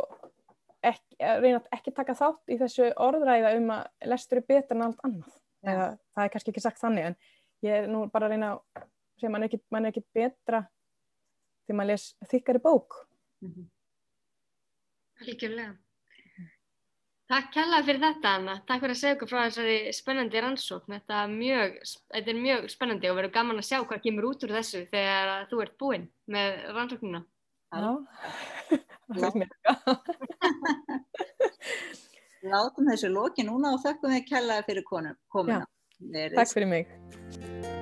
ekki, 0.86 1.18
reyna 1.18 1.60
að 1.60 1.70
ekki 1.78 1.94
taka 1.96 2.16
þátt 2.18 2.54
í 2.54 2.58
þessu 2.60 2.90
orðræða 3.06 3.54
um 3.58 3.72
að 3.76 4.10
lestur 4.12 4.42
er 4.42 4.48
betur 4.52 4.78
en 4.78 4.86
allt 4.88 5.04
annað 5.06 5.32
ja. 5.32 5.72
Eða, 5.72 5.86
það 6.14 6.24
er 6.24 6.32
kannski 6.34 6.54
ekki 6.54 6.62
sagt 6.62 6.82
þannig 6.82 7.08
en 7.08 7.18
ég 7.66 7.80
er 7.80 7.90
nú 7.90 8.04
bara 8.12 8.28
að 8.28 8.36
reyna 8.36 8.52
að 8.54 8.86
segja, 9.18 9.32
mann 9.34 9.42
er 9.42 9.50
ekki, 9.50 9.62
man 9.74 9.90
ekki 9.90 10.04
betra 10.14 10.62
þegar 11.66 11.80
maður 11.80 11.92
les 11.92 12.06
þykkari 12.30 12.62
bók 12.62 13.02
mm 13.42 13.50
-hmm. 13.50 13.68
Líkjumlega 15.26 15.74
Takk 17.28 17.50
kærlega 17.52 17.84
fyrir 17.84 18.00
þetta 18.00 18.30
Anna, 18.38 18.54
takk 18.64 18.80
fyrir 18.80 18.94
að 18.94 19.00
segja 19.02 19.16
okkur 19.18 19.28
frá 19.28 19.40
þessari 19.42 19.92
spennandi 19.92 20.40
rannsókn, 20.40 20.94
þetta 20.94 21.18
er 21.26 21.32
mjög, 21.34 21.74
þetta 22.14 22.32
er 22.32 22.38
mjög 22.40 22.68
spennandi 22.72 23.10
og 23.10 23.18
verður 23.18 23.34
gaman 23.34 23.60
að 23.60 23.66
sjá 23.68 23.78
hvað 23.82 24.00
kemur 24.06 24.28
út 24.30 24.46
úr 24.46 24.54
þessu 24.56 24.80
þegar 24.88 25.44
þú 25.50 25.60
ert 25.64 25.74
búinn 25.82 26.06
með 26.32 26.56
rannsóknuna. 26.78 27.20
Já, 27.68 27.90
það 29.12 29.26
er 29.28 29.36
mjög 29.42 29.52
gaman. 29.68 29.98
Látum 32.48 32.88
þessu 32.94 33.10
loki 33.12 33.44
núna 33.44 33.74
og 33.76 33.82
þakkum 33.84 34.14
við 34.16 34.24
kærlega 34.30 34.64
fyrir 34.70 34.88
komuna. 34.88 35.66
Já, 36.00 36.30
takk 36.32 36.54
fyrir 36.54 36.72
mig. 36.72 37.77